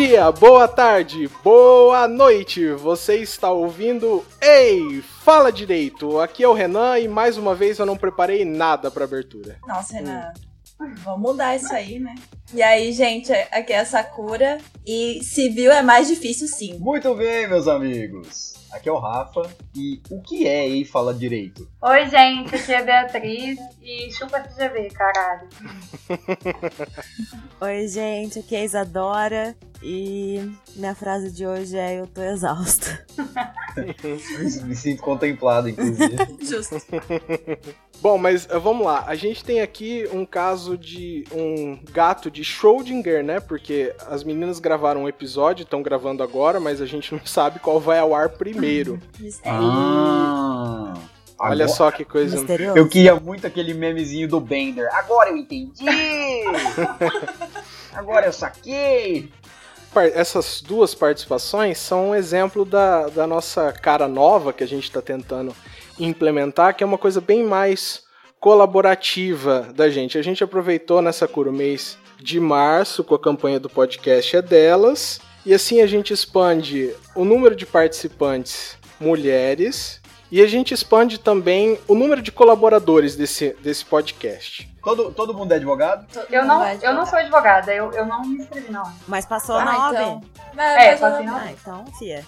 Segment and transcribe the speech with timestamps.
[0.00, 2.72] dia, boa tarde, boa noite.
[2.72, 6.18] Você está ouvindo Ei, fala direito.
[6.18, 9.58] Aqui é o Renan e mais uma vez eu não preparei nada para abertura.
[9.66, 10.32] Nossa, Renan.
[11.04, 12.14] Vamos mudar isso aí, né?
[12.54, 16.78] E aí, gente, aqui é a Sakura e civil é mais difícil sim.
[16.78, 18.54] Muito bem, meus amigos.
[18.72, 19.42] Aqui é o Rafa
[19.76, 21.68] e o que é Ei Fala Direito?
[21.82, 25.48] Oi, gente, aqui é a Beatriz e chupa CGV, caralho.
[27.60, 33.04] Oi, gente, aqui é a Isadora e minha frase de hoje é eu tô exausta.
[34.64, 36.16] Me sinto contemplado, inclusive.
[36.42, 36.76] Justo.
[38.02, 39.04] Bom, mas uh, vamos lá.
[39.06, 43.40] A gente tem aqui um caso de um gato de Schrödinger, né?
[43.40, 47.78] Porque as meninas gravaram um episódio, estão gravando agora, mas a gente não sabe qual
[47.80, 49.00] vai ao ar primeiro.
[49.44, 50.94] Ah,
[51.38, 52.36] Olha agora- só que coisa.
[52.36, 52.76] Misterioso.
[52.76, 54.86] Eu queria muito aquele memezinho do Bender.
[54.94, 55.84] Agora eu entendi!
[57.94, 59.30] Agora eu saquei!
[60.14, 65.02] Essas duas participações são um exemplo da, da nossa cara nova que a gente está
[65.02, 65.54] tentando
[65.98, 68.04] implementar, que é uma coisa bem mais
[68.38, 70.16] colaborativa da gente.
[70.16, 74.42] A gente aproveitou nessa cura o mês de março com a campanha do podcast é
[74.42, 79.99] delas, e assim a gente expande o número de participantes mulheres
[80.30, 84.68] e a gente expande também o número de colaboradores desse, desse podcast.
[84.82, 86.06] Todo, todo mundo é advogado?
[86.30, 88.84] Eu não, vai eu não sou advogada, eu, eu não me inscrevi, não.
[89.06, 89.94] Mas passou Ah, na OAB.
[89.94, 90.20] então.
[90.56, 91.36] É, Mas, só mas, assim não.
[91.36, 92.24] Ah, então, fia.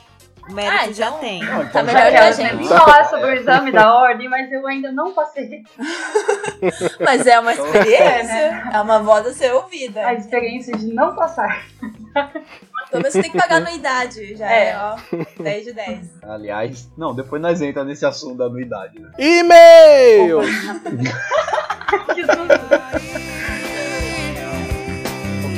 [0.48, 1.40] O mérito Ah, já então- tem.
[1.44, 2.32] Não, Tá então melhor já que a é.
[2.32, 2.52] gente.
[2.64, 5.62] Vamos falar sobre o exame da ordem, mas eu ainda não passei.
[7.00, 8.70] mas é uma experiência.
[8.72, 10.04] é uma voz a ser ouvida.
[10.06, 11.64] A experiência de não passar.
[12.92, 14.36] Pelo menos você tem que pagar anuidade.
[14.36, 14.68] Já É.
[14.68, 14.96] é, ó.
[15.42, 15.98] 10 de 10.
[16.22, 18.98] Aliás, não, depois nós entramos nesse assunto da anuidade.
[19.00, 19.10] Né?
[19.18, 20.40] E-mail!
[22.14, 22.38] Que susto.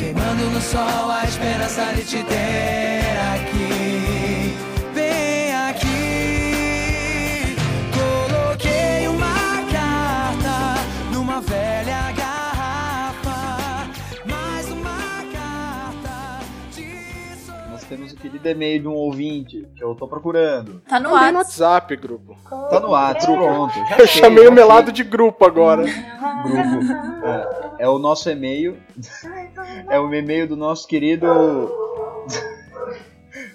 [0.01, 4.57] Queimando no sol a esperança de te ter aqui.
[4.93, 7.57] Vem aqui.
[7.95, 10.81] Coloquei uma carta
[11.13, 12.44] numa velha garrafa.
[17.95, 20.83] Temos o querido e-mail de um ouvinte que eu tô procurando.
[20.89, 21.37] Tá no WhatsApp.
[21.37, 22.37] WhatsApp, grupo.
[22.49, 23.75] Tá no WhatsApp, pronto.
[23.75, 25.85] Já Eu sei, chamei já o melado de grupo agora.
[25.85, 25.95] sei.
[26.45, 26.93] Grupo.
[27.25, 28.77] É, é o nosso e-mail.
[29.89, 31.27] É o e-mail do nosso querido.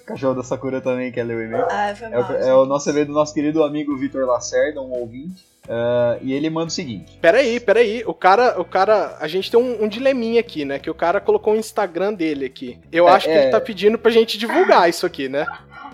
[0.02, 1.64] O cachorro da Sakura também quer ler o e-mail.
[1.70, 2.30] Ah, foi É mal.
[2.30, 5.44] o, é o nosso e-mail do nosso querido amigo Vitor Lacerda, um ouvinte.
[5.68, 8.02] Ah, e ele manda o seguinte: Peraí, peraí.
[8.06, 9.16] O cara, o cara.
[9.20, 10.78] A gente tem um, um dileminha aqui, né?
[10.78, 12.78] Que o cara colocou o Instagram dele aqui.
[12.90, 13.42] Eu É, acho que é.
[13.42, 15.46] ele tá pedindo pra gente divulgar isso aqui, né?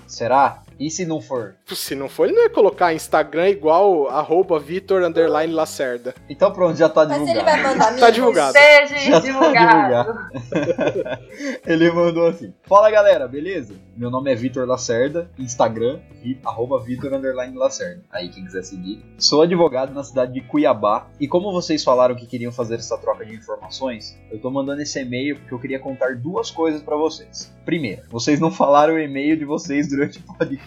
[0.06, 0.62] será?
[0.78, 1.54] E se não for?
[1.66, 6.14] Se não for, ele não ia colocar Instagram igual arroba Vitor underline Lacerda.
[6.28, 7.38] Então pronto, já tá Mas divulgado.
[7.38, 8.00] ele vai mandar amigos.
[8.00, 8.53] Tá divulgado.
[8.53, 10.19] Seja Já tá divulgado.
[11.66, 13.75] Ele mandou assim: Fala galera, beleza?
[13.97, 18.03] Meu nome é Vitor Lacerda, Instagram, vi, arroba Vitor underline Lacerda.
[18.10, 19.04] Aí quem quiser seguir.
[19.19, 21.09] Sou advogado na cidade de Cuiabá.
[21.19, 25.00] E como vocês falaram que queriam fazer essa troca de informações, eu tô mandando esse
[25.00, 27.53] e-mail porque eu queria contar duas coisas pra vocês.
[27.65, 30.66] Primeiro, vocês não falaram o e-mail de vocês durante o podcast,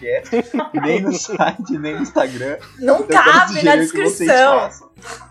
[0.82, 2.58] nem no site, nem no Instagram.
[2.78, 4.70] Não Então, cabe na descrição.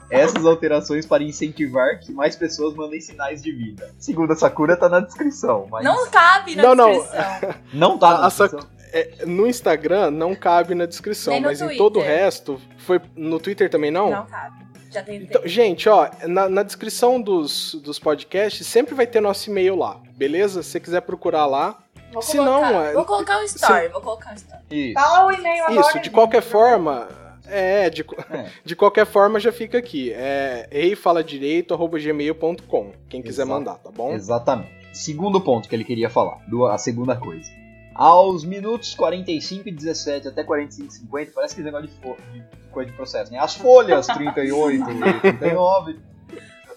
[0.09, 3.93] Essas alterações para incentivar que mais pessoas mandem sinais de vida.
[3.99, 5.67] Segundo a Sakura, tá na descrição.
[5.69, 6.91] Mas Não cabe na Não, não.
[6.93, 7.55] descrição.
[7.73, 8.69] não tá na A Sa- descrição.
[8.91, 12.17] É, no Instagram não cabe na descrição, mas em todo o Twitter.
[12.23, 12.59] resto.
[12.79, 14.09] Foi no Twitter também não?
[14.09, 14.67] Não cabe.
[14.91, 19.47] Já tem Então, gente, ó, na, na descrição dos, dos podcasts sempre vai ter nosso
[19.51, 20.63] e-mail lá, beleza?
[20.63, 21.77] Se você quiser procurar lá.
[22.11, 24.61] Vou Se colocar, não, é- vou colocar um story, vou colocar um story.
[24.71, 24.93] Isso.
[24.93, 25.81] Fala o e-mail agora.
[25.81, 27.07] Isso, de qualquer forma.
[27.47, 28.49] É, de, É.
[28.65, 30.11] de qualquer forma já fica aqui.
[30.13, 32.91] É eifaladireito.gmail.com.
[33.09, 33.59] Quem quiser Exato.
[33.59, 34.13] mandar, tá bom?
[34.13, 34.71] Exatamente.
[34.93, 36.37] Segundo ponto que ele queria falar.
[36.71, 37.49] A segunda coisa.
[37.95, 41.93] Aos minutos 45 e 17 até 45 e 50, parece que negócio de,
[42.39, 43.37] de coisa de processo, né?
[43.39, 45.99] As folhas 38 e 39.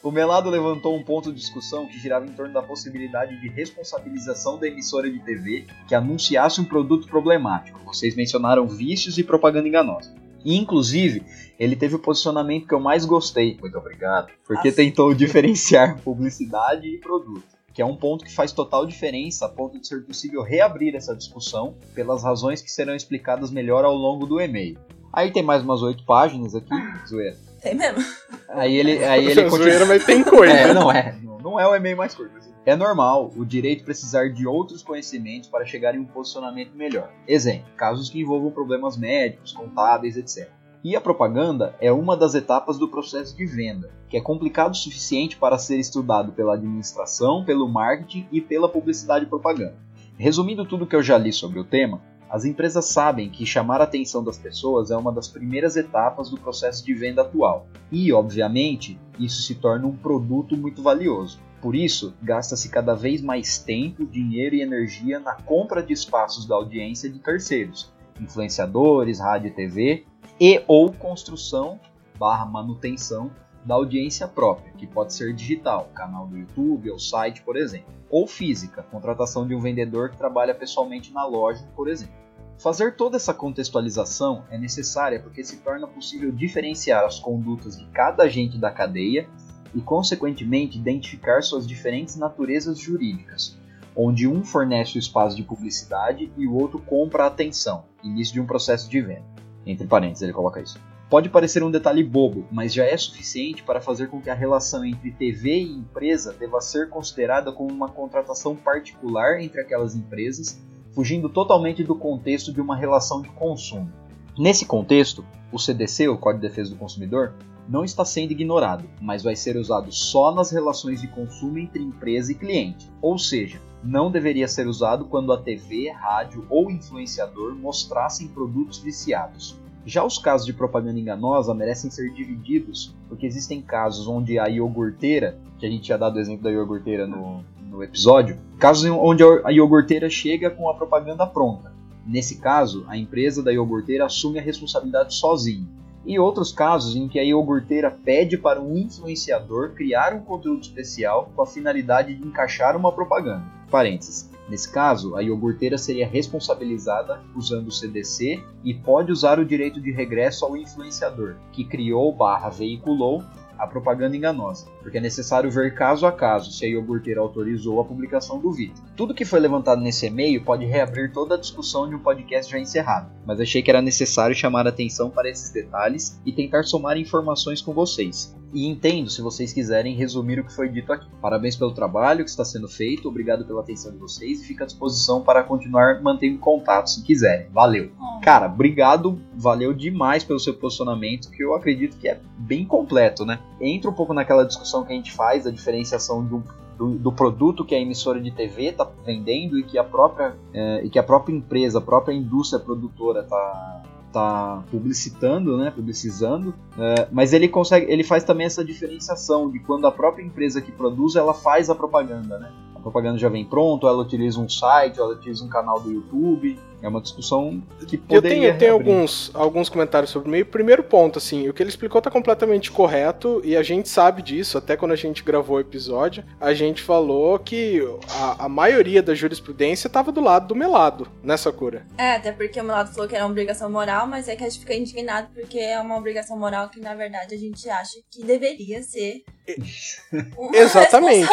[0.03, 4.59] O Melado levantou um ponto de discussão que girava em torno da possibilidade de responsabilização
[4.59, 7.79] da emissora de TV que anunciasse um produto problemático.
[7.85, 10.13] Vocês mencionaram vícios e propaganda enganosa.
[10.45, 11.23] E, inclusive,
[11.57, 13.57] ele teve o posicionamento que eu mais gostei.
[13.61, 14.33] Muito obrigado.
[14.45, 14.83] Porque Nossa.
[14.83, 17.45] tentou diferenciar publicidade e produto.
[17.73, 21.15] Que é um ponto que faz total diferença a ponto de ser possível reabrir essa
[21.15, 24.77] discussão pelas razões que serão explicadas melhor ao longo do e-mail.
[25.13, 26.75] Aí tem mais umas oito páginas aqui,
[27.09, 27.52] zoeira.
[27.63, 28.03] Tem mesmo.
[28.49, 30.53] Aí ele, aí ele Zoeira, mas tem coisa.
[30.53, 31.17] é, não é.
[31.23, 32.33] Não, não é o e-mail mais curto.
[32.65, 37.11] É normal o direito precisar de outros conhecimentos para chegar em um posicionamento melhor.
[37.27, 40.49] Exemplo, casos que envolvam problemas médicos, contábeis, etc.
[40.85, 44.77] E a propaganda é uma das etapas do processo de venda, que é complicado o
[44.77, 49.77] suficiente para ser estudado pela administração, pelo marketing e pela publicidade e propaganda.
[50.17, 52.01] Resumindo tudo que eu já li sobre o tema,
[52.33, 56.41] as empresas sabem que chamar a atenção das pessoas é uma das primeiras etapas do
[56.41, 57.67] processo de venda atual.
[57.91, 61.39] E, obviamente, isso se torna um produto muito valioso.
[61.61, 66.55] Por isso, gasta-se cada vez mais tempo, dinheiro e energia na compra de espaços da
[66.55, 70.07] audiência de terceiros, influenciadores, rádio e TV,
[70.41, 71.79] e ou construção
[72.19, 73.31] barra manutenção
[73.63, 78.27] da audiência própria, que pode ser digital, canal do YouTube ou site, por exemplo, ou
[78.27, 82.22] física, contratação de um vendedor que trabalha pessoalmente na loja, por exemplo.
[82.63, 88.23] Fazer toda essa contextualização é necessária porque se torna possível diferenciar as condutas de cada
[88.23, 89.29] agente da cadeia
[89.75, 93.59] e, consequentemente, identificar suas diferentes naturezas jurídicas,
[93.97, 98.41] onde um fornece o espaço de publicidade e o outro compra a atenção, início de
[98.41, 99.25] um processo de venda.
[99.67, 100.79] Entre parênteses, ele coloca isso.
[101.11, 104.85] Pode parecer um detalhe bobo, mas já é suficiente para fazer com que a relação
[104.85, 110.63] entre TV e empresa deva ser considerada como uma contratação particular entre aquelas empresas,
[110.93, 113.91] fugindo totalmente do contexto de uma relação de consumo.
[114.39, 117.35] Nesse contexto, o CDC, o Código de Defesa do Consumidor,
[117.69, 122.33] não está sendo ignorado, mas vai ser usado só nas relações de consumo entre empresa
[122.33, 122.91] e cliente.
[123.01, 129.57] Ou seja, não deveria ser usado quando a TV, rádio ou influenciador mostrassem produtos viciados.
[129.85, 135.39] Já os casos de propaganda enganosa merecem ser divididos, porque existem casos onde a iogurteira,
[135.59, 139.51] que a gente tinha dado o exemplo da iogurteira no, no episódio, casos onde a
[139.51, 141.73] iogurteira chega com a propaganda pronta.
[142.07, 145.67] Nesse caso, a empresa da iogurteira assume a responsabilidade sozinha.
[146.05, 151.33] E outros casos em que a iogurteira pede para um influenciador criar um conteúdo especial
[151.35, 153.45] com a finalidade de encaixar uma propaganda.
[153.71, 154.29] Parênteses.
[154.49, 159.93] Nesse caso, a iogurteira seria responsabilizada usando o CDC e pode usar o direito de
[159.93, 163.23] regresso ao influenciador, que criou barra veiculou
[163.63, 167.85] a propaganda enganosa, porque é necessário ver caso a caso se a iogurteira autorizou a
[167.85, 168.83] publicação do vídeo.
[168.97, 172.59] Tudo que foi levantado nesse e-mail pode reabrir toda a discussão de um podcast já
[172.59, 176.99] encerrado, mas achei que era necessário chamar a atenção para esses detalhes e tentar somar
[176.99, 178.35] informações com vocês.
[178.53, 181.09] E entendo se vocês quiserem resumir o que foi dito aqui.
[181.21, 184.67] Parabéns pelo trabalho que está sendo feito, obrigado pela atenção de vocês e fica à
[184.67, 187.47] disposição para continuar mantendo contato se quiserem.
[187.51, 187.91] Valeu!
[188.23, 193.41] Cara, obrigado, valeu demais pelo seu posicionamento, que eu acredito que é bem completo, né?
[193.61, 196.43] Entra um pouco naquela discussão que a gente faz da diferenciação de um
[196.77, 200.85] do, do, produto que a emissora de TV está vendendo e que a própria é,
[200.85, 203.83] e que a própria empresa, a própria indústria produtora está
[204.13, 209.87] tá publicitando, né, publicizando, é, mas ele consegue, ele faz também essa diferenciação de quando
[209.87, 212.53] a própria empresa que produz ela faz a propaganda, né?
[212.75, 216.59] A propaganda já vem pronto, ela utiliza um site, ela utiliza um canal do YouTube,
[216.83, 220.45] é uma discussão que poderia Eu tenho, tenho alguns, alguns comentários sobre o meio.
[220.45, 224.59] Primeiro ponto, assim, o que ele explicou está completamente correto e a gente sabe disso,
[224.59, 227.81] até quando a gente gravou o episódio, a gente falou que
[228.11, 231.87] a, a maioria da jurisprudência estava do lado do melado nessa cura.
[231.97, 234.49] É, até porque o melado falou que era uma obrigação moral, mas é que a
[234.49, 238.25] gente fica indignado porque é uma obrigação moral que, na verdade, a gente acha que
[238.25, 239.23] deveria ser
[240.37, 241.29] uma Exatamente.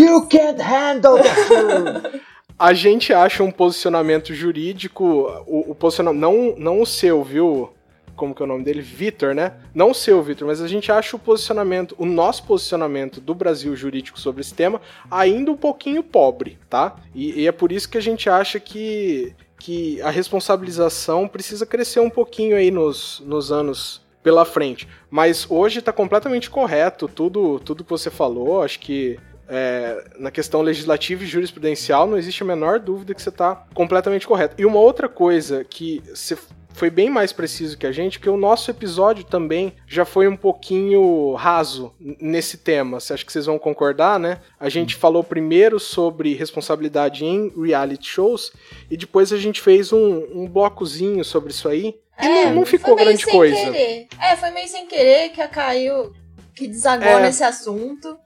[0.00, 2.22] You can't handle the truth!
[2.58, 5.04] A gente acha um posicionamento jurídico,
[5.46, 7.70] o, o posicionamento, não, não o seu, viu?
[8.16, 8.82] Como que é o nome dele?
[8.82, 9.52] Vitor, né?
[9.72, 13.76] Não o seu, Vitor, mas a gente acha o posicionamento, o nosso posicionamento do Brasil
[13.76, 16.96] jurídico sobre esse tema ainda um pouquinho pobre, tá?
[17.14, 22.00] E, e é por isso que a gente acha que, que a responsabilização precisa crescer
[22.00, 24.88] um pouquinho aí nos, nos anos pela frente.
[25.08, 28.62] Mas hoje está completamente correto tudo, tudo que você falou.
[28.62, 29.18] Acho que
[29.48, 34.26] é, na questão legislativa e jurisprudencial, não existe a menor dúvida que você está completamente
[34.26, 34.54] correto.
[34.58, 36.36] E uma outra coisa que você
[36.74, 40.36] foi bem mais preciso que a gente, porque o nosso episódio também já foi um
[40.36, 43.00] pouquinho raso nesse tema.
[43.00, 44.38] Você acha que vocês vão concordar, né?
[44.60, 48.52] A gente falou primeiro sobre responsabilidade em reality shows
[48.88, 51.96] e depois a gente fez um, um blocozinho sobre isso aí.
[52.20, 53.56] E É, não, não ficou foi meio grande sem coisa.
[53.56, 54.06] querer.
[54.20, 56.12] É, foi meio sem querer que a caiu,
[56.54, 57.22] que desagou É.
[57.22, 58.16] nesse assunto.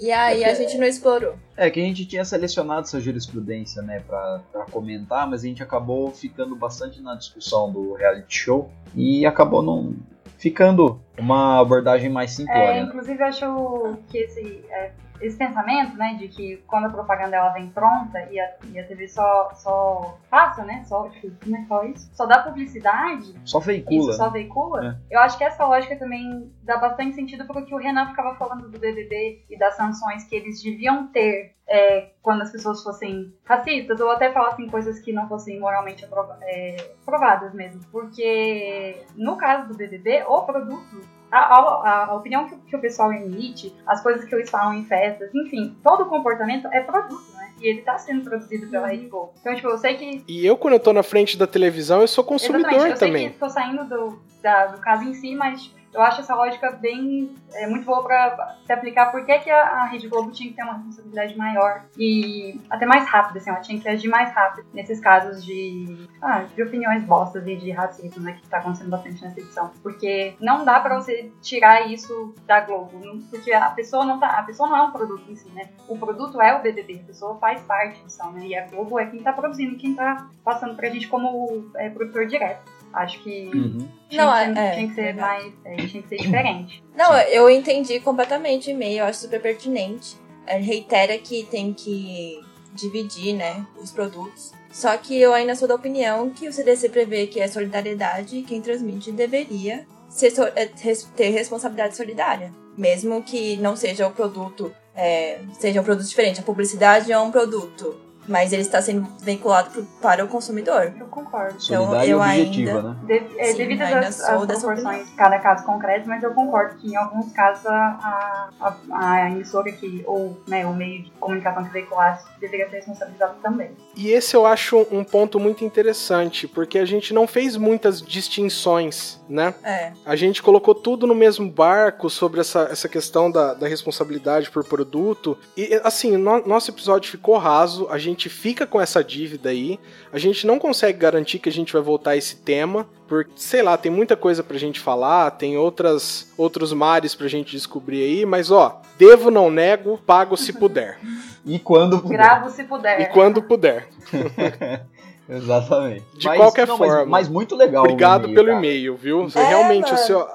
[0.00, 1.34] E aí a gente não explorou.
[1.56, 5.62] É que a gente tinha selecionado essa jurisprudência, né, pra, pra comentar, mas a gente
[5.62, 9.94] acabou ficando bastante na discussão do reality show e acabou não
[10.38, 12.82] ficando Uma abordagem mais É, simplória.
[12.82, 12.88] né?
[12.88, 14.90] inclusive, acho que esse, é,
[15.20, 18.84] esse pensamento, né, de que quando a propaganda ela vem pronta e a, e a
[18.86, 22.10] TV só, só passa, né, só, tipo, como é que fala isso?
[22.14, 23.98] Só dá publicidade, Só veicula.
[24.10, 27.74] isso só veicula, eu acho que essa lógica também dá bastante sentido porque o que
[27.74, 32.42] o Renan ficava falando do BBB e das sanções que eles deviam ter é, quando
[32.42, 37.54] as pessoas fossem racistas ou até falassem coisas que não fossem moralmente aprova- é, aprovadas
[37.54, 37.80] mesmo.
[37.92, 41.00] Porque no caso do BBB, o produto
[41.30, 44.74] a, a- a opinião que, o- que o pessoal emite, as coisas que eles falam
[44.74, 47.50] em festas, enfim, todo o comportamento é produto, né?
[47.60, 49.32] E ele tá sendo produzido pela Rede Globo.
[49.40, 52.08] Então, tipo, eu sei que E eu, quando eu tô na frente da televisão, eu
[52.08, 53.24] sou consumidor eu também.
[53.24, 56.70] sei que tô saindo do, da- do caso em si, mas eu acho essa lógica
[56.70, 59.10] bem é, muito boa pra se aplicar.
[59.10, 62.86] Por que, que a, a Rede Globo tinha que ter uma responsabilidade maior e até
[62.86, 67.02] mais rápida, assim, ela tinha que agir mais rápido nesses casos de, ah, de opiniões
[67.02, 69.70] bostas e de racismo, né, que tá acontecendo bastante nessa edição.
[69.82, 74.42] Porque não dá pra você tirar isso da Globo, porque a pessoa não tá, a
[74.42, 75.68] pessoa não é um produto em si, né?
[75.88, 78.46] O produto é o BBB, a pessoa faz parte disso, né?
[78.46, 82.26] E a Globo é quem tá produzindo, quem tá passando pra gente como é, produtor
[82.26, 82.79] direto.
[82.92, 83.88] Acho que Uhum.
[84.08, 85.42] tinha, Não, que, ser, é, tinha que ser verdade.
[85.64, 85.80] mais.
[85.80, 86.84] é, tinha que ser diferente.
[86.96, 90.16] Não, eu entendi completamente o e-mail, eu acho super pertinente.
[90.48, 92.40] Ele reitera que tem que
[92.74, 94.52] dividir, né, os produtos.
[94.72, 98.42] Só que eu ainda sou da opinião que o CDC prevê que é solidariedade e
[98.42, 102.52] quem transmite deveria ser, é, ter responsabilidade solidária.
[102.76, 106.40] Mesmo que não seja o produto, é, seja um produto diferente.
[106.40, 107.96] A publicidade é um produto,
[108.28, 110.92] mas ele está sendo veiculado pro- para o consumidor.
[110.98, 111.56] Eu concordo.
[111.62, 112.96] Então, Solidária eu objetiva, ainda- né?
[113.06, 116.22] De, é, Sim, devido ainda às, sou às dessa proporções de cada caso concreto, mas
[116.22, 121.04] eu concordo que em alguns casos a, a, a emissora que, ou né, o meio
[121.04, 123.70] de comunicação que veiculasse deveria ser responsabilizado também.
[123.96, 129.20] E esse eu acho um ponto muito interessante, porque a gente não fez muitas distinções,
[129.28, 129.54] né?
[129.62, 129.92] É.
[130.04, 134.64] A gente colocou tudo no mesmo barco sobre essa, essa questão da, da responsabilidade por
[134.64, 135.36] produto.
[135.56, 139.78] E, assim, no- nosso episódio ficou raso, a gente fica com essa dívida aí.
[140.12, 143.62] A gente não consegue garantir que a gente vai voltar a esse tema, porque, sei
[143.62, 148.26] lá, tem muita coisa pra gente falar, tem outras outros mares pra gente descobrir aí,
[148.26, 150.98] mas ó, devo, não nego, pago se puder.
[151.44, 152.16] E quando puder.
[152.18, 153.00] Gravo se puder.
[153.00, 153.88] E quando puder.
[155.28, 156.04] Exatamente.
[156.16, 156.96] De qualquer não, forma.
[156.98, 157.82] Mas, mas muito legal.
[157.82, 158.58] o Obrigado e-mail, pelo cara.
[158.58, 159.22] e-mail, viu?
[159.30, 160.06] Você É, realmente, o mano.
[160.06, 160.26] seu,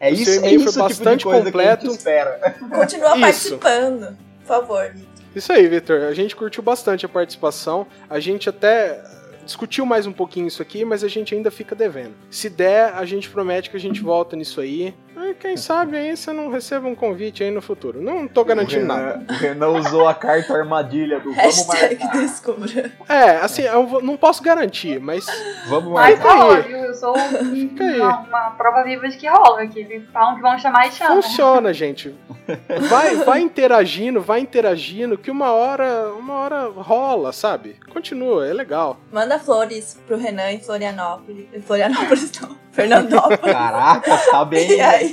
[0.00, 1.80] É O isso, seu é e-mail foi isso tipo bastante de coisa completo.
[1.82, 2.56] que a gente espera.
[2.74, 3.20] Continua Isso.
[3.20, 4.92] participando, por favor.
[5.34, 6.02] Isso aí, Victor.
[6.02, 7.86] A gente curtiu bastante a participação.
[8.08, 9.02] A gente até
[9.44, 12.14] discutiu mais um pouquinho isso aqui, mas a gente ainda fica devendo.
[12.30, 14.94] Se der, a gente promete que a gente volta nisso aí.
[15.16, 18.02] E quem sabe aí você não receba um convite aí no futuro.
[18.02, 19.24] Não tô garantindo nada.
[19.28, 22.18] O Renan usou a carta armadilha do vamos Hashtag marcar.
[22.20, 22.92] descubra.
[23.08, 25.24] É, assim, eu não posso garantir, mas
[25.68, 26.36] Vamos Mas marcar.
[26.36, 26.62] rola, aí.
[26.62, 26.76] viu?
[26.78, 27.20] Eu sou um-
[27.80, 28.00] aí.
[28.00, 31.22] uma, uma prova viva de que rola, que eles falam que vão chamar e chamam.
[31.22, 32.14] funciona, gente.
[32.90, 37.76] Vai, vai interagindo, vai interagindo, que uma hora, uma hora rola, sabe?
[37.90, 38.98] Continua, é legal.
[39.10, 41.46] Manda flores pro Renan em Florianópolis.
[41.54, 42.54] Em Florianópolis, não.
[42.70, 43.40] Fernandópolis.
[43.40, 44.68] Caraca, tá bem.
[44.76, 45.03] E aí,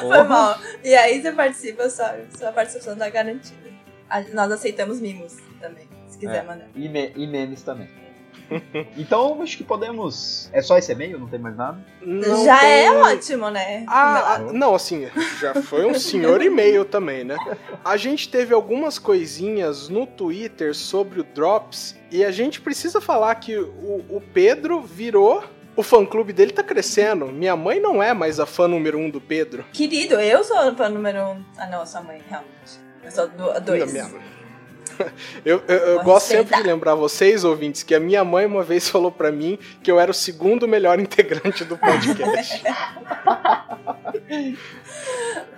[0.00, 0.24] foi Porra.
[0.24, 0.58] mal.
[0.84, 3.66] E aí você participa, sua, sua participação tá garantida.
[4.08, 6.46] A- Nós aceitamos mimos também, se quiser É.
[6.46, 6.66] mandar.
[6.74, 7.88] E, me- e memes também.
[8.96, 10.48] Então, acho que podemos.
[10.52, 11.18] É só esse e-mail?
[11.18, 11.78] Não tem mais nada?
[12.00, 13.84] Não Já tem- é ótimo, né?
[13.88, 15.08] Ah, ah, não, assim,
[15.40, 17.36] já foi um senhor e-mail também, né?
[17.84, 23.34] A gente teve algumas coisinhas no Twitter sobre o Drops e a gente precisa falar
[23.36, 25.42] que o, o Pedro virou.
[25.76, 27.26] O fã-clube dele tá crescendo.
[27.26, 29.64] Minha mãe não é mais a fã número um do Pedro.
[29.72, 31.44] Querido, eu sou a fã número um.
[31.58, 32.50] Ah, não, sua mãe, realmente.
[33.04, 33.80] Eu sou do, a dois.
[33.92, 34.36] Não, minha-
[35.44, 36.62] Eu, eu- eu Vou gosto sempre respeitar.
[36.62, 40.00] de lembrar vocês, ouvintes, que a minha mãe uma vez falou pra mim que eu
[40.00, 42.62] era o segundo melhor integrante do podcast.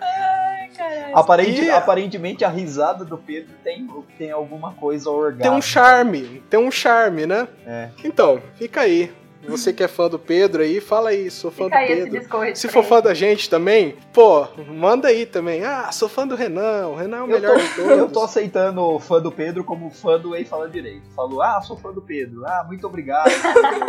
[0.00, 1.16] Ai, caralho.
[1.16, 5.50] Aparente- E- Aparentemente a risada do Pedro tem, tem alguma coisa tem orgânica.
[5.52, 7.46] um charme, tem um charme, né?
[7.66, 7.90] É.
[8.04, 9.12] Então, fica aí.
[9.46, 12.56] Você que é fã do Pedro aí, fala aí, sou fã Fica do Pedro.
[12.56, 15.64] Se for fã da gente também, pô, manda aí também.
[15.64, 17.98] Ah, sou fã do Renan, o Renan é o Eu melhor de tô, todos.
[17.98, 21.08] eu tô aceitando o fã do Pedro como fã do Ei Fala Direito.
[21.14, 22.44] Falou, ah, sou fã do Pedro.
[22.44, 23.28] Ah, muito obrigado.
[23.30, 23.36] Ei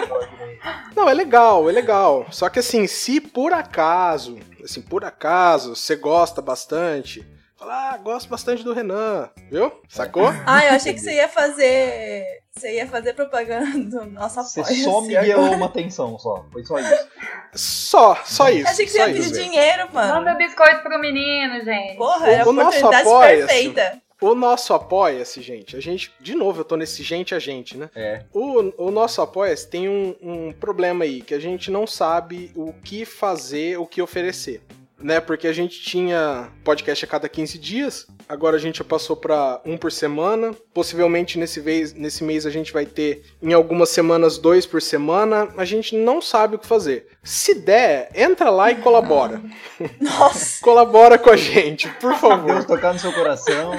[0.08, 0.62] Fala Direito.
[0.96, 2.26] Não, é legal, é legal.
[2.32, 7.26] Só que assim, se por acaso, assim, por acaso, você gosta bastante,
[7.60, 9.72] fala, ah, gosto bastante do Renan, viu?
[9.88, 10.28] Sacou?
[10.46, 12.24] Ah, eu achei que você ia fazer.
[12.52, 14.84] Você ia fazer propaganda do nosso Você apoio.
[14.84, 16.46] só me guiou uma atenção só.
[16.52, 17.08] Foi só isso.
[17.54, 18.68] Só, só isso.
[18.68, 19.34] Achei que você ia pedir isso.
[19.34, 20.16] dinheiro, mano.
[20.16, 21.96] Manda biscoito pro menino, gente.
[21.98, 24.02] Porra, O- era a o nosso oportunidade perfeita.
[24.22, 25.78] O nosso apoia-se, gente.
[25.78, 27.90] A gente, de novo, eu tô nesse gente a gente, né?
[27.96, 28.24] É.
[28.34, 32.74] O, o nosso apoia-se tem um, um problema aí, que a gente não sabe o
[32.74, 34.62] que fazer, o que oferecer.
[35.00, 35.20] Né?
[35.20, 39.62] Porque a gente tinha podcast a cada 15 dias, agora a gente já passou para
[39.66, 40.54] um por semana.
[40.74, 45.48] Possivelmente nesse, vez, nesse mês a gente vai ter, em algumas semanas, dois por semana.
[45.58, 47.08] A gente não sabe o que fazer.
[47.24, 49.42] Se der, entra lá e colabora.
[50.00, 50.60] Nossa.
[50.64, 52.64] colabora com a gente, por Deus favor.
[52.66, 53.74] tocar no seu coração.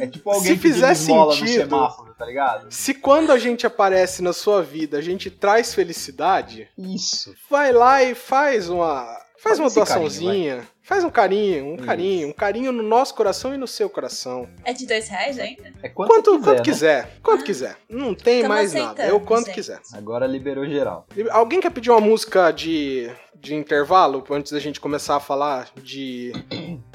[0.00, 1.76] É tipo alguém Se fizer sentido-
[2.18, 2.66] tá ligado?
[2.70, 7.34] Se quando a gente aparece na sua vida, a gente traz felicidade, Isso.
[7.50, 9.06] vai lá e faz uma.
[9.42, 10.62] Faz Faz uma doaçãozinha.
[10.84, 11.84] faz um carinho, um Isso.
[11.84, 14.48] carinho, um carinho no nosso coração e no seu coração.
[14.64, 15.72] É de dois reais ainda?
[15.82, 16.62] É quanto, Quanto, quiser, quanto né?
[16.62, 17.76] quiser, quanto quiser.
[17.88, 19.02] Não tem Tamo mais nada.
[19.02, 19.54] É o quanto gente.
[19.56, 19.80] quiser.
[19.94, 21.08] Agora liberou geral.
[21.32, 26.32] Alguém quer pedir uma música de, de intervalo antes da gente começar a falar de.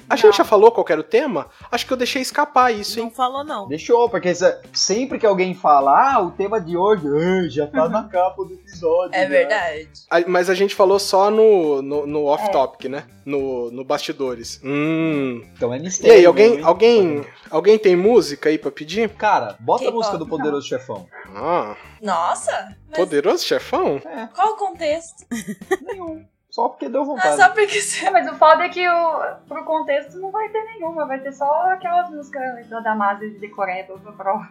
[0.10, 1.48] A gente já falou qual era o tema?
[1.72, 3.14] Acho que eu deixei escapar isso, Não hein?
[3.16, 3.68] falou, não.
[3.68, 7.90] Deixou, porque se- sempre que alguém fala, ah, o tema de hoje "Ah, já tá
[7.90, 9.14] na capa do episódio.
[9.16, 9.90] É né?" verdade.
[10.10, 13.04] A- Mas a gente falou só no, no, no off-topic, né?
[13.26, 14.62] No, no bastidores.
[14.64, 15.42] Hum.
[15.54, 16.16] Então é E mistério.
[16.18, 19.10] aí, alguém, alguém, alguém tem música aí pra pedir?
[19.10, 19.98] Cara, bota a K-pop.
[19.98, 21.06] música do Poderoso Chefão.
[21.36, 22.76] Ah, Nossa.
[22.90, 24.02] Mas poderoso chefão?
[24.34, 25.26] qual o contexto?
[25.82, 26.26] Nenhum.
[26.58, 27.36] Só porque deu Ah, vontade.
[27.36, 27.78] só porque.
[28.04, 31.32] É, mas o foda é que o, pro contexto não vai ter nenhuma, vai ter
[31.32, 34.48] só aquelas músicas da Damasia de decoreba pra prova.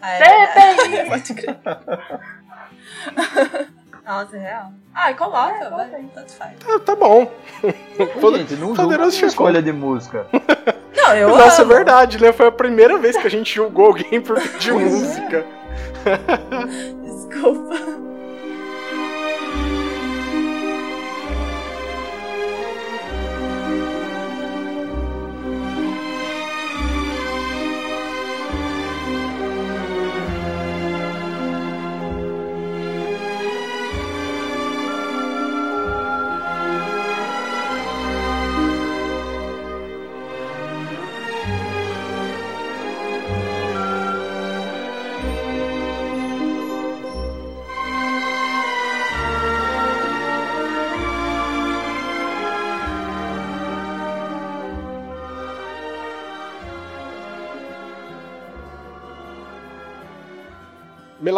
[0.00, 1.04] Ah, é.
[1.10, 1.58] Pode crer.
[4.06, 4.72] Nossa, é real.
[4.94, 5.90] Ah, coloca, É, vai.
[6.14, 6.56] Tanto faz.
[6.66, 7.30] Ah, tá bom.
[7.62, 10.26] Gente, não julga escolha de música.
[10.96, 11.74] Não, eu Nossa, é amo.
[11.74, 12.32] verdade, né?
[12.32, 15.44] Foi a primeira vez que a gente julgou alguém por pedir música.
[17.02, 17.74] Desculpa.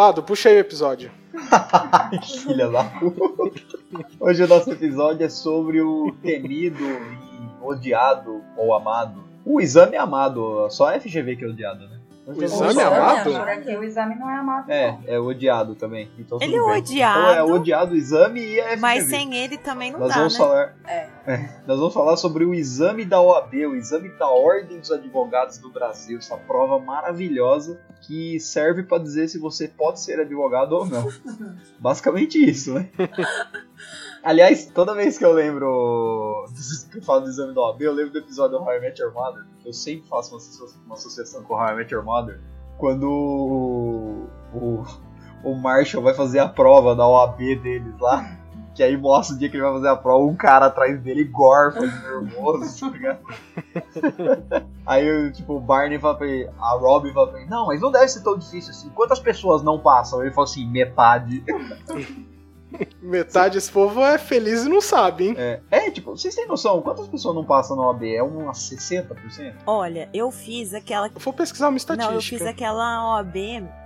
[0.03, 1.09] Melado, puxa aí o episódio.
[2.43, 3.61] Filha da puta.
[4.19, 9.23] Hoje o nosso episódio é sobre o temido e odiado ou amado.
[9.45, 11.99] O exame é amado, só a FGV que é odiado, né?
[12.27, 13.29] O exame Exame amado?
[13.79, 14.69] o exame não é amado.
[14.69, 16.11] É, é odiado também.
[16.19, 16.81] Então, Ele é bem.
[16.81, 17.19] odiado.
[17.19, 18.81] Então é odiado o exame e a FGV.
[18.81, 20.39] Mas sem ele também não Nós dá, vamos né?
[20.39, 20.75] falar.
[20.85, 21.09] É.
[21.65, 25.69] Nós vamos falar sobre o exame da OAB, o exame da Ordem dos Advogados do
[25.69, 31.07] Brasil, essa prova maravilhosa que serve para dizer se você pode ser advogado ou não.
[31.79, 32.89] Basicamente isso, né?
[34.21, 36.45] Aliás, toda vez que eu lembro
[36.91, 39.01] que eu falo do exame da OAB, eu lembro do episódio do How I Met
[39.01, 39.45] Your Mother.
[39.65, 40.41] Eu sempre faço uma,
[40.85, 42.39] uma associação com How I Met Your Mother.
[42.77, 44.83] Quando o, o,
[45.43, 48.42] o Marshall vai fazer a prova da OAB deles lá.
[48.73, 51.23] Que aí mostra o dia que ele vai fazer a prova, um cara atrás dele
[51.25, 53.19] gorfa de nervoso, tá ligado?
[54.85, 57.91] Aí, tipo, o Barney fala pra ele, a Robin fala pra ele, não, mas não
[57.91, 58.89] deve ser tão difícil assim.
[58.89, 60.21] Quantas pessoas não passam?
[60.21, 61.43] Ele fala assim, metade.
[62.99, 65.35] Metade desse povo é feliz e não sabe, hein?
[65.37, 68.03] É, é, tipo, vocês têm noção, quantas pessoas não passam na OAB?
[68.03, 69.53] É umas 60%?
[69.67, 71.07] Olha, eu fiz aquela.
[71.07, 72.11] Eu vou pesquisar uma estatística.
[72.11, 73.35] Não, eu fiz aquela OAB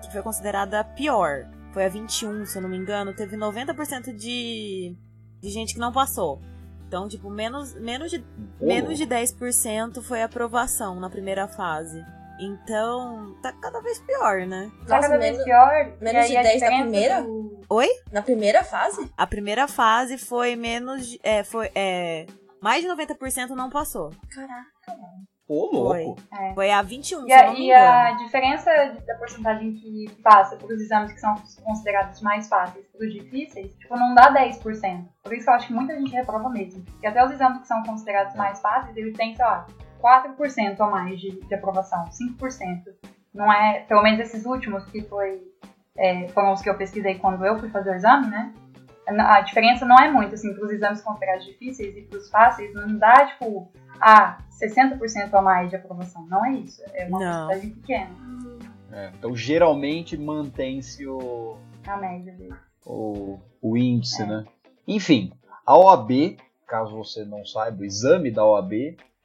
[0.01, 1.47] que foi considerada a pior.
[1.73, 3.13] Foi a 21, se eu não me engano.
[3.13, 4.95] Teve 90% de,
[5.41, 6.41] de gente que não passou.
[6.87, 8.23] Então, tipo, menos, menos, de,
[8.61, 12.03] menos de 10% foi aprovação na primeira fase.
[12.39, 14.71] Então, tá cada vez pior, né?
[14.87, 15.97] Tá cada vez menos- pior.
[15.99, 17.21] menos de aí a 10 da diferença primeira?
[17.23, 17.59] do-
[18.11, 19.11] Na primeira fase?
[19.17, 21.07] A primeira fase foi menos.
[21.07, 21.69] de- É, foi.
[21.75, 22.25] É,
[22.61, 24.11] mais de 90% não passou.
[24.33, 24.67] Caraca.
[25.47, 26.21] Ô, louco.
[26.53, 28.69] Foi a 21, E a, não me e a diferença
[29.05, 33.73] da porcentagem que passa para os exames que são considerados mais fáceis para os difíceis,
[33.75, 35.05] tipo, não dá 10%.
[35.23, 36.83] Por isso que eu acho que muita gente reprova mesmo.
[37.01, 39.65] E até os exames que são considerados mais fáceis, eles têm, sei lá,
[40.01, 42.83] 4% a mais de, de aprovação, 5%.
[43.33, 45.41] Não é, pelo menos esses últimos, que foi,
[45.97, 48.51] é, foram os que eu pesquisei quando eu fui fazer o exame, né?
[49.07, 52.73] A diferença não é muito, assim, para os exames considerados difíceis e para os fáceis,
[52.73, 56.25] não dá, tipo, ah, 60% a mais de aprovação.
[56.27, 56.81] Não é isso.
[56.93, 57.47] É uma Não.
[57.47, 58.09] porcentagem pequena,
[58.91, 62.53] É, então, geralmente, mantém-se o, a média dele.
[62.85, 64.45] o, o índice, né?
[64.87, 65.31] Enfim,
[65.65, 68.73] a OAB, caso você não saiba, o exame da OAB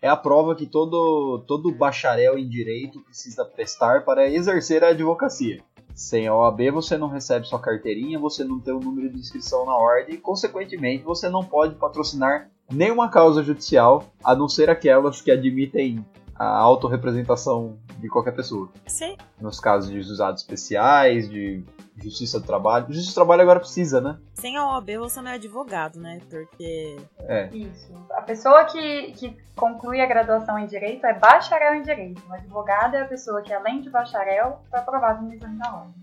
[0.00, 5.62] é a prova que todo, todo bacharel em direito precisa prestar para exercer a advocacia.
[5.94, 9.66] Sem a OAB você não recebe sua carteirinha, você não tem o número de inscrição
[9.66, 15.20] na ordem e, consequentemente, você não pode patrocinar nenhuma causa judicial, a não ser aquelas
[15.20, 18.68] que admitem a autorrepresentação de qualquer pessoa.
[18.86, 19.16] Sim.
[19.40, 21.64] Nos casos de usados especiais, de
[21.96, 22.86] justiça do trabalho.
[22.88, 24.18] Justiça do trabalho agora precisa, né?
[24.34, 26.18] Sem a OAB você não é advogado, né?
[26.28, 26.96] Porque.
[27.20, 27.48] É.
[27.54, 27.94] Isso.
[28.10, 32.20] A pessoa que, que conclui a graduação em Direito é bacharel em Direito.
[32.28, 35.94] O advogado é a pessoa que, além de bacharel, foi aprovado no exame da ordem.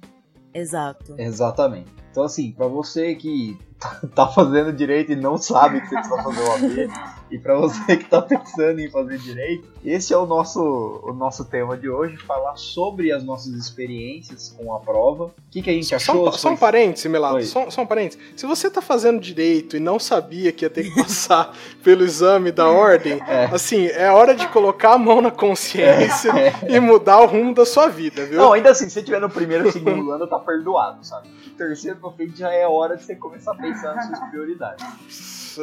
[0.53, 1.15] Exato.
[1.17, 1.93] Exatamente.
[2.09, 3.59] Então, assim, pra você que
[4.15, 6.87] tá- fazendo direito e não sabe que você precisa fazer o AB,
[7.31, 10.59] e pra você que tá pensando em fazer direito, esse é o nosso,
[11.03, 15.25] o nosso tema de hoje, falar sobre as nossas experiências com a prova.
[15.25, 16.27] O que, que a gente Só, achou?
[16.27, 17.41] um, só um parênteses, Melado.
[17.43, 18.21] Só, só um parênteses.
[18.35, 22.51] Se você tá fazendo direito e não sabia que ia ter que passar pelo exame
[22.51, 23.45] da ordem, É.
[23.45, 26.31] assim, é hora de colocar a mão na consciência
[26.67, 28.37] e mudar o rumo da sua vida, viu?
[28.39, 31.27] Não, ainda assim, se você tiver no primeiro ou segundo ano, tá perdoado, sabe?
[31.45, 34.85] No terceiro pra frente já é hora de você começar a pensar nas suas prioridades.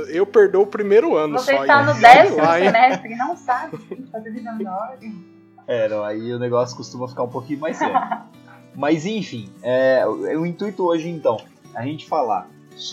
[0.09, 1.56] Eu perdoo o primeiro ano Você só.
[1.61, 1.87] Está hein?
[1.87, 3.77] no Sei décimo semestre e não sabe
[4.11, 5.25] fazer exame da ordem.
[5.67, 7.95] É, não, aí o negócio costuma ficar um pouquinho mais sério.
[8.75, 11.39] Mas enfim, é, o, o intuito hoje então,
[11.75, 12.49] a gente falar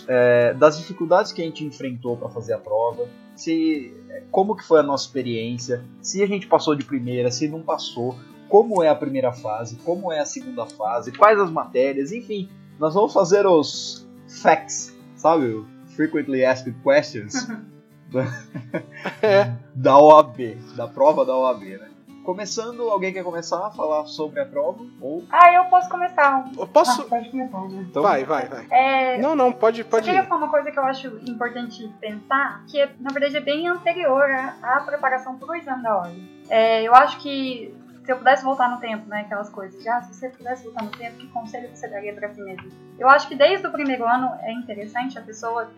[0.08, 3.92] é, das dificuldades que a gente enfrentou para fazer a prova, se
[4.30, 8.16] como que foi a nossa experiência, se a gente passou de primeira, se não passou,
[8.48, 12.48] como é a primeira fase, como é a segunda fase, quais as matérias, enfim,
[12.78, 15.64] nós vamos fazer os facts, sabe?
[15.96, 17.46] Frequently Asked Questions
[19.22, 19.52] É.
[19.74, 21.88] da OAB, da prova da OAB, né?
[22.24, 24.82] Começando, alguém quer começar a falar sobre a prova?
[25.00, 26.50] Ou Ah, eu posso começar.
[26.56, 27.02] Eu posso.
[27.02, 27.86] Ah, pode começar, né?
[27.90, 28.66] então, Vai, vai, vai.
[28.70, 30.26] É, Não, não, pode, pode queria ir.
[30.26, 34.24] falar uma coisa que eu acho importante pensar, que é, na verdade é bem anterior
[34.62, 36.30] à, preparação para o exame da ordem.
[36.48, 37.74] É, eu acho que
[38.04, 40.90] se eu pudesse voltar no tempo, né, aquelas coisas, já, se você pudesse voltar no
[40.90, 42.70] tempo, que conselho você daria para si mesmo?
[42.98, 45.72] Eu acho que desde o primeiro ano é interessante a pessoa que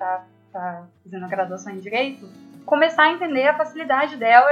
[0.56, 2.28] está tá fazendo a graduação em Direito
[2.64, 4.50] começar a entender a facilidade dela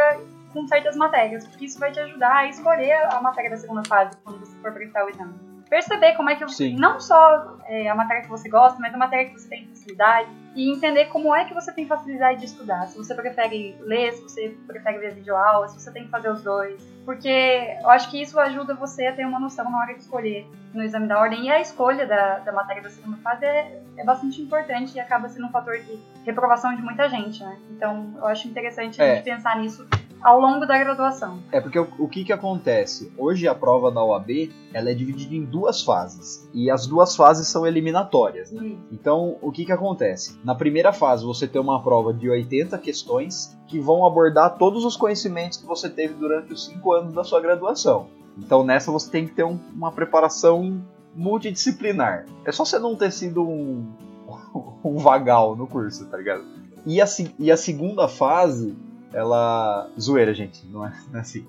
[0.52, 4.16] com certas matérias, porque isso vai te ajudar a escolher a matéria da segunda fase
[4.22, 5.53] quando você for prestar o exame.
[5.68, 6.76] Perceber como é que Sim.
[6.76, 10.28] não só é, a matéria que você gosta, mas a matéria que você tem facilidade
[10.54, 12.86] e entender como é que você tem facilidade de estudar.
[12.86, 16.42] Se você prefere ler, se você prefere ver videoaula, se você tem que fazer os
[16.42, 16.80] dois.
[17.04, 20.46] Porque eu acho que isso ajuda você a ter uma noção na hora de escolher
[20.72, 21.46] no exame da ordem.
[21.46, 25.28] E a escolha da, da matéria da segunda fase é, é bastante importante e acaba
[25.28, 27.58] sendo um fator de reprovação de muita gente, né?
[27.70, 29.14] Então eu acho interessante a É.
[29.16, 29.86] gente pensar nisso
[30.24, 31.38] ao longo da graduação.
[31.52, 33.12] É porque o, o que que acontece?
[33.16, 36.48] Hoje a prova da OAB, ela é dividida em duas fases.
[36.54, 38.74] E as duas fases são eliminatórias, né?
[38.90, 40.38] Então, o que que acontece?
[40.42, 44.96] Na primeira fase, você tem uma prova de 80 questões que vão abordar todos os
[44.96, 48.06] conhecimentos que você teve durante os 5 anos da sua graduação.
[48.38, 50.82] Então, nessa você tem que ter um- uma preparação
[51.14, 52.26] multidisciplinar.
[52.44, 53.86] É só você não ter sido um,
[54.84, 56.44] um vagal no curso, tá ligado?
[56.86, 58.76] E a, se- e a segunda fase,
[59.14, 59.88] ela.
[59.98, 61.46] Zoeira, gente, não é, não é assim.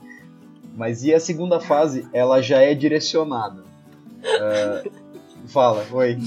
[0.76, 3.64] Mas e a segunda fase, ela já é direcionada.
[4.24, 4.84] É,
[5.48, 6.18] fala, oi.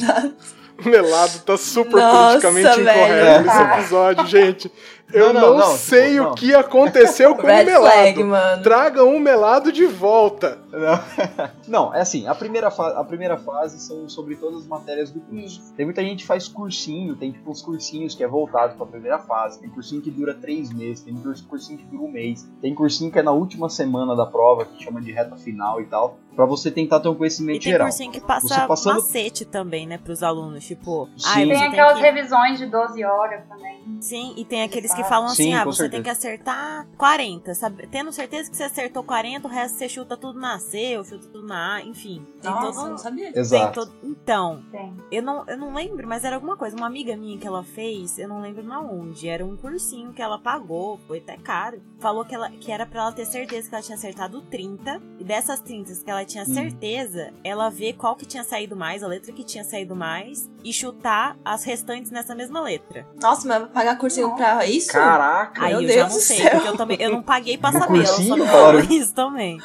[0.85, 2.99] O Melado tá super Nossa, politicamente velho.
[2.99, 4.73] incorreto nesse episódio, gente.
[5.13, 6.35] Eu Não, não, não, não, sei tipo, o não.
[6.35, 7.93] que aconteceu com Red o Melado.
[7.95, 8.63] flag, mano.
[8.63, 10.59] Tragam o Melado de volta.
[10.71, 15.21] Não, Não, é assim, a primeira, a primeira fase são sobre todas as matérias do
[15.21, 15.73] curso.
[15.77, 19.19] Tem muita gente que faz cursinho, tem tipo uns cursinhos que é voltado pra primeira
[19.19, 22.75] fase, tem cursinho que dura três meses, tem curs- cursinho que dura um mês, tem
[22.75, 26.19] cursinho que é na última semana da prova, que chama de reta final e tal,
[26.37, 27.87] pra você tentar ter um E conhecimento tem geral.
[27.89, 30.65] cursinho que Você passa passando- macete também, né, pros alunos.
[30.67, 31.29] Tipo, Sim.
[31.29, 32.03] ai, Tem você Tem tem aquelas que...
[32.03, 33.79] revisões de 12 horas também.
[34.01, 35.91] Sim, e tem aqueles que falam Sim, assim, ah, você certeza.
[35.91, 37.87] tem que acertar 40, sabe?
[37.87, 41.27] Tendo certeza que você acertou 40, o resto você chuta tudo na C, ou chuta
[41.29, 42.27] tudo na A, enfim.
[42.43, 42.91] Nossa, todo...
[42.91, 43.39] não sabia.
[43.39, 43.75] Exato.
[43.87, 43.93] todo...
[44.03, 44.95] Então, Tem.
[45.11, 46.77] eu não, eu não lembro, mas era alguma coisa.
[46.77, 49.29] Uma amiga minha que ela fez, eu não lembro na onde.
[49.29, 51.81] Era um cursinho que ela pagou, foi até caro.
[52.01, 55.01] Falou que, ela, que era pra ela ter certeza que ela tinha acertado 30.
[55.19, 56.55] E dessas 30 que ela tinha Hum.
[56.55, 60.73] certeza, ela vê qual que tinha saído mais, a letra que tinha saído mais, e
[60.73, 63.07] chutar as restantes nessa mesma letra.
[63.21, 64.88] Nossa, mas vai pagar cursinho pra isso?
[64.93, 65.63] Caraca!
[65.65, 66.51] Aí Meu eu Deus já não sei, céu.
[66.51, 69.59] porque eu também eu não paguei pra No saber, ela só me isso também.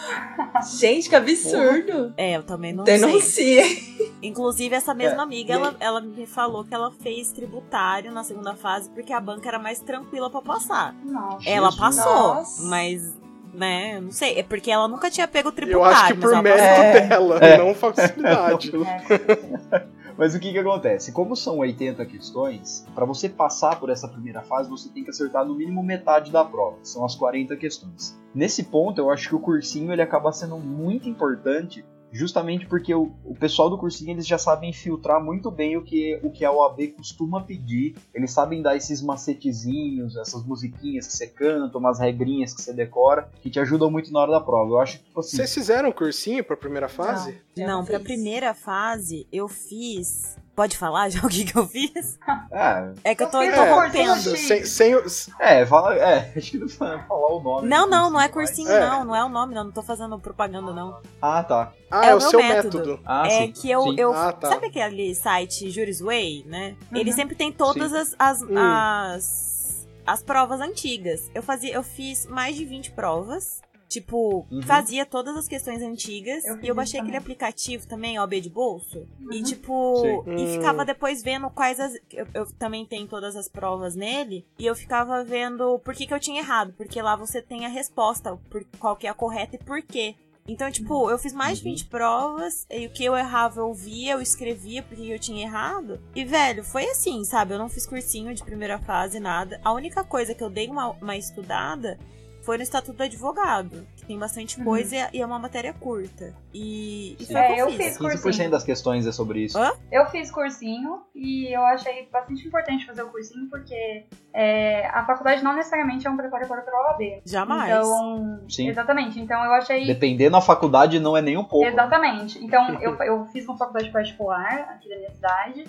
[0.80, 2.14] Gente, que absurdo.
[2.18, 3.00] É, eu também não sei.
[3.00, 3.94] Denuncie.
[4.22, 8.56] Inclusive, essa mesma É, amiga, ela, ela me falou que ela fez tributário na segunda
[8.56, 10.96] fase porque a banca era mais tranquila pra passar.
[11.04, 11.50] Nossa.
[11.50, 12.64] Ela passou, Nossa.
[12.64, 13.14] mas,
[13.54, 14.40] né, eu não sei.
[14.40, 15.98] É porque ela nunca tinha pego o Eu tributário.
[15.98, 17.02] acho que por mérito É.
[17.02, 17.58] dela, É.
[17.58, 18.72] não facilidade.
[19.10, 19.84] É,
[20.17, 21.12] Mas o que que acontece?
[21.12, 25.45] Como são 80 questões, para você passar por essa primeira fase, você tem que acertar
[25.45, 28.17] no mínimo metade da prova, são as 40 questões.
[28.34, 33.12] Nesse ponto, eu acho que o cursinho ele acaba sendo muito importante justamente porque o,
[33.26, 36.52] o pessoal do cursinho eles já sabem filtrar muito bem o que, o que a
[36.52, 37.95] OAB costuma pedir.
[38.13, 43.30] Eles sabem dar esses macetezinhos, essas musiquinhas que você canta, umas regrinhas que você decora,
[43.41, 44.71] que te ajudam muito na hora da prova.
[44.71, 47.38] Eu acho que, tipo assim, Vocês fizeram cursinho pra primeira fase?
[47.58, 48.08] Eu Não, pra fiz.
[48.08, 50.38] primeira fase eu fiz.
[50.56, 52.20] Pode falar já o que, que eu fiz?
[52.52, 54.13] é, É que eu tô interrompendo.
[54.13, 54.38] cursinho.
[54.38, 54.94] Sem, sem
[55.39, 57.68] é, fala, é, acho que não falar o nome.
[57.68, 58.80] Não, não, não é cursinho, É.
[58.80, 59.04] não.
[59.04, 59.63] Não é o nome, não.
[59.63, 61.00] Não tô fazendo propaganda, não.
[61.22, 61.72] Ah, tá.
[61.89, 62.78] Ah, É é, o o meu seu método.
[62.78, 63.00] método.
[63.06, 63.52] Ah, é sim.
[63.52, 63.82] que eu.
[63.84, 63.96] sim.
[63.98, 64.50] eu Ah, tá.
[64.50, 66.76] Sabe aquele site Jurisway, né?
[66.94, 67.16] Ele Uhum.
[67.16, 67.98] sempre tem todas Sim.
[67.98, 68.16] as.
[68.20, 68.58] As, Hum.
[68.58, 69.88] as.
[70.06, 71.32] as provas antigas.
[71.34, 71.74] Eu fazia.
[71.74, 73.62] Eu fiz mais de 20 provas.
[73.93, 74.62] Tipo, Uhum.
[74.63, 76.43] fazia todas as questões antigas.
[76.45, 77.21] Eu e eu baixei aquele também.
[77.34, 79.06] aplicativo também, OB de bolso.
[79.32, 79.43] E Uhum.
[79.43, 80.23] tipo.
[80.25, 80.32] Sim.
[80.38, 80.47] E Hum.
[80.47, 81.93] ficava depois vendo quais as.
[82.12, 84.45] Eu, eu também tenho todas as provas nele.
[84.58, 86.73] E eu ficava vendo por que, que eu tinha errado.
[86.75, 90.15] Porque lá você tem a resposta, por qual que é a correta e por quê.
[90.45, 91.71] Então, tipo, eu fiz mais de Uhum.
[91.71, 96.01] 20 provas, e o que eu errava eu via, eu escrevia porque eu tinha errado.
[96.13, 97.53] E, velho, foi assim, sabe?
[97.53, 99.62] Eu não fiz cursinho de primeira fase, nada.
[99.63, 101.97] A única coisa que eu dei uma, uma estudada
[102.43, 104.65] foi no Estatuto do Advogado, que tem bastante Uhum.
[104.65, 106.34] coisa e- e é uma matéria curta.
[106.53, 107.77] E, e foi o que É, eu eu fiz.
[107.77, 107.97] fiz.
[107.97, 108.51] 15% cursinho.
[108.51, 109.58] das questões é sobre isso.
[109.58, 109.71] Hã?
[109.91, 115.43] Eu fiz cursinho e eu achei bastante importante fazer o cursinho porque é, a faculdade
[115.43, 117.21] não necessariamente é um preparatório para a OAB.
[117.25, 117.69] Jamais.
[117.69, 118.67] Então, Sim.
[118.67, 119.19] exatamente.
[119.19, 121.65] Então eu achei Dependendo da faculdade, não é nem um pouco.
[121.65, 122.43] Exatamente.
[122.43, 125.65] Então, eu, eu fiz uma faculdade particular aqui da minha cidade.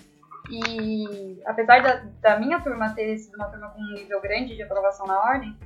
[0.50, 4.62] E apesar da, da minha turma ter sido uma turma com um nível grande de
[4.62, 5.56] aprovação na ordem,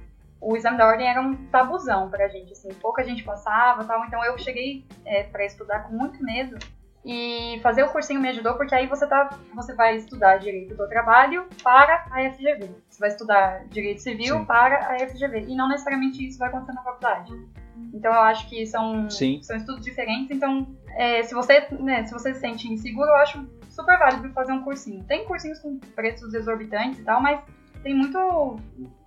[0.41, 4.05] o exame da ordem era um tabuzão pra gente, assim, pouca gente passava tal.
[4.05, 6.57] Então eu cheguei é, para estudar com muito medo.
[7.05, 10.87] E fazer o cursinho me ajudou, porque aí você, tá, você vai estudar direito do
[10.89, 12.71] trabalho para a FGV.
[12.89, 14.45] Você vai estudar direito civil Sim.
[14.45, 15.47] para a FGV.
[15.49, 17.33] E não necessariamente isso vai acontecer na faculdade.
[17.95, 19.41] Então eu acho que são, Sim.
[19.43, 20.31] são estudos diferentes.
[20.31, 24.53] Então, é, se, você, né, se você se sente inseguro, eu acho super válido fazer
[24.53, 25.05] um cursinho.
[25.05, 27.41] Tem cursinhos com preços exorbitantes e tal, mas
[27.83, 28.59] tem muito.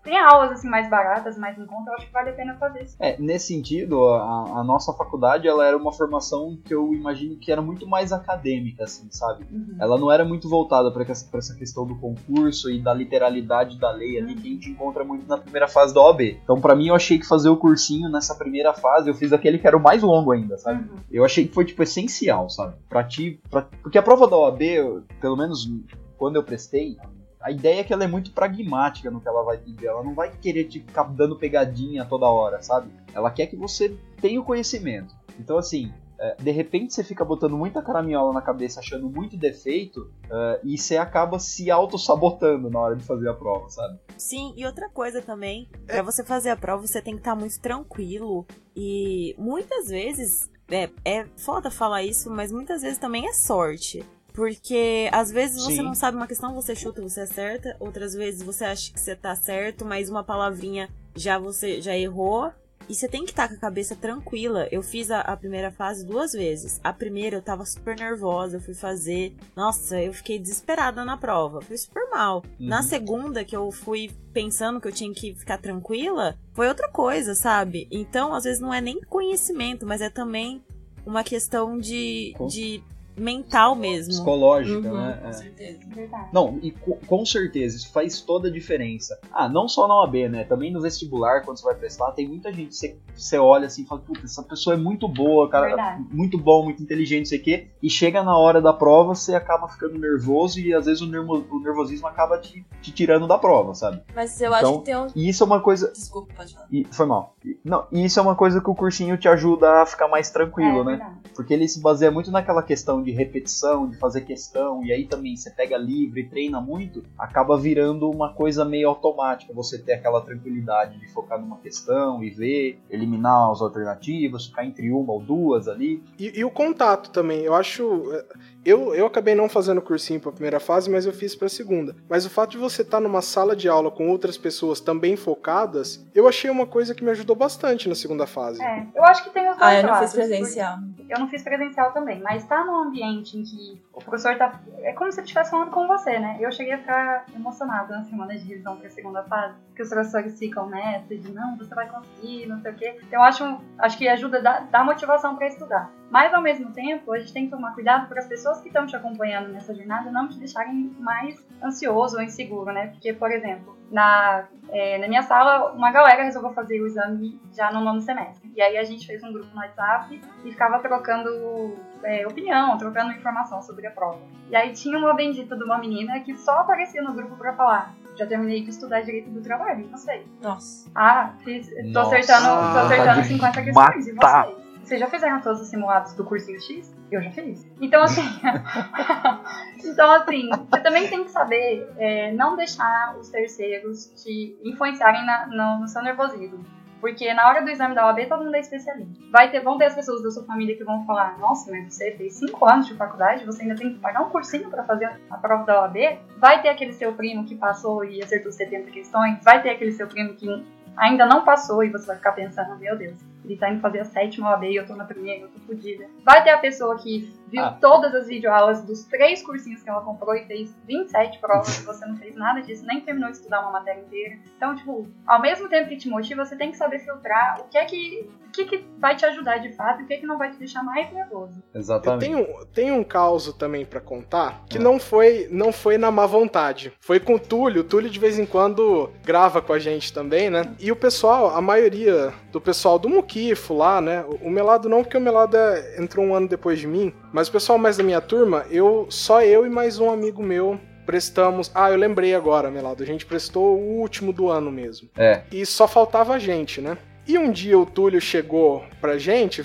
[0.04, 2.84] Tem aulas assim mais baratas, mais em conta, eu acho que vale a pena fazer
[2.84, 2.96] isso.
[3.00, 7.52] É, nesse sentido, a, a nossa faculdade ela era uma formação que eu imagino que
[7.52, 9.46] era muito mais acadêmica, assim, sabe?
[9.52, 9.76] Uhum.
[9.80, 14.18] Ela não era muito voltada para essa questão do concurso e da literalidade da lei
[14.18, 16.22] ali que a gente encontra muito na primeira fase da OAB.
[16.44, 19.60] Então, pra mim, eu achei que fazer o cursinho nessa primeira fase, eu fiz aquele
[19.60, 20.82] que era o mais longo ainda, sabe?
[20.90, 20.96] Uhum.
[21.12, 22.74] Eu achei que foi, tipo, essencial, sabe?
[22.90, 23.40] Pra ti.
[23.50, 23.62] Pra...
[23.84, 25.70] Porque a prova da OAB, eu- pelo menos
[26.18, 26.98] quando eu prestei,
[27.42, 29.86] a ideia é que ela é muito pragmática no que ela vai pedir.
[29.88, 32.92] Ela não vai querer te ficar dando pegadinha toda hora, sabe?
[33.14, 35.14] Ela quer que você tenha o conhecimento.
[35.40, 35.92] Então, assim.
[36.20, 40.78] é, De repente você fica botando muita caraminhola na cabeça, achando muito defeito, é, e
[40.78, 44.00] você acaba se auto-sabotando na hora de fazer a prova, sabe?
[44.18, 47.60] Sim, e outra coisa também, pra você fazer a prova, você tem que estar muito
[47.60, 48.46] tranquilo.
[48.76, 54.06] E muitas vezes, é, é foda falar isso, mas muitas vezes também é sorte.
[54.34, 55.82] Porque às vezes você Sim.
[55.84, 57.76] não sabe uma questão, você chuta, você acerta.
[57.80, 62.52] Outras vezes você acha que você tá certo, mas uma palavrinha já você já errou.
[62.90, 64.68] E você tem que estar com a cabeça tranquila.
[64.72, 66.80] Eu fiz a, a primeira fase duas vezes.
[66.84, 69.34] A primeira eu tava super nervosa, eu fui fazer.
[69.56, 71.62] Nossa, eu fiquei desesperada na prova.
[71.62, 72.44] Fui super mal.
[72.60, 72.84] Na Uhum.
[72.84, 77.88] segunda, que eu fui pensando que eu tinha que ficar tranquila, foi outra coisa, sabe?
[77.92, 80.62] Então, às vezes não é nem conhecimento, mas é também
[81.06, 82.84] uma questão de, de
[83.18, 84.10] mental mesmo.
[84.14, 85.20] Psicológica, Uhum, né?
[85.22, 85.34] com É.
[85.34, 85.80] certeza.
[85.88, 86.30] Verdade.
[86.34, 89.20] Não, e co- com certeza, isso faz toda a diferença.
[89.32, 90.44] Ah, não só na OAB, né?
[90.44, 93.86] Também no vestibular, quando você vai prestar, tem muita gente, você, você olha assim e
[93.86, 96.06] fala, puta, essa pessoa é muito boa, cara, Verdade.
[96.12, 97.68] muito bom, muito inteligente, não sei o quê.
[97.82, 101.46] E chega na hora da prova, você acaba ficando nervoso e às vezes o, nervo-
[101.52, 104.02] o nervosismo acaba te, te tirando da prova, sabe?
[104.16, 105.08] Mas eu acho Então- que tem um.
[105.16, 105.92] E isso é uma coisa.
[105.92, 106.68] Desculpa, pode falar.
[106.72, 107.36] E, foi mal.
[107.46, 110.30] E- não, e isso é uma coisa que o cursinho te ajuda a ficar mais
[110.30, 110.92] tranquilo, é, né?
[110.98, 111.16] verdade.
[111.36, 115.36] Porque ele se baseia muito naquela questão de repetição, de fazer questão, e aí também
[115.36, 119.54] você pega livre e treina muito, acaba virando uma coisa meio automática.
[119.54, 124.92] Você ter aquela tranquilidade de focar numa questão e ver, eliminar as alternativas, ficar entre
[124.92, 126.04] uma ou duas ali.
[126.20, 128.12] E, e o contato também, eu acho.
[128.14, 128.26] é,
[128.64, 131.96] Eu, eu acabei não fazendo cursinho pra primeira fase, mas eu fiz pra segunda.
[132.08, 136.06] Mas o fato de você estar numa sala de aula com outras pessoas também focadas,
[136.14, 138.62] eu achei uma coisa que me ajudou bastante na segunda fase.
[138.62, 140.78] É, eu acho que tem os dois Ah, eu não fiz presencial.
[141.10, 144.60] Eu não fiz presencial também, mas estar num ambiente em que o professor tá.
[144.80, 146.38] É como se ele estivesse falando com você, né?
[146.40, 149.90] Eu cheguei a ficar emocionada na semana de revisão para a segunda fase, que os
[149.90, 153.00] professores ficam nessa de não, você vai conseguir, não sei o quê.
[153.08, 155.90] Então acho, acho que ajuda a dar, dar motivação para estudar.
[156.10, 158.86] Mas ao mesmo tempo, a gente tem que tomar cuidado para as pessoas que estão
[158.86, 162.88] te acompanhando nessa jornada não te deixarem mais ansioso ou inseguro, né?
[162.88, 167.72] Porque, por exemplo, na, é, na minha sala, uma galera resolveu fazer o exame já
[167.72, 168.52] no nono semestre.
[168.56, 173.12] E aí a gente fez um grupo no WhatsApp e ficava trocando é, opinião, trocando
[173.12, 174.20] informação sobre a prova.
[174.50, 177.94] E aí tinha uma bendita de uma menina que só aparecia no grupo para falar.
[178.18, 180.24] Já terminei de estudar direito do trabalho, e você?
[180.42, 180.90] Nossa.
[180.94, 184.62] Ah, fiz, tô Nossa, acertando, tô acertando de 50 questões, e vocês?
[184.84, 186.94] Vocês já fizeram todos os simulados do cursinho X?
[187.10, 187.66] Eu já fiz.
[187.80, 188.22] Então, assim.
[189.86, 195.48] então, assim, você também tem que saber é, não deixar os terceiros te influenciarem na-
[195.48, 196.66] no, no seu nervosismo.
[197.02, 199.12] Porque na hora do exame da OAB, todo mundo é especialista.
[199.32, 202.12] Vai ter, vão ter as pessoas da sua família que vão falar: Nossa, mas você
[202.12, 205.38] fez 5 anos de faculdade, você ainda tem que pagar um cursinho para fazer a
[205.38, 205.98] prova da OAB?
[206.38, 209.44] Vai ter aquele seu primo que passou e acertou 70 questões?
[209.44, 210.64] Vai ter aquele seu primo que
[210.96, 214.06] ainda não passou e você vai ficar pensando: Meu Deus, ele tá indo fazer a
[214.06, 216.06] sétima OAB e eu tô na primeira, eu tô fodida.
[216.24, 217.78] Vai ter a pessoa que viu Ah.
[217.82, 222.06] todas as videoaulas dos três cursinhos que ela comprou e fez 27 provas e você
[222.06, 224.38] não fez nada disso, nem terminou de estudar uma matéria inteira.
[224.56, 227.78] Então, tipo, ao mesmo tempo que te motiva, você tem que saber filtrar o que
[227.78, 230.38] é que, que, que vai te ajudar de fato e o que, é que não
[230.38, 231.62] vai te deixar mais nervoso.
[231.74, 232.20] Eu Exatamente.
[232.30, 234.82] tenho, tenho um caso também pra contar que Ah.
[234.82, 236.94] não foi não foi na má vontade.
[237.00, 237.82] Foi com o Túlio.
[237.82, 240.76] O Túlio de vez em quando grava com a gente também, né?
[240.80, 244.24] E o pessoal, a maioria do pessoal do Muquifo lá, né?
[244.28, 247.14] O o Melado não, porque o Melado é- entrou um ano depois de mim.
[247.32, 250.80] Mas o pessoal mais da minha turma, eu só eu e mais um amigo meu
[251.06, 251.70] prestamos.
[251.76, 253.04] Ah, eu lembrei agora, Melado.
[253.04, 255.10] A gente prestou o último do ano mesmo.
[255.18, 255.42] É.
[255.52, 256.98] E só faltava a gente, né?
[257.28, 259.64] E um dia o Túlio chegou pra gente,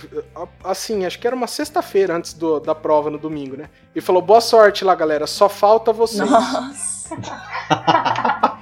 [0.63, 3.71] assim, acho que era uma sexta-feira antes do- da prova no domingo, né?
[3.95, 6.29] E falou: boa sorte lá, galera, só falta vocês.
[6.31, 7.17] Nossa.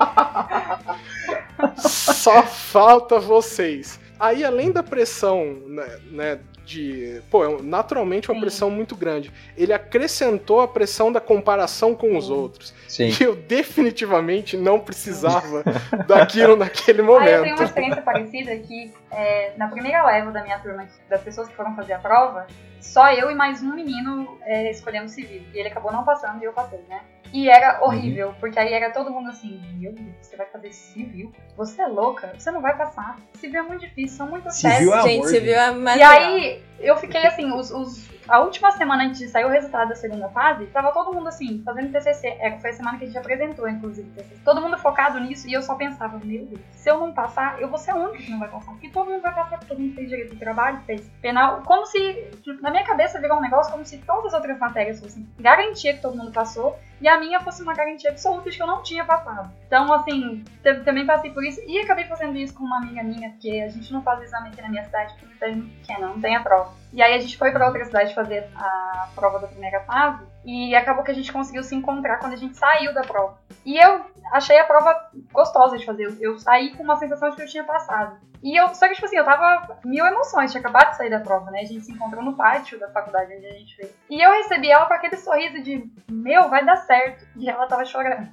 [1.77, 3.99] Só falta vocês.
[4.19, 7.21] Aí, além da pressão, né, né, de.
[7.31, 8.41] Pô, é naturalmente uma Sim.
[8.41, 9.33] pressão muito grande.
[9.57, 12.33] Ele acrescentou a pressão da comparação com os Sim.
[12.33, 12.75] outros.
[12.89, 13.11] Sim.
[13.21, 15.63] E eu definitivamente não precisava
[16.07, 17.59] daquilo naquele Aí eu tenho momento.
[17.59, 21.75] uma experiência parecida que é, na primeira leva da minha turma, das pessoas que foram
[21.77, 22.47] fazer a prova,
[22.81, 25.43] só eu e mais um menino é, escolhemos civil.
[25.53, 27.01] E ele acabou não passando e eu passei, né?
[27.35, 31.33] E era horrível, porque aí era todo mundo assim, meu Deus, você vai fazer civil?
[31.57, 32.33] Você é louca?
[32.39, 33.17] Você não vai passar.
[33.41, 35.05] Civil é muito difícil, são muitas Civil testes.
[35.05, 39.05] é Gente, viu a mais E aí, eu fiquei assim, os, os- a última semana
[39.05, 42.27] antes de sair o resultado da segunda fase, tava todo mundo assim, fazendo TCC.
[42.41, 44.41] É, foi a semana que a gente apresentou, inclusive, TCC.
[44.45, 47.69] Todo mundo focado nisso, e eu só pensava, meu Deus, se eu não passar, eu
[47.69, 48.73] vou ser a única que não vai passar.
[48.73, 51.63] Porque todo mundo vai passar, porque todo mundo fez direito do trabalho, fez penal.
[51.67, 51.99] Como se,
[52.43, 55.93] tipo, na minha cabeça, virou um negócio como se todas as outras matérias fossem garantia
[55.95, 58.83] que todo mundo passou, e a minha fosse uma garantia absoluta de que eu não
[58.83, 59.51] tinha passado.
[59.67, 60.43] Então, assim,
[60.85, 63.93] também passei por isso, e acabei fazendo isso com uma amiga minha, porque a gente
[63.93, 66.64] não faz exame aqui na minha cidade, porque a pequena, não tem a prova.
[66.93, 70.75] E aí a gente foi pra outra cidade fazer a prova da primeira fase, e
[70.75, 73.39] acabou que a gente conseguiu se encontrar quando a gente saiu da prova.
[73.65, 77.43] E eu achei a prova gostosa de fazer, eu, saí com uma sensação de que
[77.43, 78.17] eu tinha passado.
[78.43, 81.21] E eu, só que, tipo assim, eu tava mil emoções, tinha acabado de sair da
[81.21, 81.61] prova, né?
[81.61, 83.91] A gente se encontrou no pátio da faculdade onde a gente fez.
[84.11, 87.27] E eu recebi ela com aquele sorriso de, meu, vai dar certo.
[87.37, 88.29] E ela tava chorando.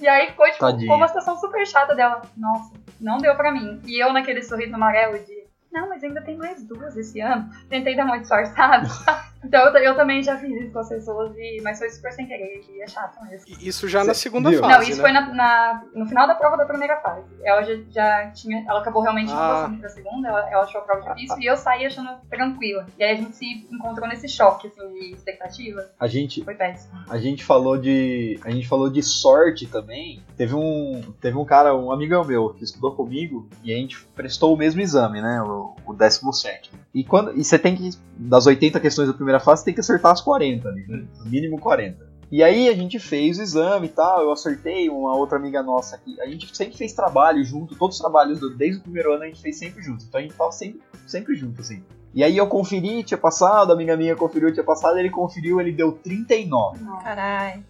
[0.00, 2.22] E aí ficou, tipo, uma situação super chata dela.
[2.36, 3.80] Nossa, não deu pra mim.
[3.84, 5.41] E eu naquele sorriso amarelo de,
[5.72, 7.50] não, mas ainda tem mais duas esse ano.
[7.68, 8.88] Tentei dar uma disfarçada.
[9.44, 12.26] então eu, eu também já fiz isso com as pessoas, e, mas foi super sem
[12.26, 13.44] querer, e é chato mesmo.
[13.48, 14.60] E Isso já na Cê- segunda viu?
[14.60, 14.72] fase.
[14.74, 15.02] Não, isso né?
[15.02, 17.26] foi na, na- no final da prova da primeira fase.
[17.44, 18.64] Ela já, já tinha.
[18.68, 19.54] Ela acabou realmente não Ah.
[19.62, 22.86] passando pra segunda, ela, ela achou a prova difícil e eu saí achando tranquila.
[22.98, 25.88] E aí a gente se encontrou nesse choque, assim, de expectativa.
[25.98, 26.92] A gente, Foi péssimo.
[27.08, 28.38] a gente falou de.
[28.44, 30.22] A gente falou de sorte também.
[30.36, 31.00] Teve um.
[31.20, 34.80] Teve um cara, um amigão meu, que estudou comigo e a gente prestou o mesmo
[34.80, 35.42] exame, né?
[35.42, 36.70] O, o 17.
[36.94, 37.36] E quando.
[37.38, 37.90] E você tem que.
[38.16, 41.04] Das 80 questões da primeira fase, você tem que acertar as 40 ali, né?
[41.18, 42.12] No mínimo 40.
[42.30, 45.96] E aí a gente fez o exame e tal, eu acertei uma outra amiga nossa
[45.96, 46.18] aqui.
[46.20, 49.26] A gente sempre fez trabalho junto, todos os trabalhos do- desde o primeiro ano a
[49.26, 50.02] gente fez sempre junto.
[50.04, 51.82] Então a gente tava sempre, sempre junto, assim.
[52.14, 55.72] E aí eu conferi, tinha passado, a amiga minha conferiu, tinha passado, ele conferiu, ele
[55.72, 56.82] deu 39.
[56.82, 57.02] Nossa.
[57.04, 57.64] Caralho.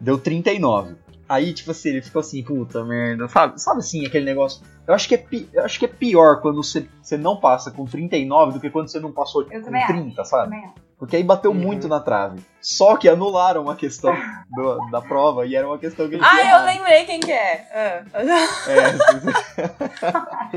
[0.00, 0.94] Deu 39.
[1.28, 3.60] Aí, tipo assim, ele ficou assim, puta merda, sabe?
[3.60, 4.62] Sabe assim, aquele negócio.
[4.86, 7.70] Eu acho que é, pi- eu acho que é pior quando você, você não passa
[7.72, 9.92] com 39 do que quando você não passou Eu com também acho.
[9.92, 10.56] 30, sabe?
[10.98, 11.56] Porque aí bateu Uhum.
[11.58, 12.40] muito na trave.
[12.60, 14.14] Só que anularam uma questão
[14.54, 17.32] do- da prova e era uma questão que a gente Ah, eu lembrei quem que
[17.32, 17.66] é.
[17.74, 18.04] Ah.
[18.70, 18.96] É,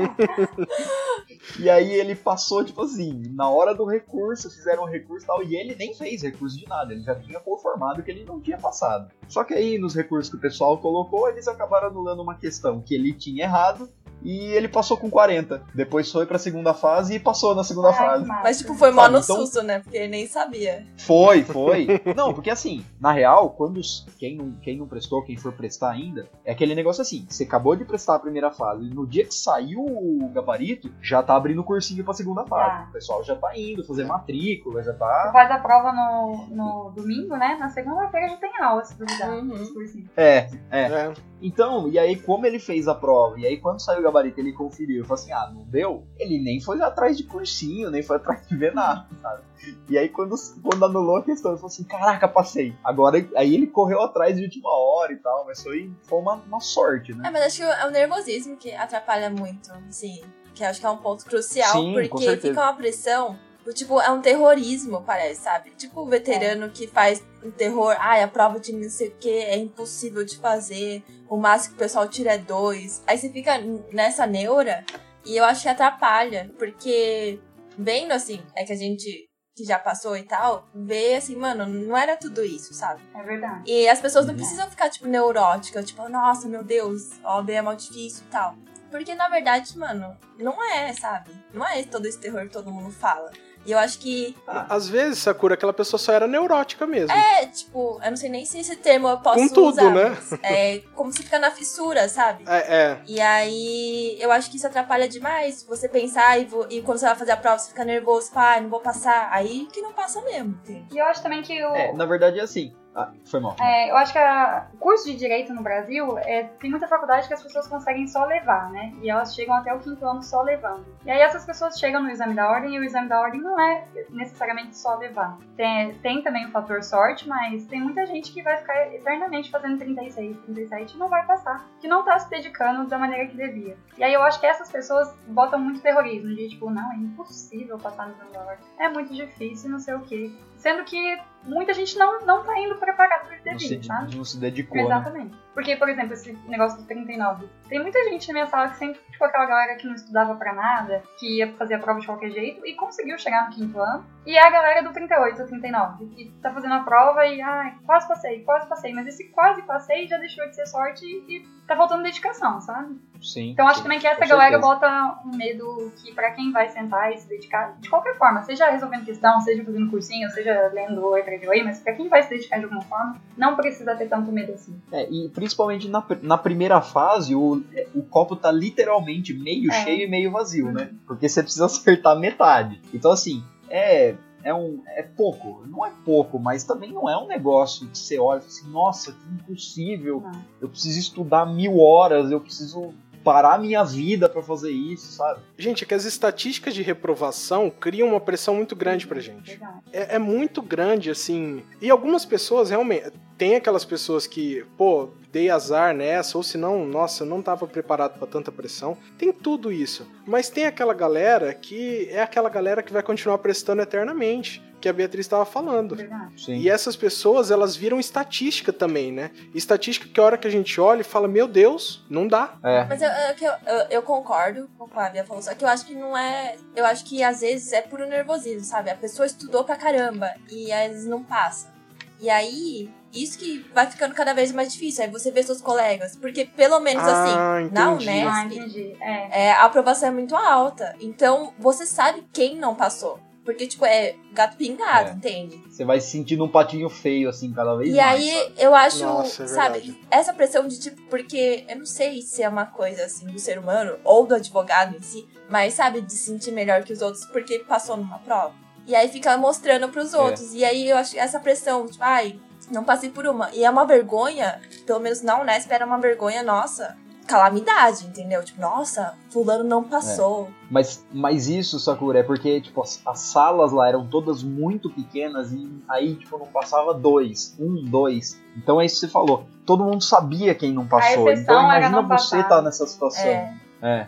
[1.58, 5.42] E aí ele passou, tipo assim, na hora do recurso, fizeram um recurso e tal,
[5.42, 8.58] e ele nem fez recurso de nada, ele já tinha conformado que ele não tinha
[8.58, 9.10] passado.
[9.28, 12.94] Só que aí, nos recursos que o pessoal colocou, eles acabaram anulando uma questão que
[12.94, 13.88] ele tinha errado,
[14.22, 15.62] e ele passou com 40.
[15.74, 18.26] Depois foi pra segunda fase e passou na segunda Ai, fase.
[18.26, 19.80] Mas, tipo, foi mó no então- susto, né?
[19.80, 20.86] Porque ele nem sabia.
[20.98, 21.86] Foi, foi.
[22.16, 25.90] Não, porque assim, na real, quando os- quem não, quem não prestou, quem for prestar
[25.90, 29.24] ainda, é aquele negócio assim: você acabou de prestar a primeira fase, e no dia
[29.24, 32.70] que saiu o gabarito, já tá abrindo cursinho pra segunda fase.
[32.70, 32.86] Tá.
[32.88, 35.30] O pessoal já tá indo fazer matrícula, já Você tá.
[35.32, 37.56] faz a prova no, no domingo, né?
[37.58, 39.30] Na segunda-feira já tem aula, se duvidar.
[39.30, 40.06] Uhum.
[40.16, 40.80] É, é.
[40.82, 41.12] É.
[41.42, 44.52] Então, e aí, como ele fez a prova, e aí quando saiu o gabarito, ele
[44.52, 46.06] conferiu, falou assim: ah, não deu?
[46.18, 49.42] Ele nem foi atrás de cursinho, nem foi atrás de ver nada, sabe?
[49.88, 52.74] E aí, quando, quando anulou a questão, ele falou assim: caraca, passei.
[52.84, 56.60] Agora, aí ele correu atrás de última hora e tal, mas foi, foi uma, uma
[56.60, 57.28] sorte, né?
[57.28, 60.22] É, mas acho que é o nervosismo que atrapalha muito, assim.
[60.54, 63.38] Que acho que é um ponto crucial, Sim, porque fica uma pressão.
[63.64, 65.70] Do Tipo, é um terrorismo, parece, sabe?
[65.72, 67.94] Tipo o veterano que faz um terror.
[67.98, 71.02] Ai, a prova de não sei o que é impossível de fazer.
[71.28, 73.02] O máximo que o pessoal tira é dois.
[73.06, 73.58] Aí você fica
[73.92, 74.84] nessa neura
[75.24, 76.50] e eu acho que atrapalha.
[76.58, 77.38] Porque
[77.78, 81.94] vendo assim, é que a gente que já passou e tal, vê assim, mano, não
[81.94, 83.02] era tudo isso, sabe?
[83.14, 83.62] É verdade.
[83.70, 84.38] E as pessoas não Uhum.
[84.38, 88.54] precisam ficar, tipo, neuróticas, tipo, nossa, meu Deus, OAB é mal difícil e tal.
[88.90, 91.30] Porque, na verdade, mano, não é, sabe?
[91.52, 93.30] Não é todo esse terror que todo mundo fala.
[93.70, 97.12] E eu acho que Às vezes, Sakura, aquela pessoa só era neurótica mesmo.
[97.16, 99.94] é, tipo, eu não sei nem se esse termo eu posso Com tudo, usar.
[99.94, 100.18] né?
[100.42, 102.42] É como se fica na fissura, sabe?
[102.48, 102.98] É, é.
[103.06, 105.62] E aí, eu acho que isso atrapalha demais.
[105.68, 108.68] Você pensar e, e quando você vai fazer a prova, você fica nervoso, pai, não
[108.68, 109.28] vou passar.
[109.32, 110.86] Aí que não passa mesmo, entende?
[110.92, 111.74] E eu acho também que o.
[111.76, 112.74] É, na verdade é assim.
[112.94, 113.54] Ah, foi mal.
[113.60, 117.34] É, eu acho que o curso de direito no Brasil é, tem muita faculdade que
[117.34, 118.92] as pessoas conseguem só levar, né?
[119.00, 120.84] E elas chegam até o quinto ano só levando.
[121.04, 123.58] E aí essas pessoas chegam no exame da ordem e o exame da ordem não
[123.60, 125.38] é necessariamente só levar.
[125.56, 129.78] Tem, tem também o fator sorte, mas tem muita gente que vai ficar eternamente fazendo
[129.78, 131.64] 36, 37 e não vai passar.
[131.80, 133.76] Que não tá se dedicando da maneira que devia.
[133.96, 137.78] E aí eu acho que essas pessoas botam muito terrorismo, de tipo, não, é impossível
[137.78, 138.66] passar no exame da ordem.
[138.78, 140.32] É muito difícil, não sei o quê.
[140.56, 144.16] Sendo que muita gente não, não tá indo preparado pro Não se, devido, sabe?
[144.16, 145.30] não se dedicou, né?
[145.60, 147.46] Porque, por exemplo, esse negócio do 39.
[147.68, 150.54] Tem muita gente na minha sala que sempre, tipo, aquela galera que não estudava pra
[150.54, 154.02] nada, que ia fazer a prova de qualquer jeito e conseguiu chegar no quinto ano.
[154.24, 157.74] E é a galera do 38 ou 39, que tá fazendo a prova e, ai,
[157.84, 158.94] quase passei, quase passei.
[158.94, 162.98] Mas esse quase passei já deixou de ser sorte e, tá faltando dedicação, sabe?
[163.22, 163.50] Sim.
[163.50, 164.74] Então acho sim, também que essa galera certeza.
[164.74, 168.68] bota um medo que pra quem vai sentar e se dedicar, de qualquer forma, seja
[168.70, 172.30] resolvendo questão, seja fazendo cursinho, seja lendo letra de lei, mas pra quem vai se
[172.30, 174.80] dedicar de alguma forma, não precisa ter tanto medo assim.
[174.90, 175.49] É, e principalmente
[175.88, 177.62] na, na primeira fase, o,
[177.94, 179.84] o copo tá literalmente meio É.
[179.84, 180.90] cheio e meio vazio, né?
[181.06, 182.80] Porque você precisa acertar metade.
[182.92, 185.64] Então, assim, é, é, um, é pouco.
[185.66, 188.70] Não é pouco, mas também não é um negócio que você olha e fala assim,
[188.70, 190.20] nossa, que impossível.
[190.20, 190.44] Não.
[190.60, 192.92] Eu preciso estudar mil horas, eu preciso
[193.22, 195.40] parar minha vida pra fazer isso, sabe?
[195.58, 199.60] Gente, é que as estatísticas de reprovação criam uma pressão muito grande pra gente.
[199.92, 201.62] É, é muito grande, assim.
[201.80, 203.12] E algumas pessoas realmente.
[203.40, 208.18] Tem aquelas pessoas que, pô, dei azar nessa, ou senão, nossa, eu não tava preparado
[208.18, 208.98] pra tanta pressão.
[209.16, 210.06] Tem tudo isso.
[210.26, 214.62] Mas tem aquela galera que é aquela galera que vai continuar prestando eternamente.
[214.78, 215.96] Que a Beatriz estava falando.
[215.96, 216.44] Verdade.
[216.44, 216.56] Sim.
[216.58, 219.30] E essas pessoas, elas viram estatística também, né?
[219.54, 222.58] Estatística que a hora que a gente olha e fala, meu Deus, não dá.
[222.62, 222.84] É.
[222.84, 225.54] Mas eu, eu, que eu, eu- eu concordo com o que a Bia falou, só
[225.54, 226.56] que eu acho que não é.
[226.76, 228.90] Eu acho que às vezes é puro nervosismo, sabe?
[228.90, 231.72] A pessoa estudou pra caramba e às vezes não passa.
[232.20, 235.04] E aí, isso que vai ficando cada vez mais difícil.
[235.04, 236.16] Aí você vê seus colegas.
[236.16, 238.08] Porque pelo menos Ah, assim, na entendi.
[238.20, 238.96] Ah, Unesp, entendi.
[239.00, 239.46] É.
[239.46, 240.94] é, a aprovação é muito alta.
[241.00, 243.18] Então, você sabe quem não passou.
[243.42, 245.12] Porque, tipo, é gato pingado, É.
[245.14, 245.56] entende?
[245.68, 248.20] Você vai se sentindo um patinho feio, assim, cada vez E mais.
[248.22, 248.52] aí, sabe?
[248.58, 252.48] eu acho, Nossa, é sabe, essa pressão de tipo, porque eu não sei se é
[252.48, 256.18] uma coisa assim do ser humano ou do advogado em si, mas sabe, de se
[256.18, 258.54] sentir melhor que os outros porque passou numa prova.
[258.86, 260.52] E aí fica mostrando pros outros.
[260.54, 262.38] E aí eu acho que essa pressão, tipo, ai,
[262.70, 263.50] não passei por uma.
[263.52, 266.96] E é uma vergonha, pelo menos na Unesp era uma vergonha, nossa,
[267.30, 268.44] calamidade, entendeu?
[268.44, 270.50] Tipo, nossa, fulano não passou.
[270.68, 275.52] Mas, mas isso, Sakura, é porque, tipo, as, as salas lá eram todas muito pequenas
[275.52, 278.40] e aí, tipo, não passava dois, um, dois.
[278.56, 279.46] Então é isso que você falou.
[279.64, 281.30] Todo mundo sabia quem não passou.
[281.30, 282.48] Então imagina não você passar.
[282.48, 283.24] tá nessa situação.
[283.24, 283.54] É.
[283.80, 284.06] É.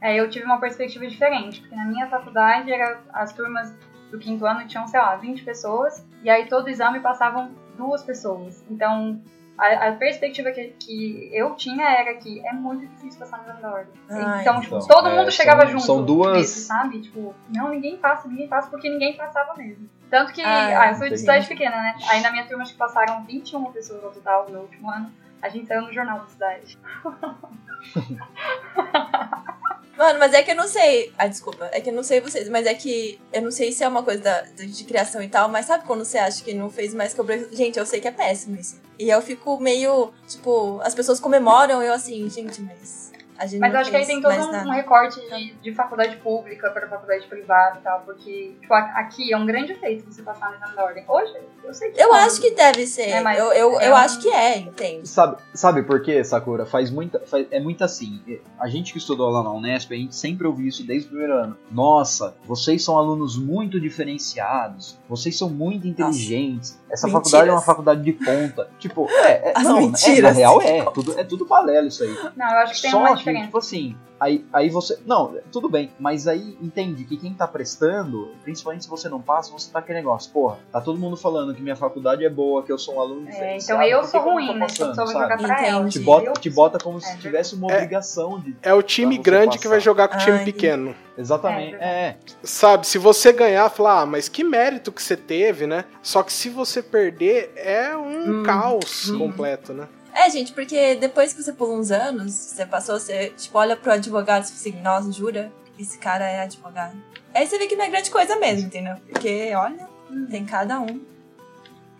[0.00, 3.72] É, eu tive uma perspectiva diferente, porque na minha faculdade era, as turmas
[4.10, 8.64] do quinto ano tinham, sei lá, 20 pessoas, e aí todo exame passavam duas pessoas.
[8.70, 9.20] Então,
[9.58, 13.62] a, a perspectiva que, que eu tinha era que é muito difícil passar no exame
[13.62, 13.92] da ordem.
[14.10, 15.82] Ai, então, tipo, então, todo é, mundo chegava são- junto.
[15.84, 17.00] são duas- nisso, sabe?
[17.00, 19.88] Tipo, não, ninguém passa, ninguém passa, porque ninguém passava mesmo.
[20.10, 21.96] Tanto que, Ai, ah, eu sou de cidade pequena, né?
[22.08, 25.10] Aí na minha turma acho que passaram 21 pessoas no total no último ano.
[25.40, 26.78] A gente saiu no jornal da cidade.
[29.96, 31.12] Mano, mas é que eu não sei.
[31.18, 31.68] Ah, desculpa.
[31.72, 34.02] É que eu não sei vocês, mas é que eu não sei se é uma
[34.02, 37.12] coisa da, de, criação e tal, mas sabe quando você acha que não fez mais
[37.12, 37.26] que eu.
[37.52, 38.80] Gente, eu sei que é péssimo isso.
[38.98, 40.12] E eu fico meio.
[40.26, 43.11] Tipo, as pessoas comemoram, eu assim, gente, mas.
[43.42, 46.70] A gente Mas acho que aí tem todo um, um recorte de, de faculdade pública
[46.70, 50.50] para faculdade privada e tal, porque tipo, a- aqui é um grande feito você passar
[50.50, 51.04] no exame da ordem.
[51.08, 51.32] Hoje,
[51.64, 53.08] eu sei que Eu acho que deve ser.
[53.08, 55.08] É, mas eu eu, é eu um- acho que é, entende?
[55.08, 56.64] Sabe, sabe por quê, Sakura?
[56.64, 57.18] Faz muita.
[57.26, 58.22] faz- é muito assim.
[58.60, 61.34] A gente que estudou lá na Unesp, a gente sempre ouviu isso desde o primeiro
[61.34, 61.56] ano.
[61.68, 66.80] Nossa, vocês são alunos muito diferenciados, vocês são muito inteligentes.
[66.90, 67.12] Essa Mentiras.
[67.30, 68.68] faculdade é uma faculdade de ponta.
[68.78, 70.84] Tipo, é, é As não, é, na real é.
[70.92, 72.14] Tudo, é tudo paralelo isso aí.
[72.36, 73.46] Não, eu acho que tem Só uma que, diferença.
[73.46, 74.98] tipo assim, aí, aí você.
[75.06, 79.52] Não, tudo bem, mas aí entende que quem tá prestando, principalmente se você não passa,
[79.52, 82.70] você tá aquele negócio, porra, tá todo mundo falando que minha faculdade é boa, que
[82.72, 84.60] eu sou um aluno É, então eu que sou que eu ruim, tô né?
[84.60, 85.22] passando, Só vou sabe?
[85.24, 85.88] jogar pra ela.
[85.88, 87.76] Te bota, Eu- te bota como É, se tivesse uma É.
[87.76, 88.56] obrigação de.
[88.62, 89.68] É o time grande que passar.
[89.70, 90.44] vai jogar com o time Ai.
[90.44, 90.94] pequeno.
[91.16, 91.74] Exatamente.
[91.76, 95.84] É, É, Sabe, se você ganhar, falar, ah, mas que mérito que você teve, né?
[96.02, 99.18] Só que se você perder, é um Hum, caos sim.
[99.18, 99.86] completo, né?
[100.14, 103.92] É, gente, porque depois que você pula uns anos, você passou, você, tipo, olha pro
[103.92, 105.52] advogado e fala assim, nossa, jura?
[105.78, 106.96] Esse cara é advogado.
[107.34, 108.96] Aí você vê que não é grande coisa mesmo, entendeu?
[109.08, 109.88] Porque, olha,
[110.30, 111.00] tem cada um.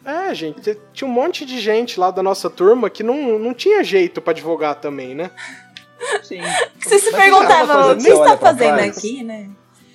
[0.04, 3.54] É, gente, te- tinha um monte de gente lá da nossa turma que não, não
[3.54, 5.30] tinha jeito pra advogar também, né?
[6.22, 6.40] sim.
[6.82, 9.48] Você se Mas perguntava, o que tá pra fazendo aqui, né?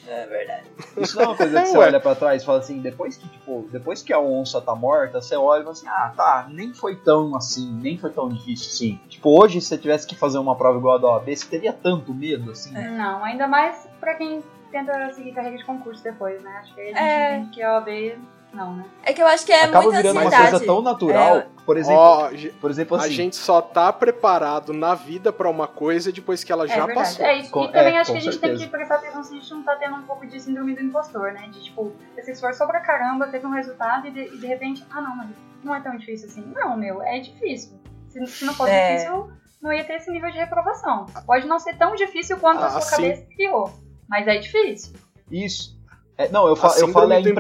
[0.08, 0.68] É verdade.
[0.98, 3.28] Isso não é uma coisa que você olha pra trás e fala assim, depois que,
[3.30, 6.74] tipo, depois que a onça tá morta, você olha e fala assim, ah, tá, nem
[6.74, 9.00] foi tão assim, nem foi tão difícil assim.
[9.10, 11.74] Tipo, hoje, se você tivesse que fazer uma prova igual a da OAB, você teria
[11.74, 12.76] tanto medo, assim?
[12.78, 12.88] É.
[12.90, 16.52] Não, ainda mais pra quem tenta seguir carreira de concurso depois, né?
[16.62, 17.38] Acho que a gente É.
[17.38, 18.18] entende que a OAB
[18.54, 18.86] não, né?
[19.04, 20.50] É que eu acho que é Acaba muita virando uma ansiedade.
[20.52, 21.48] coisa tão natural, É.
[21.66, 25.68] por exemplo, ge- por exemplo a assim, gente só tá preparado na vida pra uma
[25.68, 26.96] coisa depois que ela É já verdade.
[26.96, 27.26] passou.
[27.26, 27.52] É isso.
[27.52, 28.66] Com- e também é, acho com que a gente tem certeza.
[28.66, 31.34] que prestar atenção se a gente não tá tendo um pouco de síndrome do impostor,
[31.34, 31.48] né?
[31.52, 34.86] De tipo, você se esforçou pra caramba, teve um resultado e de, e de repente,
[34.90, 35.30] ah não, mas
[35.64, 36.42] não é tão difícil assim.
[36.56, 37.78] Não, meu, é difícil.
[38.10, 38.96] Se, se não fosse É.
[38.96, 39.30] difícil,
[39.62, 41.06] não ia ter esse nível de reprovação.
[41.26, 42.96] Pode não ser tão difícil quanto a Ah, sua sim.
[42.96, 43.70] cabeça criou,
[44.10, 44.94] mas é difícil.
[45.30, 45.77] isso.
[46.18, 47.32] É, não, eu, fa eu síndrome falo é impre é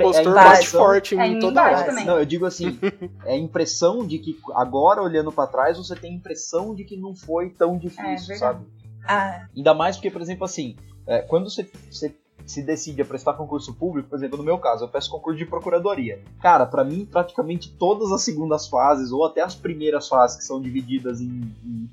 [0.61, 1.61] impressão- forte em É, em toda.
[2.05, 2.77] Não, eu digo assim,
[3.25, 6.95] é a impressão de que agora, olhando pra trás, você tem a impressão de que
[6.95, 8.65] não foi tão difícil, É, sabe?
[9.03, 10.75] Ah, Ainda mais porque, por exemplo, assim,
[11.07, 12.13] é, quando você, você
[12.45, 15.45] se decide a prestar concurso público, por exemplo, no meu caso, eu peço concurso de
[15.45, 16.21] procuradoria.
[16.41, 20.61] Cara, pra mim, praticamente todas as segundas fases, ou até as primeiras fases, que são
[20.61, 21.25] divididas em,
[21.65, 21.89] em-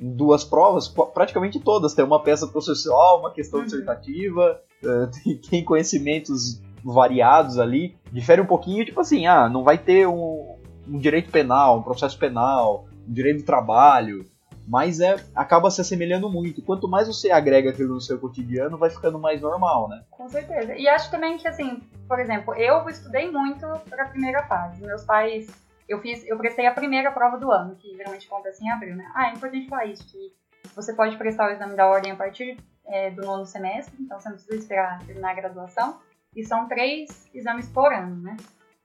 [0.00, 1.94] em duas provas, praticamente todas.
[1.94, 3.64] Tem uma peça processual, uma questão Uhum.
[3.66, 4.60] dissertativa,
[5.24, 7.96] tem, tem conhecimentos variados ali.
[8.12, 12.18] Difere um pouquinho, tipo assim, ah, não vai ter um, um direito penal, um processo
[12.18, 14.24] penal, um direito do trabalho,
[14.66, 16.62] mas é acaba se assemelhando muito.
[16.62, 20.02] Quanto mais você agrega aquilo no seu cotidiano, vai ficando mais normal, né?
[20.10, 20.74] Com certeza.
[20.76, 24.80] E acho também que, assim, por exemplo, eu estudei muito para a primeira fase.
[24.82, 25.48] Meus pais,
[25.88, 29.10] eu fiz, eu prestei a primeira prova do ano, que geralmente acontece em abril, né?
[29.14, 30.32] Ah, é importante falar isso, que
[30.74, 34.28] você pode prestar o exame da ordem a partir é, do nono semestre, então você
[34.28, 36.00] não precisa esperar terminar a graduação.
[36.36, 38.36] E são três exames por ano, né?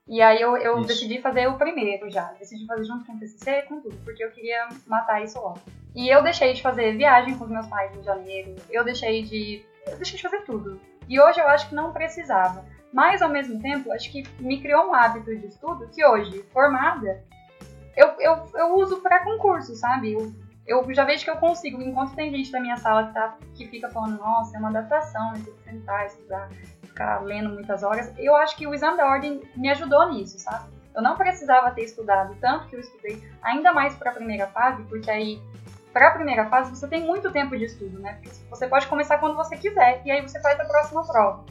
[0.06, 0.88] E aí eu, eu Isso.
[0.88, 2.32] decidi fazer o primeiro já.
[2.32, 5.60] Decidi fazer junto com o TCC, com tudo, porque eu queria matar isso logo.
[5.94, 8.54] E eu deixei de fazer viagem com os meus pais em janeiro.
[8.70, 9.64] Eu deixei de.
[9.86, 10.80] Eu deixei de fazer tudo.
[11.08, 12.64] E hoje eu acho que não precisava.
[12.94, 17.24] Mas ao mesmo tempo, acho que me criou um hábito de estudo que hoje, formada,
[17.96, 20.12] eu, eu, eu uso para concurso, sabe?
[20.12, 20.32] Eu,
[20.64, 21.82] eu já vejo que eu consigo.
[21.82, 25.32] Enquanto tem gente da minha sala que, tá, que fica falando, nossa, é uma adaptação,
[25.32, 25.42] né?
[25.44, 26.48] Tem que sentar, estudar,
[26.82, 28.12] ficar lendo muitas horas.
[28.16, 30.72] Eu acho que o exame da ordem me ajudou nisso, sabe?
[30.94, 34.84] Eu não precisava ter estudado tanto que eu estudei, ainda mais para a primeira fase,
[34.84, 35.42] porque aí
[35.92, 38.20] para a primeira fase você tem muito tempo de estudo, né?
[38.50, 41.44] Você pode começar quando você quiser e aí você faz a próxima prova.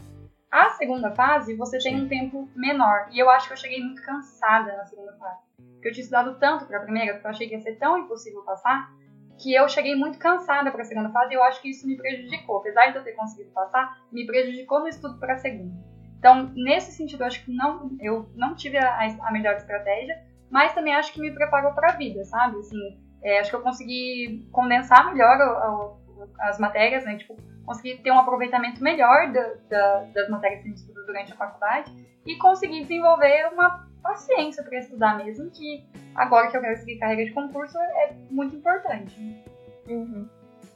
[0.53, 4.03] A segunda fase você tem um tempo menor e eu acho que eu cheguei muito
[4.03, 7.47] cansada na segunda fase, porque eu tinha estudado tanto para a primeira que eu achei
[7.47, 8.87] que ia ser tão impossível passar
[9.41, 11.97] que eu cheguei muito cansada para a segunda fase e eu acho que isso me
[11.97, 15.73] prejudicou, apesar de eu ter conseguido passar, me prejudicou no estudo para a segunda.
[16.19, 20.15] Então, nesse sentido, eu acho que não, eu não tive a, a melhor estratégia,
[20.51, 22.59] mas também acho que me preparou para a vida, sabe?
[22.59, 26.02] Assim, é, acho que eu consegui condensar melhor o- o-
[26.39, 27.17] as matérias, né?
[27.17, 31.31] Tipo, consegui ter um aproveitamento melhor da- da- das matérias que a gente estuda durante
[31.31, 31.91] a faculdade
[32.25, 35.83] e consegui desenvolver uma paciência pra estudar mesmo, que
[36.15, 39.15] agora que eu quero seguir carreira de concurso é muito importante.
[39.87, 40.27] Uhum.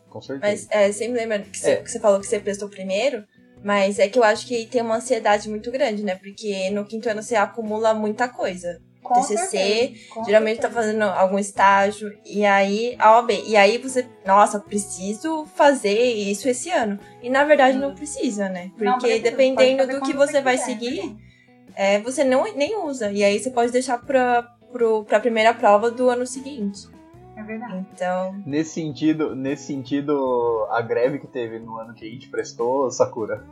[0.10, 0.52] Com certeza.
[0.52, 1.76] Mas é, você me lembra que você, É.
[1.84, 3.26] que você falou que você prestou primeiro,
[3.64, 6.16] mas é que eu acho que tem uma ansiedade muito grande, né?
[6.16, 8.82] Porque no quinto ano você acumula muita coisa.
[9.08, 10.82] Com TCC, certeza, com Geralmente tá certeza.
[10.88, 13.32] fazendo algum estágio, e aí a OAB.
[13.46, 17.00] E aí você, nossa, preciso fazer isso esse ano.
[17.22, 18.72] E na verdade não precisa, né?
[18.78, 20.66] Porque Não dependendo do que quando você você vai quiser.
[20.66, 21.18] seguir,
[21.76, 23.12] é, você não, nem usa.
[23.12, 26.88] E aí você pode deixar pra, pro, pra primeira prova do ano seguinte.
[27.36, 27.86] É verdade.
[27.94, 32.90] Então, Nesse sentido, nesse sentido, a greve que teve no ano que a gente prestou,
[32.90, 33.46] Sakura,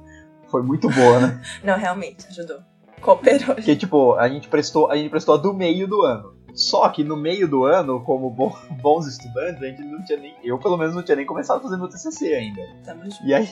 [0.49, 1.41] foi muito boa, né?
[1.63, 2.59] não, realmente, ajudou.
[3.05, 3.55] Cooperou.
[3.55, 6.33] Porque, tipo, a gente prestou, a gente prestou a do meio do ano.
[6.53, 10.33] Só que no meio do ano, como bo- bons estudantes, a gente não tinha nem.
[10.43, 12.61] Eu, pelo menos, não tinha nem começado a fazer meu TCC ainda.
[12.85, 13.25] Tamo junto.
[13.25, 13.49] E aí,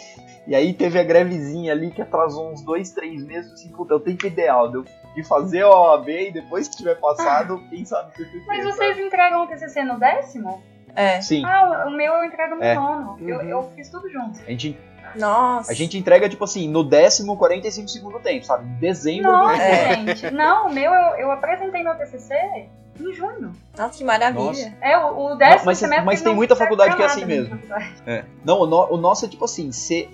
[0.48, 3.52] e aí teve a grevezinha ali que atrasou uns dois, três meses.
[3.52, 4.86] Assim, puta, é o tempo ideal de, eu-
[5.16, 8.44] de fazer a OAB e depois que tiver passado, quem sabe o TCC.
[8.48, 8.72] Mas sabe?
[8.78, 10.64] vocês entregam o TCC no décimo?
[10.96, 11.20] É.
[11.22, 12.74] Sim, Ah, o meu eu entrego no É.
[12.76, 13.18] nono.
[13.20, 13.44] Eu, Uhum.
[13.50, 14.40] eu fiz tudo junto.
[14.40, 14.80] a gente,
[15.16, 15.72] Nossa.
[15.72, 18.66] a gente entrega, tipo assim, no décimo 45 segundo tempo, sabe?
[18.66, 19.96] Em dezembro Nossa, do É.
[19.96, 20.32] gente.
[20.32, 22.34] Não, o meu eu, eu apresentei meu TCC
[23.00, 23.52] em junho.
[23.78, 24.44] Nossa, que maravilha.
[24.46, 24.74] Nossa.
[24.82, 27.50] É, o, o décimo Mas- semestre mas tem muita serve faculdade que é assim mesmo.
[27.56, 27.94] faculdade.
[28.06, 28.26] É.
[28.46, 30.08] Não, o, no- o nosso é tipo assim, você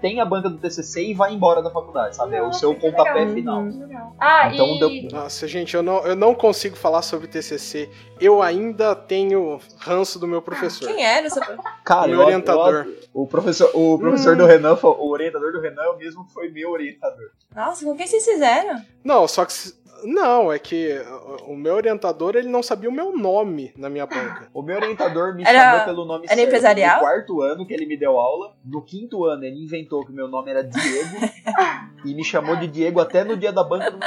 [0.00, 2.34] tem a banca do TCC e vai embora da faculdade, sabe?
[2.36, 3.34] é o Nossa, seu pontapé legal.
[3.34, 3.62] final.
[3.62, 4.16] Legal.
[4.18, 4.78] Ah, Então e...
[5.08, 7.88] deu- Nossa, gente, eu não, eu não consigo falar sobre TCC.
[8.20, 10.88] Eu ainda tenho ranço do meu professor.
[10.88, 11.42] Quem era o seu...
[11.84, 12.86] Cara, meu eu- orientador.
[12.86, 14.38] eu- o professor, o professor Hum.
[14.38, 17.30] do Renan, foi- o orientador do Renan mesmo foi meu orientador.
[17.54, 18.82] Nossa, com quem vocês fizeram?
[19.04, 19.52] Não, só que.
[20.04, 20.98] Não, é que
[21.46, 24.48] o o meu orientador ele não sabia o meu nome na minha banca.
[24.52, 26.46] O meu orientador me Era- chamou pelo nome era certo.
[26.48, 26.94] empresarial?
[26.96, 30.14] No quarto ano que ele me deu aula, no quinto ano ele inventou que o
[30.14, 31.16] meu nome era Diego
[32.04, 33.98] e me chamou de Diego até no dia da banca do.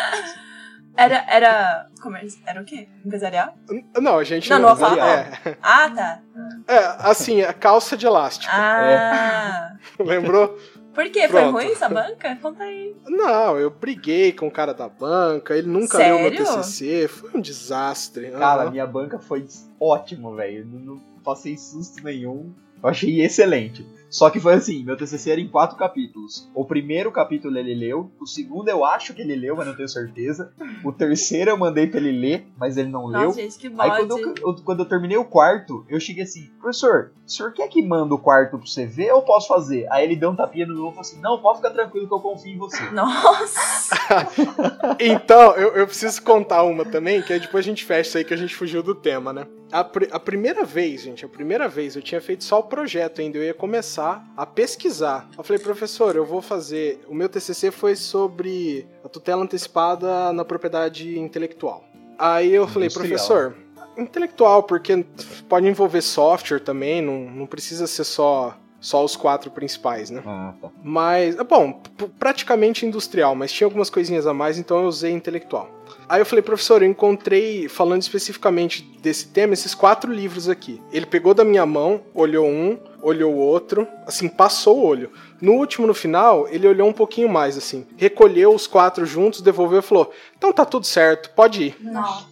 [0.98, 2.44] Era, era, comerci...
[2.46, 2.88] era o quê?
[3.06, 3.54] Empresarial?
[3.70, 4.98] N- Não, a gente Não, não falar.
[5.46, 6.20] É, Ah, tá.
[6.68, 6.78] é,
[7.10, 8.54] assim, a calça de elástico.
[8.54, 9.74] Ah.
[10.00, 10.58] Lembrou?
[10.94, 11.28] Por quê?
[11.28, 11.54] Foi Pronto.
[11.54, 12.36] ruim essa banca?
[12.42, 12.96] Conta aí.
[13.08, 16.46] Não, eu briguei com o cara da banca, ele nunca leu meu Sério?
[16.46, 18.32] TCC, foi um desastre.
[18.32, 18.72] Cara, Aham.
[18.72, 19.46] minha banca foi
[19.80, 20.66] ótimo, velho.
[20.66, 22.52] Não, não passei susto nenhum.
[22.84, 23.86] Eu achei excelente.
[24.12, 26.48] Só que foi assim, meu TCC era em quatro capítulos.
[26.54, 29.88] O primeiro capítulo ele leu, o segundo eu acho que ele leu, mas não tenho
[29.90, 30.52] certeza.
[30.84, 33.28] O terceiro eu mandei pra ele ler, mas ele não leu.
[33.28, 33.98] Nossa, gente, que Aí bode.
[34.08, 37.70] quando eu, eu- quando eu terminei o quarto, eu cheguei assim, professor, o senhor quer
[37.70, 39.88] que manda o quarto pra você ver ou eu posso fazer?
[39.90, 42.14] Aí ele deu um tapinha no meu e falou assim, não, pode ficar tranquilo que
[42.14, 42.84] eu confio em você.
[42.92, 43.72] Nossa.
[45.00, 48.24] Então, eu, eu preciso contar uma também, que aí depois a gente fecha isso aí
[48.24, 49.48] que a gente fugiu do tema, né?
[49.72, 53.22] A, pri- a primeira vez, gente, a primeira vez eu tinha feito só o projeto
[53.22, 54.01] ainda, eu ia começar
[54.38, 55.30] a pesquisar.
[55.38, 57.02] Eu falei, professor, eu vou fazer.
[57.08, 61.84] O meu TCC foi sobre a tutela antecipada na propriedade intelectual.
[62.18, 63.08] Aí eu falei, Industrial.
[63.10, 63.56] professor,
[63.98, 65.06] intelectual, porque
[65.50, 70.22] pode envolver software também, não, não precisa ser só, só os quatro principais, né?
[70.26, 70.70] Ah, tá.
[70.84, 75.70] Mas, bom, p- praticamente industrial, mas tinha algumas coisinhas a mais, então eu usei intelectual.
[76.08, 80.82] Aí eu falei, professor, eu encontrei, falando especificamente desse tema, esses quatro livros aqui.
[80.92, 85.12] Ele pegou da minha mão, olhou um, olhou o outro, assim, passou o olho.
[85.42, 89.80] No último, no final, ele olhou um pouquinho mais, assim, recolheu os quatro juntos, devolveu
[89.80, 91.78] e falou: Então tá tudo certo, pode ir.
[91.82, 92.26] Nossa.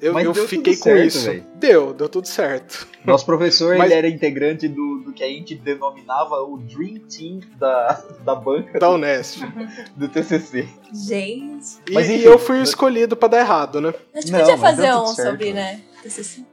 [0.00, 1.24] Eu, eu fiquei com certo, isso.
[1.24, 1.42] véi.
[1.54, 2.86] Deu, deu tudo certo.
[3.06, 7.40] Nosso professor, Mas- ele era integrante do, do que a gente denominava o Dream Team
[7.58, 9.40] da, da banca Da Honest.
[9.96, 10.68] do TCC.
[10.92, 11.78] Gente.
[11.88, 13.94] E, Mas e enfim, eu fui o mas- escolhido pra dar errado, né?
[14.14, 15.72] A gente Não, podia fazer um certo, sobre, né?
[15.76, 15.80] né?
[16.02, 16.44] TCC.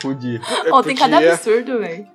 [0.00, 0.40] Podia.
[0.64, 2.06] Eu Oh, tem cada absurdo, velho.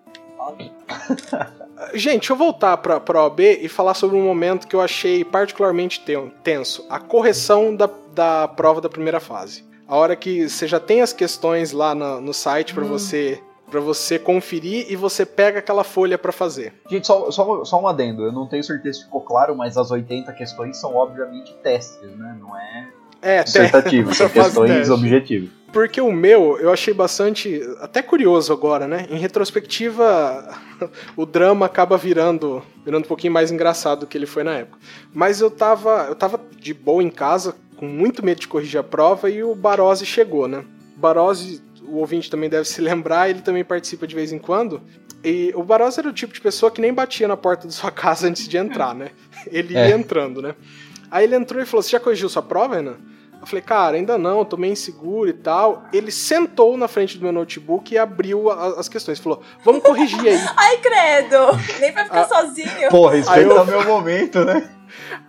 [1.94, 5.24] Gente, deixa eu voltar pra, pra OAB e falar sobre um momento que eu achei
[5.24, 6.86] particularmente ten- tenso.
[6.90, 9.64] A correção da, da prova da primeira fase.
[9.88, 13.80] A hora que você já tem as questões lá no, no site pra você para
[13.82, 16.74] você conferir e você pega aquela folha pra fazer.
[16.88, 18.24] Gente, só, só, só um adendo.
[18.24, 22.38] Eu não tenho certeza se ficou claro, mas as 80 questões são obviamente testes, né?
[22.40, 22.88] Não é
[23.20, 25.50] É, até, dissertativas, são questões objetivas.
[25.74, 29.08] Porque o meu eu achei bastante até curioso agora, né?
[29.10, 30.48] Em retrospectiva,
[31.18, 34.78] o drama acaba virando virando um pouquinho mais engraçado do que ele foi na época.
[35.14, 38.84] Mas eu tava eu tava de boa em casa, com muito medo de corrigir a
[38.84, 40.64] prova e o Barose chegou, né?
[40.96, 44.82] O Barose, o ouvinte também deve se lembrar, ele também participa de vez em quando.
[45.24, 47.90] E o Barose era o tipo de pessoa que nem batia na porta da sua
[47.92, 49.10] casa antes de entrar, né?
[49.48, 49.90] Ele É.
[49.90, 50.54] ia entrando, né?
[51.10, 52.98] Aí ele entrou e falou: Você já corrigiu sua prova, Renan?
[53.44, 55.84] Eu falei, cara, ainda não, tô meio inseguro e tal.
[55.92, 59.20] Ele sentou na frente do meu notebook e abriu a- as questões.
[59.20, 60.40] Falou, vamos corrigir aí.
[60.56, 61.38] Ai, credo!
[61.82, 62.28] Nem pra ficar Ah.
[62.28, 62.90] sozinho.
[62.90, 64.70] Porra, aí eu- tá meu momento, né?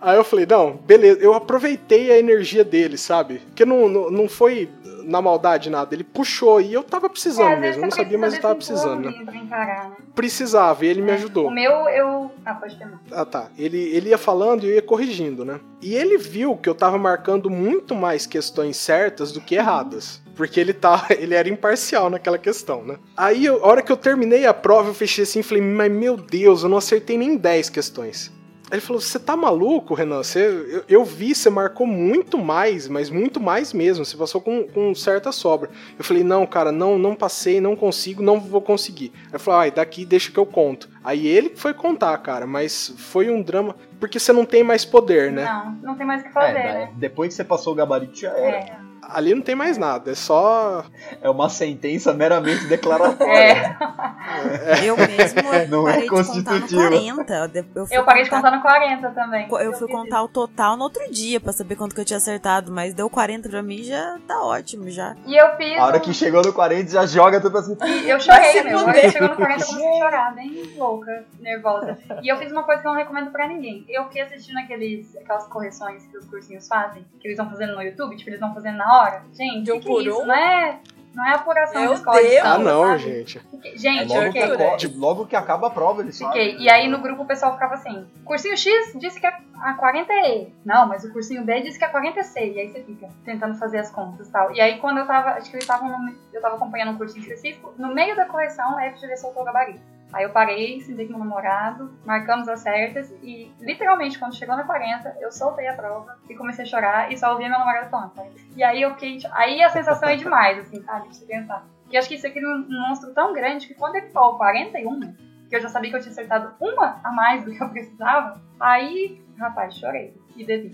[0.01, 3.39] Aí eu falei, não, beleza, eu aproveitei a energia dele, sabe?
[3.47, 4.69] Porque não, não, não foi
[5.03, 8.33] na maldade nada, ele puxou e eu tava precisando É, mesmo, eu não sabia, mas
[8.33, 9.13] eu tava precisando, né?
[9.35, 9.95] encarar, né?
[10.15, 11.13] Precisava, e ele me É.
[11.13, 11.47] ajudou.
[11.47, 12.31] O meu, eu.
[12.43, 12.87] Ah, pode ter.
[13.11, 13.49] Ah, tá.
[13.57, 15.59] Ele, ele ia falando e eu ia corrigindo, né?
[15.81, 20.21] E ele viu que eu tava marcando muito mais questões certas do que erradas.
[20.35, 22.97] Porque ele tá, ele era imparcial naquela questão, né?
[23.15, 25.91] Aí, eu- a hora que eu terminei a prova, eu fechei assim e falei, mas
[25.91, 28.31] meu Deus, eu não acertei nem 10 questões.
[28.71, 30.23] Aí ele falou, você tá maluco, Renan?
[30.23, 30.39] Você,
[30.69, 34.03] eu, eu vi, você marcou muito mais, mas muito mais mesmo.
[34.03, 35.69] Você passou com, com certa sobra.
[35.97, 39.11] Eu falei, não, cara, não, não passei, não consigo, não vou conseguir.
[39.25, 40.89] Aí ele falou, ai, daqui deixa que eu conto.
[41.03, 45.31] Aí ele foi contar, cara, mas foi um drama, porque você não tem mais poder,
[45.31, 45.45] né?
[45.45, 46.91] Não, não tem mais o que É, fazer, daí- né?
[46.95, 48.57] depois que você passou o gabarito já era.
[48.57, 48.77] É.
[49.09, 50.83] Ali não tem mais nada, é só.
[51.21, 53.33] É uma sentença meramente declaratória.
[53.33, 54.85] É.
[54.85, 56.81] Eu mesmo Não é parei de contar no constitutivo.
[56.89, 57.47] 40.
[57.47, 59.47] de- Eu, fui Eu parei de contar- contar no 40 também.
[59.49, 62.17] Eu fui fiz contar o total no outro dia pra saber quanto que eu tinha
[62.17, 65.15] acertado, mas deu 40 pra mim já tá ótimo já.
[65.25, 65.77] E eu fiz.
[65.79, 67.77] A hora um- que chegou no 40 já joga tudo assim.
[68.05, 68.79] E eu chorei, meu.
[68.79, 71.97] A hora que chegou no 40 eu comecei a chorar, bem louca, nervosa.
[72.21, 73.85] E eu fiz uma coisa que eu não recomendo pra ninguém.
[73.89, 77.81] Eu fiquei assistindo aqueles, aquelas correções que os cursinhos fazem, que eles vão fazendo no
[77.81, 79.21] YouTube, tipo, eles vão fazendo na hora.
[79.33, 80.21] Gente, De um que que é por isso?
[80.21, 80.25] um?
[80.25, 80.79] Não é,
[81.13, 82.45] não é apuração Meu de de Deus.
[82.45, 82.99] Ah, não, sabe?
[82.99, 83.39] gente.
[83.39, 86.51] Fiquei- Gente, logo, eu que logo que acaba a prova, eles Fiquei.
[86.51, 86.63] fazem.
[86.65, 90.11] E aí no grupo o pessoal ficava assim: cursinho X disse que a, a 40
[90.13, 90.53] é E.
[90.65, 92.39] Não, mas o cursinho B disse que a 40 é C.
[92.53, 94.53] E aí você fica tentando fazer as contas e tal.
[94.53, 97.73] E aí quando eu tava, acho que estavam no- eu tava acompanhando um cursinho específico,
[97.77, 99.79] no meio da correção a FGV soltou o gabarito.
[100.15, 104.63] Aí eu parei, sentei com meu namorado, marcamos as certas e literalmente quando chegou na
[104.63, 108.13] 40, eu soltei a prova e comecei a chorar e só ouvia meu namorado falando.
[108.13, 108.31] "Pai".
[108.55, 111.09] E aí eu fiquei, tipo, aí a sensação é demais, assim, sabe?
[111.09, 111.65] De pensar.
[111.91, 115.13] Eu acho que isso aqui é um monstro tão grande que quando ele falou 41,
[115.49, 118.39] que eu já sabia que eu tinha acertado uma a mais do que eu precisava,
[118.57, 120.13] aí, rapaz, chorei.
[120.35, 120.71] E bebi.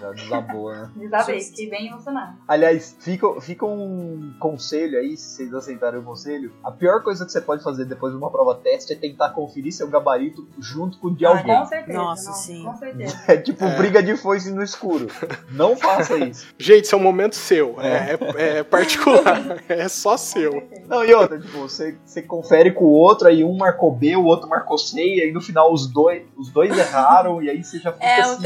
[0.00, 0.90] Já desabou, né?
[0.96, 2.34] Desabei, fiquei bem emocionada.
[2.46, 6.52] Aliás, fica, fica um conselho aí, se vocês aceitarem o conselho.
[6.62, 9.72] A pior coisa que você pode fazer depois de uma prova teste é tentar conferir
[9.72, 11.44] seu gabarito junto com o de Ah, alguém.
[11.58, 11.98] com certeza.
[11.98, 12.62] Nossa, não, sim.
[12.64, 13.20] Com certeza.
[13.26, 13.76] É tipo É.
[13.76, 15.06] briga de foice no escuro.
[15.50, 16.46] Não faça isso.
[16.58, 20.62] Gente, isso é um momento seu, é, é- é particular, é só seu.
[20.86, 24.24] Não, e outra, tipo, você, você confere com o outro, aí um marcou B, o
[24.24, 27.78] outro marcou C, e aí no final os dois, os dois erraram, e aí você
[27.78, 28.42] já fica É o assim,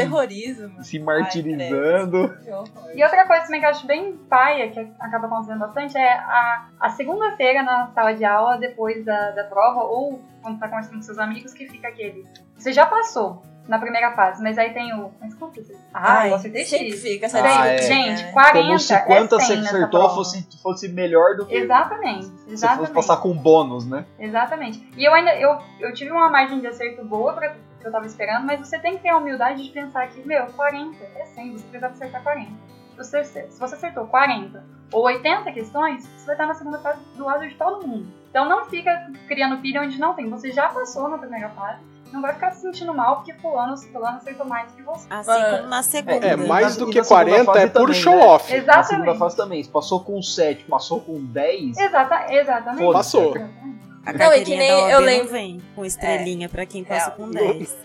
[0.83, 2.37] se martirizando.
[2.43, 2.69] Que horror.
[2.95, 6.69] E outra coisa também que eu acho bem paia, que acaba acontecendo bastante, é a,
[6.81, 11.03] a segunda-feira na sala de aula, depois da, da prova, ou quando tá conversando com
[11.03, 12.27] seus amigos, que fica aquele.
[12.57, 15.11] Você já passou na primeira fase, mas aí tem o.
[15.19, 15.75] Mas quanto você?
[15.93, 17.03] Ah, Ai, eu acertei sempre X.
[17.03, 17.79] fica essa Ah, é.
[17.79, 18.33] Gente, né?
[18.33, 22.31] 40 Como se é quantas 100 você acertou fosse, fosse melhor do que Exatamente, se
[22.33, 22.93] fosse exatamente.
[22.93, 24.05] passar com bônus, né?
[24.19, 24.87] Exatamente.
[24.97, 28.07] E eu ainda, eu, eu tive uma margem de acerto boa pra que eu tava
[28.07, 31.53] esperando, mas você tem que ter a humildade de pensar que, meu, 40 é 100,
[31.53, 32.51] você precisa acertar 40.
[32.91, 37.01] Se você, se você acertou 40 ou 80 questões, você vai estar na segunda fase
[37.17, 38.07] do lado de todo mundo.
[38.31, 40.29] Então não fica criando pilha onde não tem.
[40.31, 41.81] Você já passou na primeira fase,
[42.13, 45.07] não vai ficar se sentindo mal porque fulano, fulano acertou mais que você.
[45.13, 46.27] Assim Ah, como na segunda.
[46.27, 48.25] É, mais E do na que segunda 40 fase é puro também, show né?
[48.27, 48.51] off.
[48.53, 48.87] Na Exatamente.
[48.89, 49.63] segunda fase também.
[49.65, 52.93] Se passou com 7, passou com 10, Exata, exatamente.
[52.93, 53.37] Passou.
[53.37, 53.94] Exatamente.
[54.07, 56.67] A Não, carteirinha e que nem da OAB eu não lembro- vem com estrelinha pra
[56.67, 57.17] quem passa Real.
[57.17, 57.77] com 10.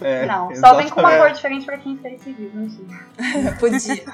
[0.00, 1.18] é, Não, só vem com uma exatamente.
[1.18, 3.56] cor diferente pra quem fez civil, mentira.
[3.60, 4.04] Podia.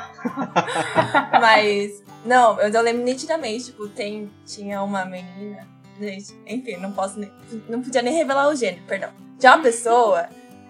[1.41, 5.67] Mas, não, eu, eu lembro nitidamente, tipo, tem, tinha uma menina,
[6.01, 7.31] gente, enfim, não posso nem,
[7.69, 9.11] não podia nem revelar o gênero, perdão.
[9.39, 10.29] Tinha uma pessoa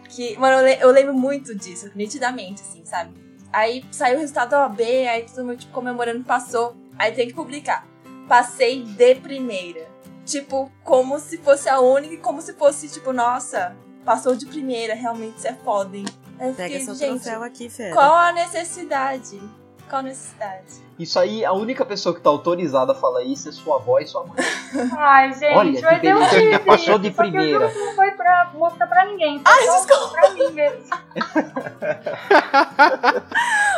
[0.08, 3.10] que, mano, eu, le- eu lembro muito disso, nitidamente, assim, sabe?
[3.52, 7.34] Aí saiu o resultado da OAB, aí todo mundo, tipo, comemorando, passou, aí tem que
[7.34, 7.86] publicar.
[8.28, 9.91] Passei de primeira.
[10.24, 14.94] Tipo, como se fosse a única, e como se fosse, tipo, nossa, passou de primeira,
[14.94, 16.04] realmente isso é foda, hein?
[16.40, 17.94] Eu Pega fiquei, seu gente, troféu aqui, Fera.
[17.94, 19.40] qual a necessidade?
[19.88, 20.80] Qual a necessidade?
[20.98, 24.06] Isso aí, a única pessoa que tá autorizada a falar isso é sua avó e
[24.06, 24.36] sua mãe.
[24.96, 27.58] Ai, gente, Olha, que mas eu tive passou de só primeira.
[27.68, 29.42] juro que não foi pra mostrar pra ninguém.
[29.44, 30.82] Ai, só pra mim mesmo.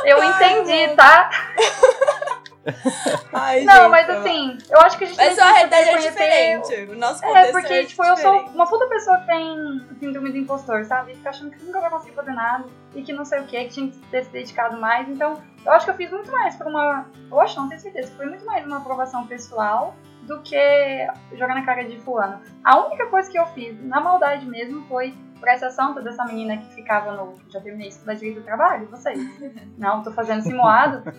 [0.05, 1.30] Eu entendi, tá?
[3.33, 5.89] Ai, Não, gente, mas assim, eu acho que a gente Mas tem a que realidade
[5.89, 6.75] é diferente.
[6.91, 8.55] O nosso É, contexto porque, tipo, eu sou diferente.
[8.55, 11.12] uma puta pessoa que tem síndrome do impostor, sabe?
[11.12, 13.62] E fica achando que nunca vai conseguir fazer nada e que não sei o que,
[13.65, 15.09] que tinha que ter se dedicado mais.
[15.09, 17.07] Então, eu acho que eu fiz muito mais por uma.
[17.31, 20.57] Eu acho, não tenho certeza, foi muito mais uma aprovação pessoal do que
[21.35, 22.41] jogar na cara de fulano.
[22.65, 26.57] A única coisa que eu fiz, na maldade mesmo, foi por essa ação dessa menina
[26.57, 27.35] que ficava no.
[27.51, 28.87] Já terminei de estudar direito do trabalho?
[28.89, 29.18] Vocês?
[29.78, 31.03] Não, tô fazendo simulado.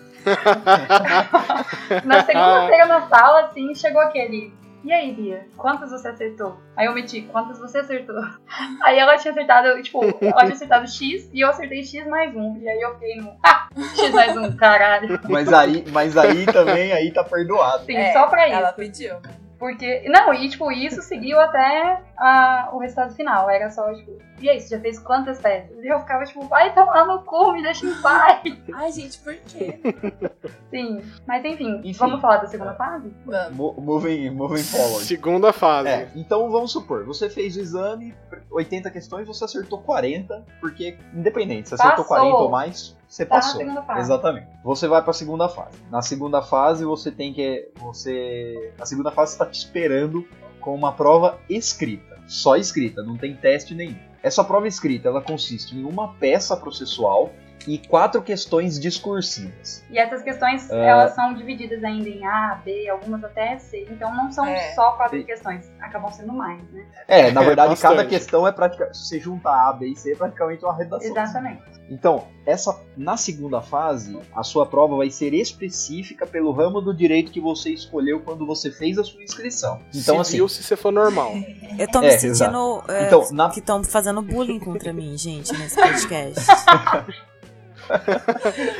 [2.04, 4.52] na segunda-feira na sala, assim, chegou aquele.
[4.82, 6.60] e aí, Bia, quantas você acertou?
[6.76, 8.16] Aí eu meti, quantas você acertou?
[8.82, 12.56] Aí ela tinha acertado, tipo, ela tinha acertado X e eu acertei X mais um.
[12.58, 15.18] E aí eu fiquei no, ah, X mais um, caralho.
[15.28, 17.84] Mas aí, mas aí também, aí tá perdoado.
[17.84, 18.56] Sim, É, só pra isso.
[18.56, 19.16] Ela pediu.
[19.58, 20.06] Porque.
[20.08, 23.48] Não, e tipo, isso seguiu até a- o resultado final.
[23.48, 25.76] Era só, tipo, e aí, você já fez quantas peças?
[25.82, 28.42] E eu ficava, tipo, vai tomar no cu, me deixa em paz.
[28.74, 29.80] Ai, gente, por quê?
[30.70, 31.00] Sim.
[31.26, 31.92] Mas enfim, Enfim.
[31.98, 33.10] vamos falar da segunda fase?
[33.24, 33.56] Vamos.
[33.56, 35.04] Mo- Moving, moving forward.
[35.04, 35.88] Segunda fase.
[35.88, 38.14] É, então vamos supor, você fez o exame,
[38.50, 42.16] 80 questões, você acertou 40, porque independente, se acertou Passou.
[42.16, 43.60] 40 ou mais, você Tá na passou.
[43.60, 44.00] segunda fase.
[44.00, 44.48] Exatamente.
[44.64, 45.76] Você vai pra segunda fase.
[45.90, 50.26] Na segunda fase você tem que você a segunda fase está te esperando
[50.60, 53.96] com uma prova escrita, só escrita, não tem teste nenhum.
[54.22, 57.30] Essa prova escrita, ela consiste em uma peça processual
[57.66, 59.84] e quatro questões discursivas.
[59.90, 60.86] E essas questões, É.
[60.86, 63.86] elas são divididas ainda em A, B, algumas até C.
[63.90, 64.72] Então não são É.
[64.74, 65.24] só quatro Sim.
[65.24, 66.84] questões, acabam sendo mais, né?
[67.08, 67.96] É, na É, verdade, bastante.
[67.96, 68.96] cada questão é praticamente.
[68.98, 71.10] Se você juntar A, B e C, é praticamente uma redação.
[71.10, 71.62] Exatamente.
[71.88, 77.30] Então, essa na segunda fase, a sua prova vai ser específica pelo ramo do direito
[77.30, 79.80] que você escolheu quando você fez a sua inscrição.
[79.94, 81.32] Então, assim, Civil se você for normal.
[81.78, 85.52] Eu tô me É, sentindo é, Então, na- que estão fazendo bullying contra mim, gente,
[85.56, 86.40] nesse podcast.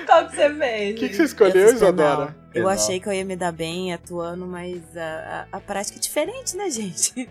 [0.06, 0.94] Qual que você fez?
[0.94, 1.68] O que, que você Eu escolheu.
[1.68, 2.34] Isadora?
[2.56, 2.82] Eu Exato.
[2.82, 6.56] achei que eu ia me dar bem atuando, mas a, a, a prática é diferente,
[6.56, 7.28] né, gente?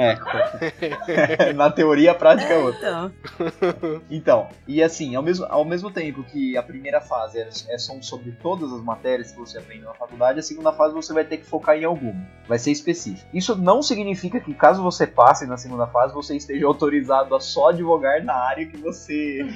[1.54, 3.12] na teoria, a prática é outra.
[3.38, 7.78] Então, Então, e assim, ao mesmo, ao mesmo tempo que a primeira fase é, é
[7.78, 11.24] são sobre todas as matérias que você aprende na faculdade, a segunda fase você vai
[11.24, 12.14] ter que focar em alguma.
[12.48, 13.28] Vai ser específico.
[13.32, 17.68] Isso não significa que caso você passe na segunda fase, você esteja autorizado a só
[17.70, 19.46] advogar na área que você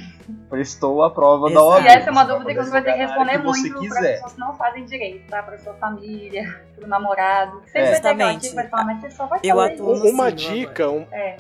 [0.49, 1.67] prestou a prova da Exato.
[1.67, 1.85] OAB.
[1.85, 3.73] E essa é uma Você dúvida que você vai ter que responder que você muito
[3.73, 4.13] para quiser.
[4.15, 5.43] pessoas que não fazem direito, tá?
[5.43, 7.61] Pra sua família, pro namorado.
[7.67, 8.01] Sempre É.
[8.01, 10.07] vai ter que vai falar, mas você só vai Eu fazer atuo isso.
[10.09, 11.37] Uma dica, um- É.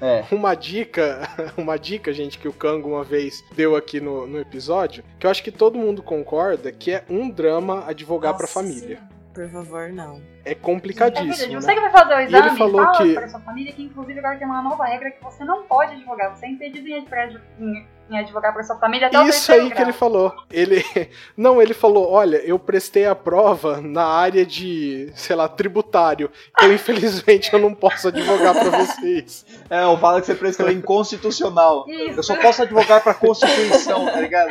[0.00, 0.24] É.
[0.34, 1.20] uma dica,
[1.56, 5.30] uma dica, gente, que o Kango uma vez deu aqui no, no episódio, que eu
[5.30, 8.98] acho que todo mundo concorda, que é um drama advogar pra Nossa família.
[9.34, 10.20] por favor, não.
[10.44, 11.60] É É complicadíssimo, né?
[11.60, 14.18] você que vai fazer o ele exame, falou fala que- para sua família que inclusive
[14.18, 16.34] agora tem uma nova regra que você não pode advogar.
[16.36, 17.40] Você é impedido em adv-
[18.10, 20.34] em, em advogar para sua família até o Isso aí que ele falou.
[20.50, 20.84] Ele
[21.36, 26.30] não, ele falou, olha, eu prestei a prova na área de, sei lá, tributário.
[26.50, 29.44] Então, infelizmente, eu não posso advogar pra vocês.
[29.68, 31.84] É, ou fala que você prestou inconstitucional.
[31.88, 32.18] Isso.
[32.18, 34.50] Eu só posso advogar pra Constituição, tá ligado?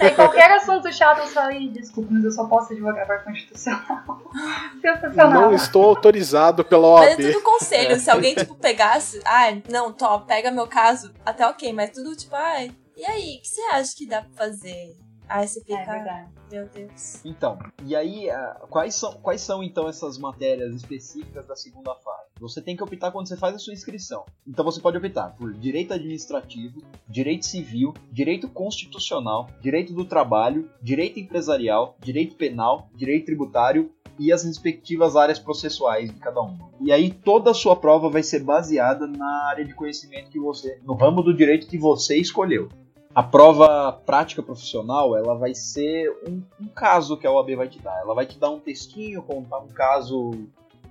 [0.00, 4.22] É, qualquer assunto chato eu falei, desculpa, mas eu só posso advogar para Constitucional.
[4.80, 5.42] Sensacional.
[5.42, 7.32] Não estou autorizado pela Mas é OAB.
[7.32, 7.98] tudo conselho.
[7.98, 9.20] Se alguém, tipo, pegasse.
[9.24, 13.42] Ah, não, top, pega meu caso, até ok, mas tudo tipo, ai, e aí, o
[13.42, 14.96] que você acha que dá pra fazer?
[15.26, 16.30] Aí você É fica, verdade.
[16.52, 17.24] meu Deus.
[17.24, 22.24] Então, e aí, ah, quais são, quais são então essas matérias específicas da segunda fase?
[22.40, 24.26] Você tem que optar quando você faz a sua inscrição.
[24.46, 31.18] Então você pode optar por direito administrativo, direito civil, direito constitucional, direito do trabalho, direito
[31.18, 36.70] empresarial, direito penal, direito tributário e as respectivas áreas processuais de cada uma.
[36.80, 40.78] E aí toda a sua prova vai ser baseada na área de conhecimento que você,
[40.84, 42.68] no ramo do direito que você escolheu.
[43.14, 47.78] A prova prática profissional, ela vai ser um, um caso que a OAB vai te
[47.78, 47.96] dar.
[48.00, 50.32] Ela vai te dar um textinho, contar um caso,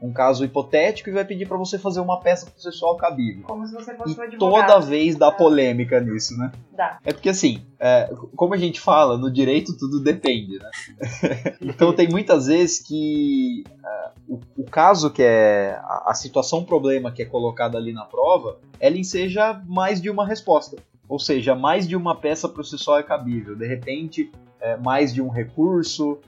[0.02, 3.44] um caso hipotético e vai pedir para você fazer uma peça processual cabível.
[3.44, 4.68] Como se você E fosse um advogado.
[4.68, 6.52] toda vez dá polêmica nisso, né?
[6.72, 6.98] Dá.
[7.04, 10.72] É porque assim, é, como a gente fala, no direito tudo depende, né?
[11.62, 17.12] então tem muitas vezes que é, o, o caso que é a, a situação problema
[17.12, 20.78] que é colocada ali na prova, ela enseja mais de uma resposta.
[21.08, 23.56] Ou seja, mais de uma peça processual é cabível.
[23.56, 26.20] De repente, é, mais de um recurso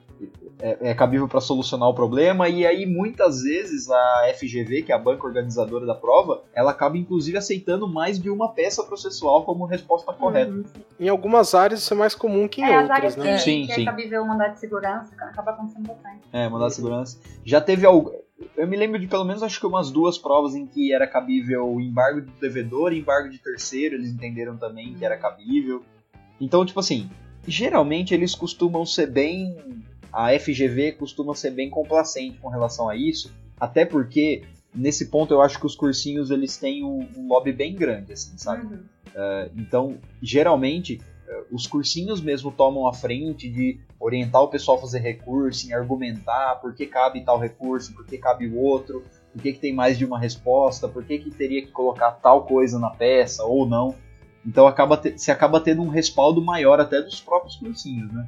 [0.59, 2.47] é, é cabível para solucionar o problema.
[2.47, 6.97] E aí, muitas vezes, a FGV, que é a banca organizadora da prova, ela acaba
[6.97, 10.51] inclusive aceitando mais de uma peça processual como resposta correta.
[10.51, 10.63] Uhum.
[10.99, 13.37] Em algumas áreas isso é mais comum que em É, as áreas outras, que, né?
[13.37, 13.81] Sim, que sim.
[13.81, 16.21] é cabível o mandado de segurança acaba acontecendo bastante.
[16.31, 17.19] É, mandado de segurança.
[17.43, 18.13] Já teve algo.
[18.55, 21.79] Eu me lembro de pelo menos acho que umas duas provas em que era cabível
[21.79, 25.83] embargo de devedor e embargo de terceiro, eles entenderam também que era cabível.
[26.39, 27.09] Então, tipo assim,
[27.47, 29.55] geralmente eles costumam ser bem.
[30.11, 35.41] A FGV costuma ser bem complacente com relação a isso, até porque nesse ponto eu
[35.41, 38.65] acho que os cursinhos eles têm um, um lobby bem grande, assim, sabe?
[38.65, 38.83] Uhum.
[39.55, 44.99] Então, geralmente, eh, os cursinhos mesmo tomam a frente de orientar o pessoal a fazer
[44.99, 49.03] recurso, em argumentar por que cabe tal recurso, por que cabe o outro,
[49.33, 52.45] por que, que tem mais de uma resposta, por que, que teria que colocar tal
[52.45, 53.95] coisa na peça ou não.
[54.45, 58.27] Então acaba te- se acaba tendo um respaldo maior até dos próprios cursinhos, né?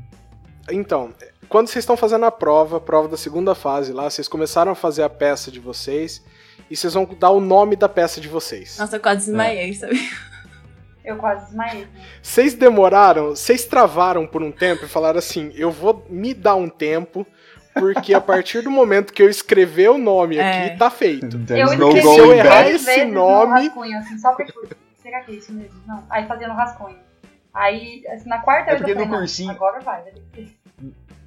[0.71, 1.13] Então,
[1.47, 5.03] quando vocês estão fazendo a prova, prova da segunda fase lá, vocês começaram a fazer
[5.03, 6.25] a peça de vocês
[6.69, 8.77] e vocês vão dar o nome da peça de vocês.
[8.79, 9.97] Nossa, eu quase desmaiei, sabe?
[11.07, 11.87] Eu quase desmaiei.
[12.21, 16.67] Vocês demoraram, vocês travaram por um tempo e falaram assim: eu vou me dar um
[16.69, 17.25] tempo,
[17.73, 20.67] porque a partir do momento que eu escrever o nome É.
[20.67, 21.37] aqui, tá feito.
[21.45, 24.67] There's eu no escrevi Se eu errar esse nome- no rascunho, assim, só tipo,
[25.01, 25.79] será que é isso mesmo?
[25.87, 26.03] Não.
[26.09, 26.97] Aí fazendo rascunho.
[27.53, 30.21] Aí, assim, na quarta É vez eu porque falei, no cursinho- agora vai, vai ter
[30.33, 30.57] que ser.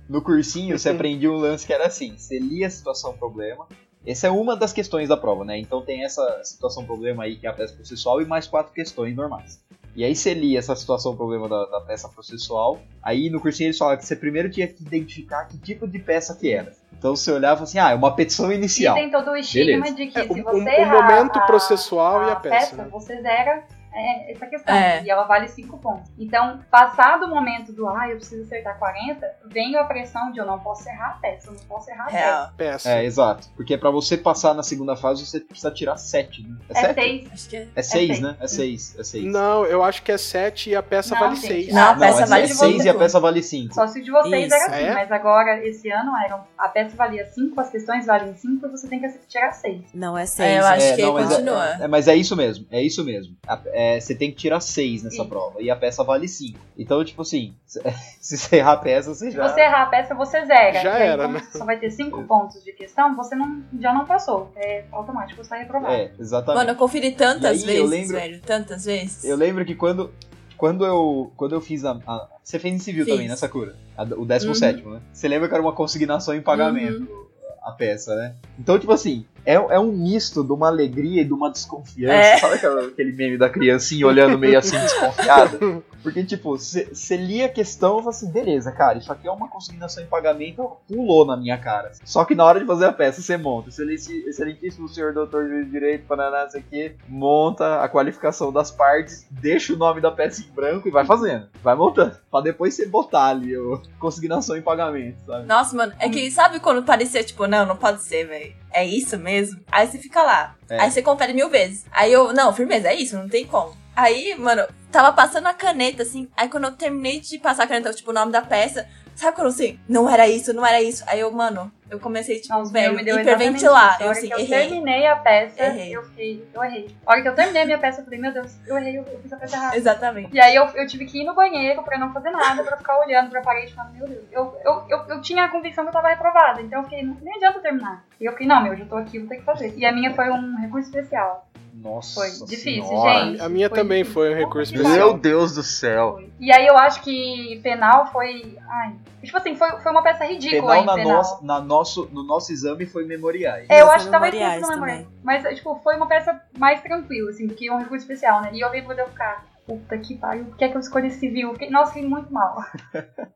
[0.08, 3.66] No cursinho, você aprendia um lance que era assim: você lia a situação problema.
[4.06, 5.58] Essa é uma das questões da prova, né?
[5.58, 9.14] Então tem essa situação problema aí que é a peça processual e mais quatro questões
[9.14, 9.60] normais.
[9.94, 12.78] E aí você lia essa situação problema da, da peça processual.
[13.02, 16.34] Aí no cursinho eles falavam que você primeiro tinha que identificar que tipo de peça
[16.34, 16.72] que era.
[16.96, 18.94] Então você olhava assim, ah, é uma petição E inicial.
[18.94, 19.94] tem todo o estigma Beleza.
[19.96, 22.76] de que É, se o- você o- o errar momento a- processual e a peça,
[22.76, 22.88] né?
[22.90, 24.74] você zera é, essa questão.
[24.74, 25.02] É.
[25.02, 26.10] E ela vale 5 pontos.
[26.18, 30.46] Então, passado o momento do, ah, eu preciso acertar 40, vem a pressão de eu
[30.46, 32.18] não posso errar a peça, eu não posso errar a peça.
[32.18, 32.50] Real.
[32.56, 32.90] Peça.
[32.90, 33.48] É, exato.
[33.56, 36.56] Porque pra você passar na segunda fase, você precisa tirar 7, né?
[36.68, 36.94] É É 7?
[36.94, 37.32] 6.
[37.32, 37.68] Acho que é.
[37.74, 38.20] É 6, seis.
[38.20, 38.36] né?
[38.40, 38.96] É 6.
[38.98, 39.24] É 6.
[39.26, 41.72] Não, eu acho que é 7 e a peça Não, vale gente, 6.
[41.74, 43.74] Não, a Não, peça é vale 6 e a peça vale 5.
[43.74, 44.54] Só se o de vocês Isso.
[44.54, 44.94] era assim, É?
[44.94, 48.88] mas agora, esse ano, eram, a peça valia 5, as questões valem 5 e você
[48.88, 49.82] tem que tirar 6.
[49.94, 50.48] Não, é seis.
[50.50, 51.66] É, eu acho É, que não, mas é- continua.
[51.84, 53.36] É, mas é isso mesmo, é isso mesmo.
[53.46, 55.26] A- é, você tem que tirar 6 nessa Isso.
[55.28, 55.62] prova.
[55.62, 56.58] E a peça vale 5.
[56.76, 57.54] Então, tipo assim,
[58.20, 59.48] se você errar a peça, você Se já.
[59.48, 60.72] você errar a peça, você zera.
[60.82, 61.46] Já E aí, era, como né?
[61.52, 64.50] Só vai ter 5 pontos de questão, você não, já não passou.
[64.56, 65.92] É automático, você vai reprovar.
[65.92, 66.58] É, exatamente.
[66.58, 68.40] Mano, eu conferi tantas aí, eu vezes, lembro- velho.
[68.42, 69.24] Tantas vezes.
[69.24, 70.12] Eu lembro que quando,
[70.56, 73.14] quando, eu, quando eu fiz a, a- Você fez em civil Fiz.
[73.14, 73.76] também, né, Sakura?
[73.96, 75.00] A- o 17, né?
[75.12, 77.26] Você lembra que era uma consignação em pagamento Uhum.
[77.62, 78.34] a peça, né?
[78.58, 82.14] Então, tipo assim, é, é um misto de uma alegria e de uma desconfiança.
[82.14, 82.36] É.
[82.38, 82.54] Sabe
[82.86, 85.58] aquele meme da criancinha olhando meio assim desconfiada?
[86.02, 89.48] Porque, tipo, você lia a questão e fala assim, beleza, cara, isso aqui é uma
[89.48, 91.92] consignação em pagamento, pulou na minha cara.
[92.04, 93.68] Só que na hora de fazer a peça, você monta.
[93.68, 99.26] Excelente- Excelentíssimo senhor doutor juiz de direito, paraná, isso aqui, monta a qualificação das partes,
[99.30, 101.46] deixa o nome da peça em branco e vai fazendo.
[101.62, 102.16] Vai montando.
[102.30, 105.46] Pra depois você botar ali o consignação em pagamento, sabe?
[105.46, 108.54] Nossa, mano, é que sabe quando parecia, tipo, não, não pode ser, velho.
[108.72, 109.60] É isso mesmo?
[109.70, 110.54] Aí você fica lá.
[110.68, 110.80] É.
[110.80, 111.84] Aí você confere mil vezes.
[111.90, 113.76] Aí eu, não, firmeza, é isso, não tem como.
[113.94, 116.28] Aí, mano, tava passando a caneta, assim.
[116.36, 118.88] Aí quando eu terminei de passar a caneta, tipo, o nome da peça,
[119.20, 121.04] sabe quando assim, não era isso, não era isso.
[121.06, 124.00] Aí eu, mano, eu comecei, tipo, Nossa, velho, meu, me deu hiperventilar.
[124.00, 124.68] Eu assim, que eu errei.
[124.68, 125.96] terminei a peça, Errei.
[125.96, 126.96] eu fiquei, eu errei.
[127.06, 129.04] A hora que eu terminei a minha peça, eu falei, meu Deus, eu errei, eu,
[129.22, 129.76] fiz a peça errada.
[129.76, 130.34] Exatamente.
[130.34, 132.98] E aí eu, eu tive que ir no banheiro pra não fazer nada, pra ficar
[133.00, 135.88] olhando pra parede e falando, meu Deus, eu, eu, eu, eu tinha a convicção que
[135.88, 138.04] eu tava reprovada, então eu fiquei, "Não- nem adianta terminar.
[138.20, 139.74] E eu fiquei, não, meu, eu já tô aqui, vou ter que fazer.
[139.76, 141.46] E a minha foi um recurso especial.
[141.74, 143.24] Nossa Foi difícil, senhora.
[143.26, 143.40] gente.
[143.40, 144.14] A minha Foi também difícil.
[144.22, 145.08] foi um recurso Meu especial.
[145.08, 146.12] Meu Deus do céu.
[146.14, 146.32] Foi.
[146.40, 148.58] E aí eu acho que penal foi.
[148.68, 148.94] Ai.
[149.22, 151.12] Tipo assim, foi, foi uma peça ridícula Penal, na penal.
[151.18, 153.66] nossa, na nosso, no nosso exame foi memoriais.
[153.68, 154.98] É, eu Nossa, acho que talvez tenha memoriais sido memorial.
[155.04, 155.18] também.
[155.22, 158.50] Mas, tipo, foi uma peça mais tranquila, assim, do que um recurso especial, né?
[158.54, 161.10] E eu lembro de eu ficar, puta que pariu, por que é que eu escolhi
[161.10, 161.52] civil?
[161.52, 162.56] Fiquei, nossa, fiquei muito mal.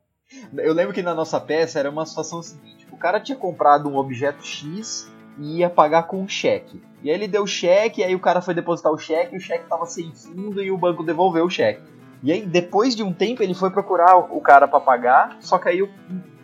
[0.57, 3.95] Eu lembro que na nossa peça era uma situação seguinte: o cara tinha comprado um
[3.95, 5.07] objeto X
[5.37, 6.81] e ia pagar com um cheque.
[7.03, 9.67] E aí ele deu o cheque, aí o cara foi depositar o cheque, o cheque
[9.67, 11.81] tava sem fundo e o banco devolveu o cheque.
[12.23, 15.69] E aí, depois de um tempo, ele foi procurar o cara pra pagar, só que
[15.69, 15.89] aí o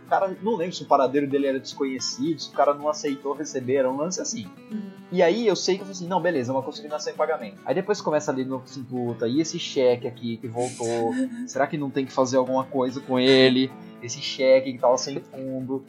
[0.08, 3.76] cara, não lembro se o paradeiro dele era desconhecido, se o cara não aceitou receber,
[3.76, 4.46] era um lance assim.
[5.12, 7.60] E aí eu sei que eu falei assim, não, beleza, é uma consignação em pagamento.
[7.66, 11.14] Aí depois começa ali no assim, puta, e esse cheque aqui que voltou?
[11.48, 13.72] Será que não tem que fazer alguma coisa com ele?
[14.04, 15.86] Esse cheque que tava sem fundo.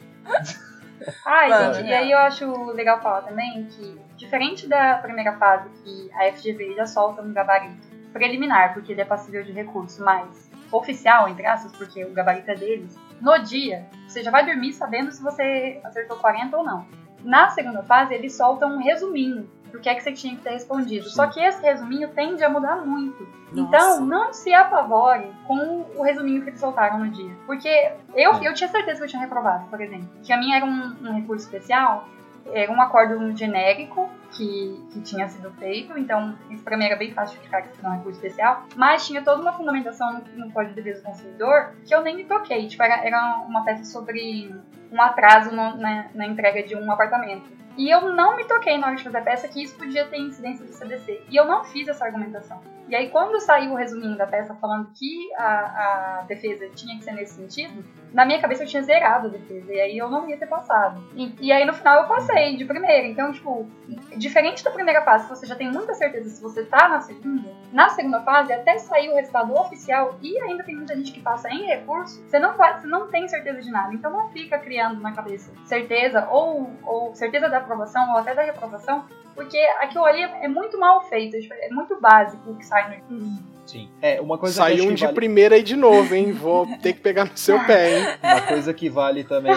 [1.25, 5.69] Ai, Mano, gente, e aí eu acho legal falar também que, diferente da primeira fase,
[5.83, 10.49] que a FGV já solta um gabarito preliminar, porque ele é passível de recurso, mas
[10.71, 15.11] oficial, entre aspas, porque o gabarito é deles, no dia, você já vai dormir sabendo
[15.11, 16.85] se você acertou 40 ou não.
[17.23, 20.51] Na segunda fase, eles soltam um resuminho do que é que você tinha que ter
[20.51, 21.09] respondido.
[21.09, 21.15] Sim.
[21.15, 23.27] Só que esse resuminho tende a mudar muito.
[23.51, 23.59] Nossa.
[23.59, 27.35] Então, não se apavore com o resuminho que eles soltaram no dia.
[27.47, 30.07] Porque eu, eu tinha certeza que eu tinha reprovado, por exemplo.
[30.21, 32.07] Que a minha era um, um recurso especial,
[32.51, 37.11] era um acordo genérico que, que tinha sido feito, então isso pra mim era bem
[37.11, 40.13] fácil de ficar que isso não é um recurso especial, mas tinha toda uma fundamentação
[40.13, 42.67] no, no Código de Defesa do Consumidor que eu nem me toquei.
[42.67, 44.53] Tipo, era, era uma peça sobre
[44.93, 47.51] um atraso no- na, na entrega de um apartamento.
[47.75, 50.17] E eu não me toquei na hora de fazer a peça que isso podia ter
[50.19, 51.23] incidência do CDC.
[51.27, 52.61] E eu não fiz essa argumentação.
[52.87, 57.03] E aí, quando saiu o resuminho da peça falando que a, a defesa tinha que
[57.03, 57.83] ser nesse sentido,
[58.13, 59.73] na minha cabeça eu tinha zerado a defesa.
[59.73, 61.01] E aí eu não ia ter passado.
[61.15, 63.07] E, e aí, no final, eu passei de primeira.
[63.07, 63.65] Então, tipo,
[64.17, 67.89] diferente da primeira fase, você já tem muita certeza se você tá na segunda, na
[67.89, 71.63] segunda fase, até sair o resultado oficial, e ainda tem muita gente que passa em
[71.65, 73.91] recurso, você não, vai, você não tem certeza de nada.
[73.93, 78.41] Então não fica criando na cabeça certeza, ou, ou certeza da aprovação, ou até da
[78.43, 79.05] reprovação,
[79.35, 83.53] porque aquilo ali é muito mal feito, é muito básico o que sai no.
[83.65, 83.89] Sim.
[84.01, 86.33] É, uma coisa acho um que de vale- primeira aí de novo, hein?
[86.33, 88.05] Vou ter que pegar no seu pé, hein?
[88.21, 89.53] Uma coisa que vale também.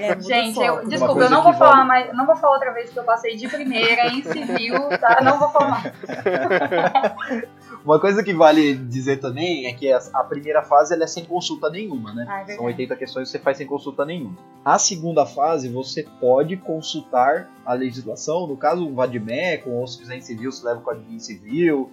[0.00, 2.88] É, Gente, eu, desculpa, eu não vou falar vale- mais, não vou falar outra vez
[2.90, 5.18] que eu passei de primeira em civil, tá?
[5.22, 5.92] Não vou falar mais.
[7.84, 11.68] Uma coisa que vale dizer também é que a primeira fase ela é sem consulta
[11.68, 12.24] nenhuma, né?
[12.26, 12.54] Ah, é.
[12.56, 14.36] São 80 questões que você faz sem consulta nenhuma.
[14.64, 20.16] A segunda fase você pode consultar a legislação, no caso um VADMEC, ou se fizer
[20.16, 21.90] em civil, você leva o código civil,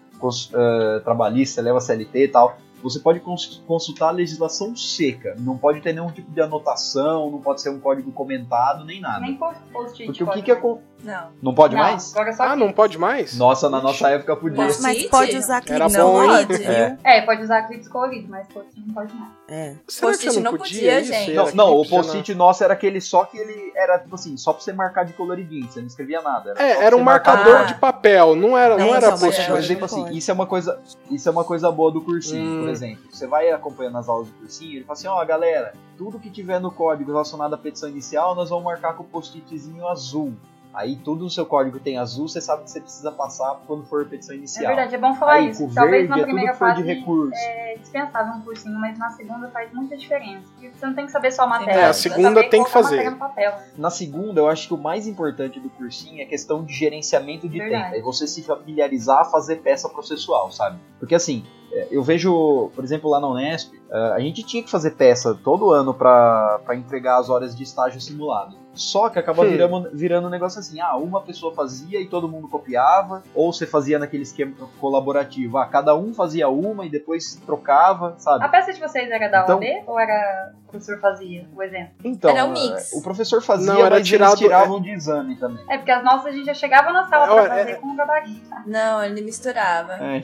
[0.54, 2.58] eh, trabalhista, você leva a CLT e tal.
[2.84, 7.40] Você pode cons- consultar a legislação seca, não pode ter nenhum tipo de anotação, não
[7.40, 9.20] pode ser um código comentado, nem nada.
[9.20, 10.06] Nem post- post-it.
[10.08, 10.58] Porque o que que né?
[10.58, 11.30] acon- Não.
[11.42, 12.04] Não pode Não, mais?
[12.04, 13.38] Só Ah, não pode mais?
[13.38, 14.58] Nossa, na nossa época podia.
[14.58, 14.78] Mas-
[15.08, 16.90] pode usar Era clipe colorido, É.
[16.90, 16.98] viu?
[17.04, 19.32] É, pode usar clipes coloridos, mas post-it não pode mais.
[19.48, 19.76] É.
[19.86, 21.34] Post-it você não não podia, podia, gente.
[21.34, 24.16] Não, Era não, o clipe já post-it nosso era aquele só que ele era, tipo
[24.16, 26.56] assim, só pra você marcar de coloridinho, você não escrevia nada.
[26.56, 27.36] só É, era um marcar.
[27.38, 27.64] marcador Ah.
[27.64, 29.50] de papel, não era, não Não, era então, mas post-it.
[29.50, 30.18] Por exemplo, não assim, pode.
[30.18, 30.80] isso é uma coisa,
[31.10, 32.60] isso é uma coisa boa do cursinho, Hum.
[32.62, 33.04] por exemplo.
[33.12, 36.60] Você vai acompanhando as aulas do cursinho, ele fala assim, ó, galera, tudo que tiver
[36.60, 40.34] no código relacionado à petição inicial, nós vamos marcar com o post-itzinho azul.
[40.74, 44.04] Aí tudo no seu código tem azul, você sabe que você precisa passar quando for
[44.04, 44.68] a petição É inicial.
[44.68, 45.70] verdade, é bom falar Aí, isso.
[45.74, 47.34] Talvez verde na é primeira de fase recurso.
[47.36, 50.48] é dispensável um cursinho, mas na segunda faz muita diferença.
[50.54, 51.80] Porque você não tem que saber só a matéria.
[51.80, 52.96] É, a segunda tem que fazer.
[52.96, 53.54] matéria no papel.
[53.78, 57.50] Na segunda, eu acho que o mais importante do cursinho é a questão de gerenciamento
[57.50, 57.84] de Verdade.
[57.92, 57.96] tempo.
[57.98, 60.80] É você se familiarizar a fazer peça processual, sabe?
[61.00, 64.70] Porque assim, é, eu vejo, por exemplo, lá na Unesp, é, a gente tinha que
[64.72, 68.56] fazer peça todo ano pra entregar as horas de estágio simulado.
[68.74, 69.50] Só que acaba Hum.
[69.50, 73.68] virando, virando um negócio assim, ah, uma pessoa fazia e todo mundo copiava, ou você
[73.68, 78.44] fazia naquele esquema colaborativo, ah, cada um fazia uma e depois trocava, sabe?
[78.46, 81.94] A peça de vocês era da Então- OAB ou era professor fazia o exemplo?
[82.04, 82.94] Então, Era um é, mix.
[82.94, 85.64] o professor fazia, Não, era mas tirado- eles tiravam de exame também.
[85.70, 87.88] É, porque as nossas a gente já chegava na sala É, pra é- fazer com
[87.88, 88.42] o gabarito.
[88.66, 89.94] Não, ele misturava.
[89.94, 90.24] É.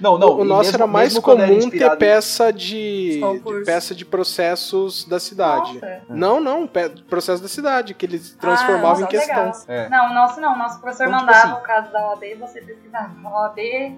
[0.00, 0.38] Não, não.
[0.38, 5.20] o nosso mesmo- era mais comum ter em- peça de, de peça de processos da
[5.20, 5.74] cidade.
[5.74, 6.02] Nossa.
[6.08, 9.52] Não, não, pe- processo da cidade, que eles transformavam nossa, em questão.
[9.68, 9.88] É.
[9.88, 10.54] Não, o nosso não.
[10.54, 13.10] O nosso professor Então, tipo mandava assim- o caso da OAB e você pesquisava.
[13.24, 13.56] OAB,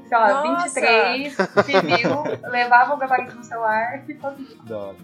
[0.09, 0.64] sei lá, Nossa.
[0.81, 4.47] 23, civil, levava o gabarito no celular e fazia.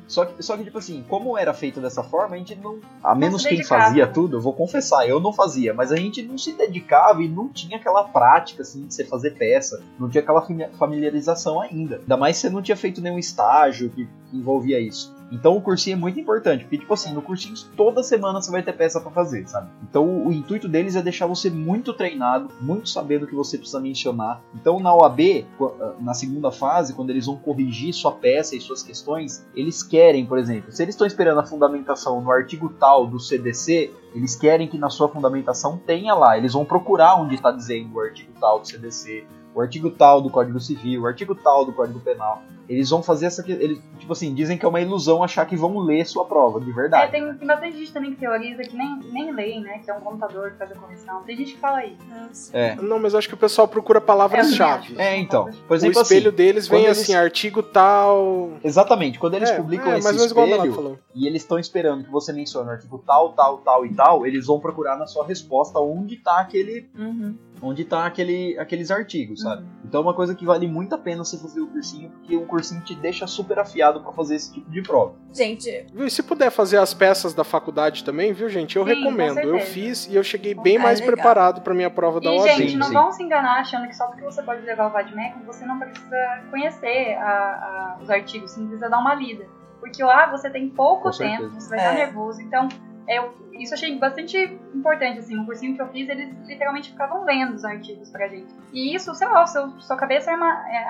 [0.06, 2.78] Só que, só que, tipo assim, como era feito dessa forma, a gente não.
[3.02, 6.36] A menos quem fazia tudo, eu vou confessar, eu não fazia, mas a gente não
[6.38, 9.82] se dedicava e não tinha aquela prática, assim, de você fazer peça.
[9.98, 11.96] Não tinha aquela fami- familiarização ainda.
[11.96, 15.14] Ainda mais se você não tinha feito nenhum estágio que, que envolvia isso.
[15.32, 18.62] Então o cursinho é muito importante, porque, tipo assim, no cursinho toda semana você vai
[18.62, 19.70] ter peça pra fazer, sabe?
[19.82, 23.56] Então o, o intuito deles é deixar você muito treinado, muito sabendo o que você
[23.56, 24.42] precisa mencionar.
[24.54, 28.82] Então na OAB, ah, na segunda fase, quando eles vão corrigir sua peça e suas
[28.82, 33.18] questões, eles querem, por exemplo, se eles estão esperando a fundamentação no artigo tal do
[33.18, 36.36] CDC, eles querem que na sua fundamentação tenha lá.
[36.36, 39.24] Eles vão procurar onde está dizendo o artigo tal do CDC,
[39.54, 42.42] o artigo tal do Código Civil, o artigo tal do Código Penal.
[42.68, 43.42] Eles vão fazer essa.
[43.42, 46.60] que- Eles, tipo assim, dizem que é uma ilusão achar que vão ler sua prova,
[46.60, 47.10] de É, verdade.
[47.12, 49.78] tem, tem bastante gente também que teoriza que nem, nem leem, né?
[49.84, 51.22] Que é um computador que faz a correção.
[51.22, 52.50] Tem gente que fala isso.
[52.52, 52.74] É.
[52.76, 54.94] Não, mas eu acho que o pessoal procura palavras-chave.
[54.98, 55.44] É, então.
[55.66, 56.36] Por O exemplo, espelho assim.
[56.36, 58.52] deles vem quando eles- assim, artigo tal.
[58.62, 62.32] Exatamente, quando eles é, publicam é, esse o espelho e eles estão esperando que você
[62.32, 66.16] mencione o artigo tal, tal, tal e tal, eles vão procurar na sua resposta onde
[66.16, 66.88] tá aquele.
[66.98, 67.34] Uhum.
[67.64, 69.62] Onde tá aquele, aqueles artigos, sabe?
[69.62, 69.68] Uhum.
[69.84, 72.44] Então é uma coisa que vale muito a pena você fazer o cursinho, porque o
[72.52, 75.14] cursinho te deixa super afiado pra fazer esse tipo de prova.
[75.32, 75.86] Gente?
[75.94, 78.76] E se puder fazer as peças da faculdade também, viu, gente?
[78.76, 79.38] Eu Sim, com recomendo.
[79.40, 81.14] Eu fiz e eu cheguei bem Ah, mais legal.
[81.14, 82.48] preparado pra minha prova da E, OAB.
[82.58, 82.92] gente, não sim.
[82.92, 86.42] vão se enganar achando que só porque você pode levar o VADMEC, você não precisa
[86.50, 89.46] conhecer a- a- os artigos, você não precisa dar uma lida.
[89.80, 91.60] Porque lá você tem pouco Com tempo, certeza.
[91.60, 92.04] você vai estar É.
[92.06, 92.40] nervoso.
[92.42, 92.68] Então,
[93.08, 94.36] eu, isso eu achei bastante
[94.74, 98.46] importante, assim, no cursinho que eu fiz, eles literalmente ficavam lendo os artigos pra gente.
[98.72, 100.34] E isso, sei lá, o seu, sua cabeça é,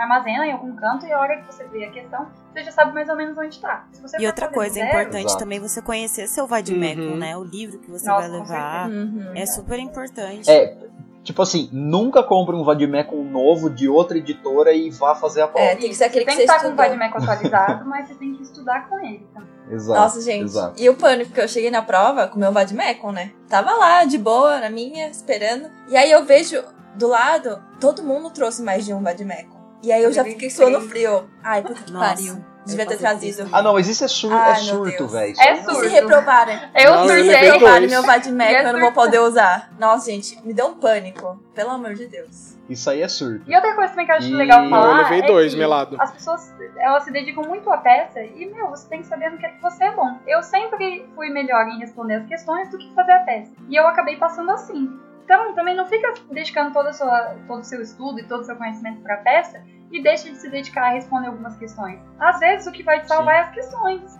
[0.00, 2.92] armazena em algum canto e a hora que você vê a questão, você já sabe
[2.94, 3.86] mais ou menos onde tá.
[3.92, 5.38] Se você E for outra coisa, é zero, importante Exato.
[5.38, 7.16] também você conhecer seu vademecum, Uhum.
[7.16, 7.36] né?
[7.36, 8.88] O livro que você Nossa, vai levar.
[8.90, 9.32] uhum.
[9.34, 10.50] É super importante.
[10.50, 10.76] É,
[11.22, 15.66] tipo assim, nunca compre um Vadimecum novo de outra editora e vá fazer a prova.
[15.66, 16.76] é, tem que ser aquele Tem que que você estar com o.
[16.76, 19.52] VADMEC atualizado, mas você tem que estudar com ele também.
[19.70, 20.00] Exato.
[20.00, 20.44] Nossa, gente.
[20.44, 20.82] Exato.
[20.82, 23.32] E o pânico, porque eu cheguei na prova com o meu Vadmecum, né?
[23.48, 25.70] Tava lá, de boa, na minha, esperando.
[25.88, 26.62] E aí eu vejo
[26.96, 29.60] do lado, todo mundo trouxe mais de um Vadmecum.
[29.82, 31.28] E aí eu já fiquei que suando frio.
[31.42, 32.14] Ai, puta que Nossa.
[32.14, 32.51] pariu.
[32.64, 33.48] Devia ter trazido.
[33.52, 35.34] Ah, não, mas isso é, sur Ai, é surto, velho.
[35.38, 35.88] É Se surto.
[35.88, 36.58] reprovarem.
[36.76, 37.58] Eu Não, eu Se surtei.
[37.58, 37.90] dois.
[37.90, 39.70] meu Vadmec, E é eu não vou poder usar.
[39.78, 41.42] Nossa, gente, me deu um pânico.
[41.54, 42.56] Pelo amor de Deus.
[42.70, 43.42] Isso aí é surto.
[43.50, 45.02] E outra coisa também que eu acho E- legal Eu falar.
[45.02, 45.96] levei é dois, que melado.
[46.00, 49.38] As pessoas, elas se dedicam muito à peça e, meu, você tem que saber no
[49.38, 50.18] que é que você é bom.
[50.26, 53.50] Eu sempre fui melhor em responder as questões do que fazer a peça.
[53.68, 54.88] E eu acabei passando assim.
[55.24, 58.44] Então, também não fica dedicando toda a sua, todo o seu estudo e todo o
[58.44, 59.62] seu conhecimento para a peça
[59.92, 62.00] e deixa de se dedicar a responder algumas questões.
[62.18, 64.16] Às vezes, o que vai te salvar é as questões.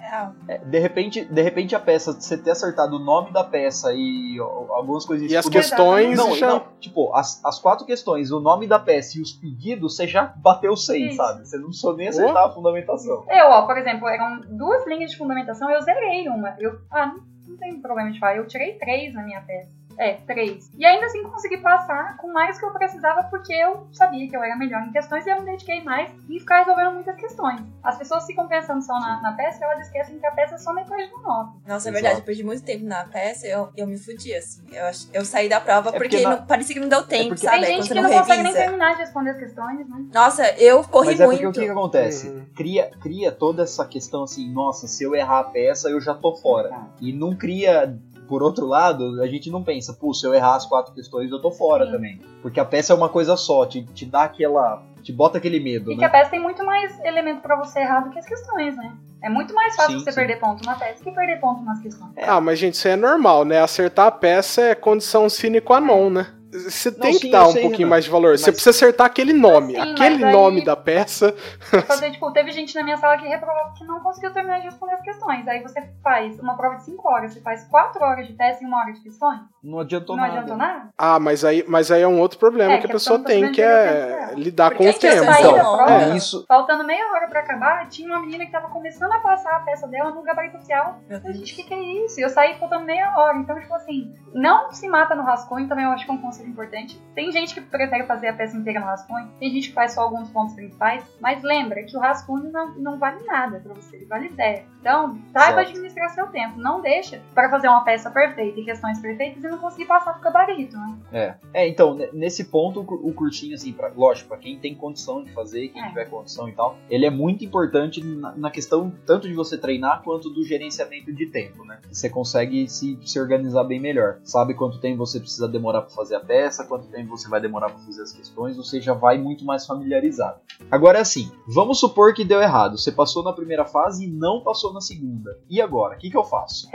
[0.47, 4.39] É, de, repente, de repente a peça, você ter acertado o nome da peça e
[4.39, 6.47] ó, algumas coisas E as tipo, questões Não, já.
[6.49, 10.27] não, tipo, as, as quatro questões, o nome da peça e os pedidos, você já
[10.37, 11.17] bateu seis, Isso.
[11.17, 11.47] sabe?
[11.47, 13.25] Você não precisou nem acertar a fundamentação.
[13.31, 16.55] Eu, ó, por exemplo, eram duas linhas de fundamentação, eu zerei uma.
[16.59, 19.71] Eu, ah, não, não tem problema de falar, eu tirei três na minha peça.
[19.99, 20.71] É, três.
[20.77, 24.43] E ainda assim consegui passar com mais que eu precisava porque eu sabia que eu
[24.43, 27.61] era melhor em questões e eu me dediquei mais em ficar resolvendo muitas questões.
[27.83, 30.59] As pessoas ficam pensando só na, na peça e elas esquecem que a peça é
[30.59, 31.53] só metade do nome.
[31.67, 34.63] Nossa, é verdade, eu perdi muito tempo na peça eu, eu me fudi, assim.
[34.73, 37.29] Eu, eu saí da prova É porque porque, na- não- parecia que não deu tempo,
[37.31, 37.65] porque- sabe?
[37.65, 38.65] tem gente que não, não consegue nem revisa.
[38.65, 40.05] terminar de responder as questões, né?
[40.13, 41.57] Nossa, eu corri Mas é porque muito.
[41.57, 42.29] o que, que acontece?
[42.29, 42.47] Uhum.
[42.57, 46.35] Cria, cria toda essa questão assim, nossa, se eu errar a peça, eu já tô
[46.37, 46.71] fora.
[47.01, 47.97] E não cria,
[48.33, 51.39] por outro lado, a gente não pensa, pô, se eu errar as quatro questões, eu
[51.39, 51.93] tô fora Sim.
[51.93, 52.19] também.
[52.41, 54.83] Porque a peça é uma coisa só, te, te dá aquela.
[55.03, 56.07] te bota aquele medo, E que né?
[56.07, 58.91] a peça tem muito mais elemento pra você errar do que as questões, né?
[59.23, 60.17] É muito mais fácil Sim, você sim.
[60.19, 62.11] perder ponto na peça que perder ponto nas questões.
[62.27, 63.61] Ah, mas gente, isso é normal, né?
[63.61, 66.29] Acertar a peça é condição sine qua non, né?
[66.53, 67.91] Você tem sim, que dar um sei, pouquinho Renan.
[67.91, 68.37] mais de valor.
[68.37, 69.75] Você Mas- precisa acertar aquele nome.
[69.75, 71.35] Sim, aquele aí- nome da peça.
[71.87, 74.95] Fazer, tipo, teve gente na minha sala que reprovou que não conseguiu terminar de responder
[74.95, 75.49] as questões.
[75.49, 78.67] Aí você faz uma prova de 5 horas, você faz 4 horas de teste e
[78.67, 79.41] uma hora de questões.
[79.63, 80.35] Não adiantou não nada.
[80.35, 80.89] adiantou nada?
[80.99, 83.19] Ah, mas aí, mas aí é um outro problema É, que a que a pessoa
[83.21, 84.33] tem, que é dela.
[84.35, 85.23] lidar Porque com o tempo.
[85.23, 85.93] Então, da prova.
[85.93, 86.45] é isso.
[86.47, 89.87] Faltando meia hora pra acabar, tinha uma menina que tava começando a passar a peça
[89.87, 90.99] dela no gabarito oficial.
[91.09, 91.49] Meu Eu falei, Deus.
[91.49, 92.21] gente, o que, que é isso?
[92.21, 93.39] E eu saí faltando meia hora.
[93.39, 97.01] Então, tipo assim, não se mata no rascunho, também eu acho que é um importante.
[97.15, 100.03] Tem gente que prefere fazer a peça inteira no rascunho, tem gente que faz só
[100.03, 104.07] alguns pontos principais, mas lembra que o rascunho não, não vale nada pra você, ele
[104.07, 104.65] vale ideia.
[104.83, 105.69] Então, saiba Certo.
[105.69, 106.59] administrar seu tempo.
[106.59, 110.23] Não deixa para fazer uma peça perfeita e questões perfeitas e não conseguir passar pro
[110.23, 110.99] gabarito, né?
[111.13, 111.35] É.
[111.55, 114.75] É, então, ne- nesse ponto, o cur- o cursinho, assim, pra, lógico, pra quem tem
[114.75, 115.89] condição de fazer, quem É.
[115.89, 120.03] tiver condição e tal, ele é muito importante na, na questão tanto de você treinar
[120.03, 121.79] quanto do gerenciamento de tempo, né?
[121.89, 124.19] Você consegue se, se organizar bem melhor.
[124.25, 127.69] Sabe quanto tempo você precisa demorar pra fazer a peça, quanto tempo você vai demorar
[127.71, 130.41] pra fazer as questões, você já vai muito mais familiarizado.
[130.69, 132.77] Agora assim, vamos supor que deu errado.
[132.77, 135.39] Você passou na primeira fase e não passou na segunda.
[135.49, 135.97] E agora?
[135.97, 136.69] O que, que eu faço?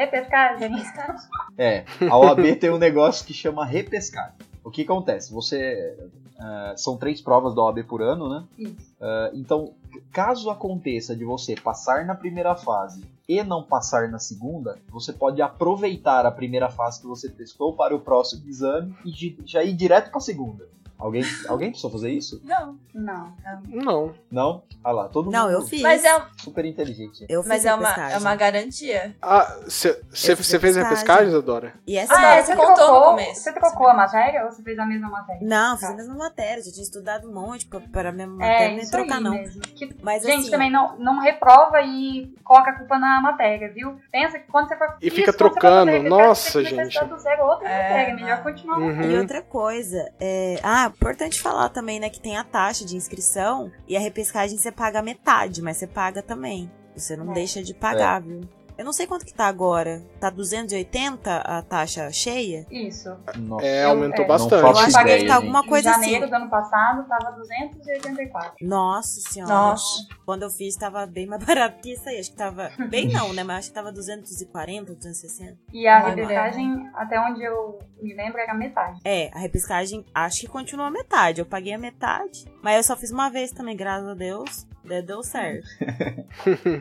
[0.60, 1.30] Repescagem.
[1.58, 4.36] É, a OAB tem um negócio que chama repescagem.
[4.64, 5.34] O que acontece?
[5.34, 5.96] Você.
[6.40, 8.44] ah, são três provas da OAB por ano, né?
[8.58, 8.94] Isso.
[9.02, 9.74] Ah, então,
[10.12, 15.42] caso aconteça de você passar na primeira fase e não passar na segunda, você pode
[15.42, 20.10] aproveitar a primeira fase que você testou para o próximo exame e já ir direto
[20.10, 20.66] para a segunda.
[21.00, 22.42] Alguém, alguém precisou fazer isso?
[22.44, 22.76] Não.
[22.94, 23.34] Não.
[23.68, 24.14] Não.
[24.32, 24.64] Não?
[24.84, 25.82] Ah lá, todo Não, mundo eu fiz.
[25.82, 27.26] Mas é, super inteligente.
[27.30, 29.16] Eu fiz mas é, uma, é uma garantia.
[29.22, 31.28] Ah, você fez a repescagem.
[31.28, 31.74] Isadora?
[31.86, 33.42] E essa Ah, é, você contou no começo.
[33.42, 35.46] Você trocou a matéria ou você fez a mesma matéria?
[35.48, 36.64] Não, fiz a mesma matéria.
[36.64, 39.24] Já tinha estudado um monte pra, para a mesma É, matéria nem isso trocar, aí
[39.24, 39.32] não.
[39.32, 39.62] mesmo.
[39.62, 44.00] Que, Mas gente, assim, também não, não reprova e coloca a culpa na matéria, viu?
[44.12, 44.98] Pensa que quando você for...
[45.02, 45.92] E Isso, fica trocando.
[46.04, 46.92] Nossa, gente.
[47.20, 48.16] zero outra É, matéria.
[48.16, 48.44] Melhor não.
[48.44, 48.80] continuar.
[48.80, 49.02] Uhum.
[49.12, 50.60] E outra coisa, é...
[50.64, 54.72] ah, importante falar também, né, que tem a taxa de inscrição e a repescagem você
[54.72, 56.72] paga metade, mas você paga também.
[56.96, 57.34] Você não É.
[57.36, 58.42] deixa de pagar, viu?
[58.78, 60.04] Eu não sei quanto que tá agora.
[60.20, 62.66] Tá 280 a taxa cheia?
[62.70, 63.10] Isso.
[63.38, 63.66] Nossa.
[63.66, 64.28] É, aumentou é.
[64.28, 64.62] bastante.
[64.62, 66.02] Eu acho que tá alguma coisa em assim.
[66.04, 68.54] janeiro do ano passado tava 284.
[68.62, 69.54] Nossa senhora.
[69.54, 70.08] Nossa.
[70.26, 72.20] Quando eu fiz, tava bem mais barato que isso aí.
[72.20, 72.70] Acho que tava.
[72.90, 73.44] Bem não, né?
[73.44, 75.58] Mas acho que tava 240, 260.
[75.74, 79.00] E a repescagem, até onde eu me lembro, era metade.
[79.04, 81.42] É, a repescagem acho que continua a metade.
[81.42, 82.46] Eu paguei a metade.
[82.62, 84.67] Mas eu só fiz uma vez também, graças a Deus.
[85.06, 85.68] Deu certo.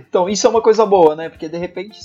[0.08, 1.28] Então, isso é uma coisa boa, né?
[1.28, 1.98] Porque de repente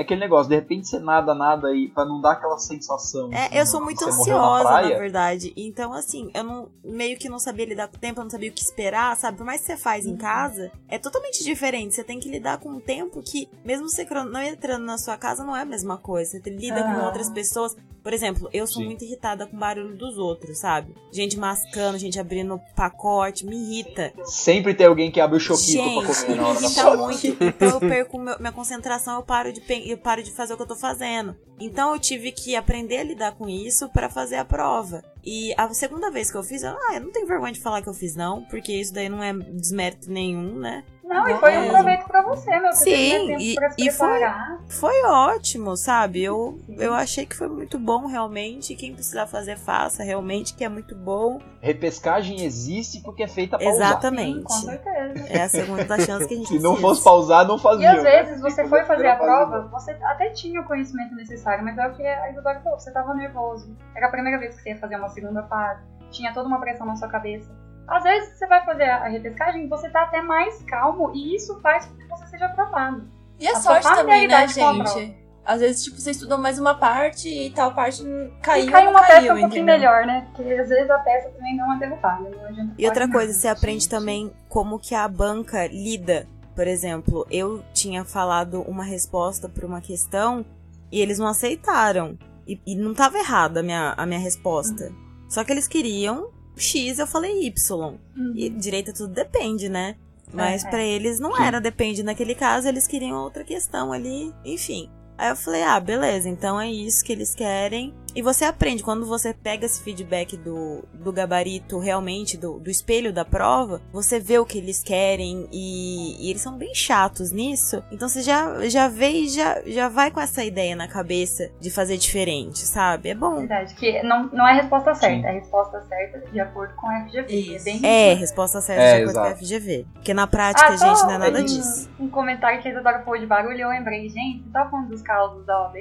[0.00, 3.30] é aquele negócio, de repente você nada, nada e pra não dar aquela sensação.
[3.32, 4.98] É, assim, eu sou muito na ansiosa, na, praia.
[4.98, 5.52] verdade.
[5.56, 8.50] Então, assim, eu não meio que não sabia lidar com o tempo, eu não sabia
[8.50, 9.36] o que esperar, sabe?
[9.36, 10.12] Por mais que você faz Uhum.
[10.12, 11.94] em casa, é totalmente diferente.
[11.94, 15.44] Você tem que lidar com um tempo que, mesmo você não entrando na sua casa,
[15.44, 16.40] não é a mesma coisa.
[16.42, 17.06] Você lida com Ah.
[17.06, 17.76] outras pessoas.
[18.02, 18.86] Por exemplo, eu sou Sim.
[18.86, 20.94] muito irritada com o barulho dos outros, sabe?
[21.12, 24.10] Gente mascando, gente abrindo pacote, me irrita.
[24.24, 27.26] Sempre tem alguém que abre o choquito pra comer e na me hora irrita muito.
[27.44, 29.60] Então eu perco meu- minha concentração, eu paro, de,
[29.90, 31.36] pen- eu paro de fazer o que eu tô fazendo.
[31.58, 35.02] Então eu tive que aprender a lidar com isso pra fazer a prova.
[35.24, 37.82] E a segunda vez que eu fiz, eu, ah, eu não tenho vergonha de falar
[37.82, 40.84] que eu fiz, não, porque isso daí não é desmérito nenhum, né?
[41.10, 41.74] Não, e foi um Mesmo.
[41.74, 42.72] proveito pra você, meu.
[42.72, 44.58] Você Sim, teve tempo e- pra se e foi- preparar.
[44.68, 46.22] Foi ótimo, sabe?
[46.22, 48.74] Eu, eu achei que foi muito bom, realmente.
[48.76, 51.40] Quem precisar fazer, faça, realmente, que é muito bom.
[51.60, 53.76] Repescagem existe porque é feita pra usar.
[53.76, 54.44] Sim, Exatamente.
[54.44, 55.26] com certeza.
[55.28, 57.92] É a segunda chance que a gente Se não fosse pra usar, não E fazia.
[57.92, 61.86] às vezes você foi fazer a prova, você até tinha o conhecimento necessário, mas é
[61.88, 63.76] o que a Isadora falou, você tava nervoso.
[63.96, 66.86] Era a primeira vez que você ia fazer uma segunda fase, tinha toda uma pressão
[66.86, 67.50] na sua cabeça.
[67.90, 71.86] Às vezes você vai fazer a repescagem, você tá até mais calmo e isso faz
[71.86, 73.02] com que você seja aprovado.
[73.38, 75.18] E a, A sua sorte também, né, a gente?
[75.44, 78.04] Às vezes, tipo, você estudou mais uma parte e tal parte
[78.40, 78.66] caiu.
[78.66, 79.64] e cai uma caiu, peça um pouquinho entendeu?
[79.64, 80.28] melhor, né?
[80.36, 82.30] Porque às vezes a peça também não é derrupada.
[82.30, 86.28] Não E outra coisa, você aprende também como que a banca lida.
[86.54, 90.44] Por exemplo, eu tinha falado uma resposta para uma questão
[90.92, 92.16] e eles não aceitaram.
[92.46, 94.92] E, e não tava errada a minha, a minha resposta.
[95.28, 96.30] Só que eles queriam
[96.60, 97.98] X, eu falei Y.
[98.16, 98.32] Uhum.
[98.34, 99.96] E direito tudo depende, né?
[100.32, 100.70] Mas É, é.
[100.70, 101.42] pra eles não Sim.
[101.42, 104.88] era depende naquele caso, eles queriam outra questão ali, enfim.
[105.18, 107.92] Aí eu falei, ah, beleza, então é isso que eles querem.
[108.14, 113.12] E você aprende, quando você pega esse feedback do, do gabarito realmente, do, do espelho
[113.12, 117.82] da prova, você vê o que eles querem e, e eles são bem chatos nisso.
[117.90, 121.70] Então você já, já vê e já, já vai com essa ideia na cabeça de
[121.70, 123.10] fazer diferente, sabe?
[123.10, 123.36] É bom.
[123.36, 125.26] Verdade, que não, não é a resposta certa, Sim.
[125.26, 127.32] é a resposta certa de acordo com a FGV.
[127.34, 127.56] Isso.
[127.68, 129.44] É bem É, resposta certa É, de acordo com a exato.
[129.44, 129.86] FGV.
[129.94, 131.88] Porque na prática, Ah, gente, não é nada um- disso.
[131.98, 135.02] Um comentário que a Isadora falou de barulho, eu lembrei, gente, você tava falando dos
[135.02, 135.76] causos da OAB?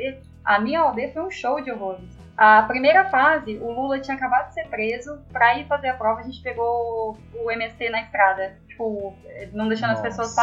[0.46, 2.19] A minha OAB foi um show de horrores.
[2.42, 5.20] A primeira fase, o Lula tinha acabado de ser preso.
[5.30, 8.56] Pra ir fazer a prova, a gente pegou o MST na estrada.
[8.66, 9.14] Tipo,
[9.52, 10.08] não deixando Nossa.
[10.08, 10.34] as pessoas.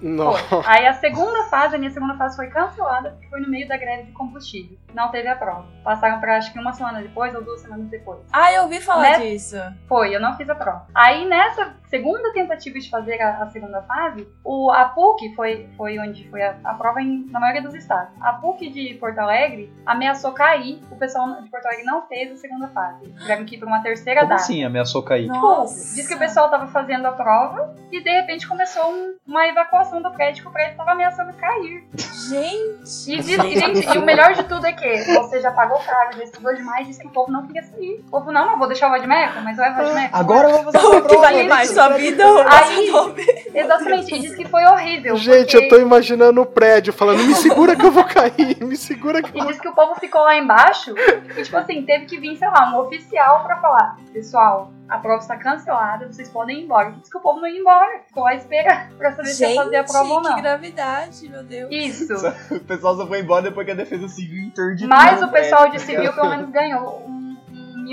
[0.00, 0.62] Foi.
[0.64, 3.76] Aí a segunda fase, a minha segunda fase foi cancelada porque foi no meio da
[3.76, 4.78] greve de combustível.
[4.94, 5.66] Não teve a prova.
[5.82, 8.20] Passaram pra acho que uma semana depois ou duas semanas depois.
[8.32, 9.18] Ah, eu ouvi falar Né?
[9.18, 9.56] disso.
[9.88, 10.86] Foi, eu não fiz a prova.
[10.94, 15.98] Aí nessa segunda tentativa de fazer a, a segunda fase, o, a PUC foi, foi
[15.98, 18.12] onde foi a, a prova em- na maioria dos estados.
[18.20, 22.36] A PUC de Porto Alegre ameaçou cair, o pessoal de Porto Alegre não fez a
[22.36, 23.12] segunda fase.
[23.12, 24.42] Tiveram que ir pra uma terceira Como data.
[24.42, 25.26] assim ameaçou cair?
[25.26, 25.94] Nossa.
[25.96, 30.00] Diz que o pessoal tava fazendo a prova e de repente começou um- uma evacuação
[30.00, 31.84] do prédio que o prédio tava ameaçando cair.
[32.28, 33.10] Gente.
[33.12, 36.16] E, diz- e, gente, e o melhor de tudo é que você já pagou caro,
[36.16, 38.04] já estudou demais, disse que o povo não queria sair.
[38.06, 40.16] O povo, não, não, vou deixar o Vadmeco, mas o Vadmeco.
[40.16, 41.22] Agora eu vou fazer O uma que prova.
[41.22, 43.26] vale mais, sua vida ou Aí- nome?
[43.54, 45.16] Exatamente, e disse que foi horrível.
[45.16, 48.76] Gente, porque- eu tô imaginando o prédio falando: me segura que eu vou cair, me
[48.76, 50.94] segura que eu E vou diz que o povo ficou lá embaixo
[51.36, 55.18] e, tipo assim, teve que vir, sei lá, um oficial pra falar: Pessoal, a prova
[55.20, 56.92] está cancelada, vocês podem ir embora.
[56.92, 59.76] Diz que o povo não ia embora, ficou lá esperando pra saber se ia fazer
[59.76, 60.42] a prova ou Gente, que não.
[60.42, 61.68] gravidade, meu Deus.
[61.70, 62.14] Isso.
[62.50, 64.88] O pessoal só foi embora depois que a defesa civil interditou.
[64.88, 67.19] Mas o pessoal de civil pelo menos ganhou um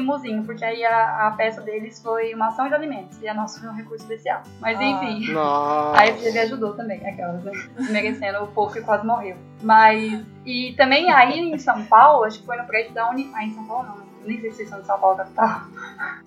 [0.02, 3.60] mimozinho, porque aí a, a peça deles foi uma ação de alimentos e a nossa
[3.60, 4.42] foi um recurso especial.
[4.60, 4.84] Mas Ah.
[4.84, 5.32] enfim.
[5.34, 6.02] Nossa.
[6.02, 7.52] A FGV ajudou também, aquelas, né?
[7.90, 9.36] Merecendo o povo que quase morreu.
[9.62, 10.24] Mas.
[10.46, 13.30] E também aí em São Paulo, acho que foi no prédio da Uni.
[13.36, 14.04] Ah, em São Paulo não, né?
[14.26, 15.62] Nem sei se vocês são de São Paulo capital.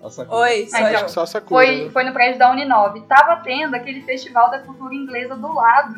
[0.01, 1.07] Nossa, Oi, sou Ah, então.
[1.07, 1.65] Só essa cura.
[1.65, 3.01] Foi, foi no prédio da Uninove.
[3.01, 5.93] Tava tendo aquele festival da cultura inglesa do lado.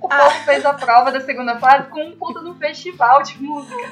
[0.00, 0.18] O Ah.
[0.18, 3.90] povo fez a prova da segunda fase com um puta no festival de música.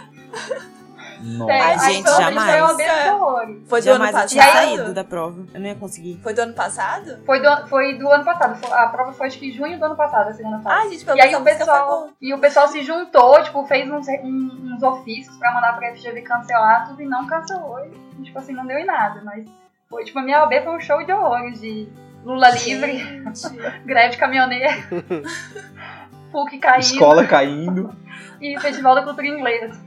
[1.23, 1.53] Nossa.
[1.53, 2.51] Aí gente, jamais.
[2.51, 3.69] Foi horrores.
[3.69, 4.65] Foi do Jamais ano eu tinha passado?
[4.65, 5.47] saído da prova.
[5.55, 6.21] Eu não ia conseguir.
[6.23, 7.19] Foi do ano passado?
[7.25, 8.73] Foi do, foi do ano passado.
[8.73, 10.77] A prova foi acho que em junho do ano passado, a segunda fase.
[10.87, 13.91] Ah, gente, pelo E aí o a pessoal, e o pessoal se juntou, tipo, fez
[13.91, 17.79] uns, uns ofícios pra mandar pra FGV cancelar tudo e não cancelou.
[18.19, 19.23] E, tipo assim, não deu em nada.
[19.25, 19.47] Mas
[19.89, 21.89] foi, tipo, a minha OB foi um show de horrores de
[22.25, 23.49] Lula livre, Gente.
[23.85, 24.75] greve de caminhoneiro,
[26.31, 27.97] PUC caindo Escola caindo.
[28.41, 29.81] e Festival da Cultura Inglesa.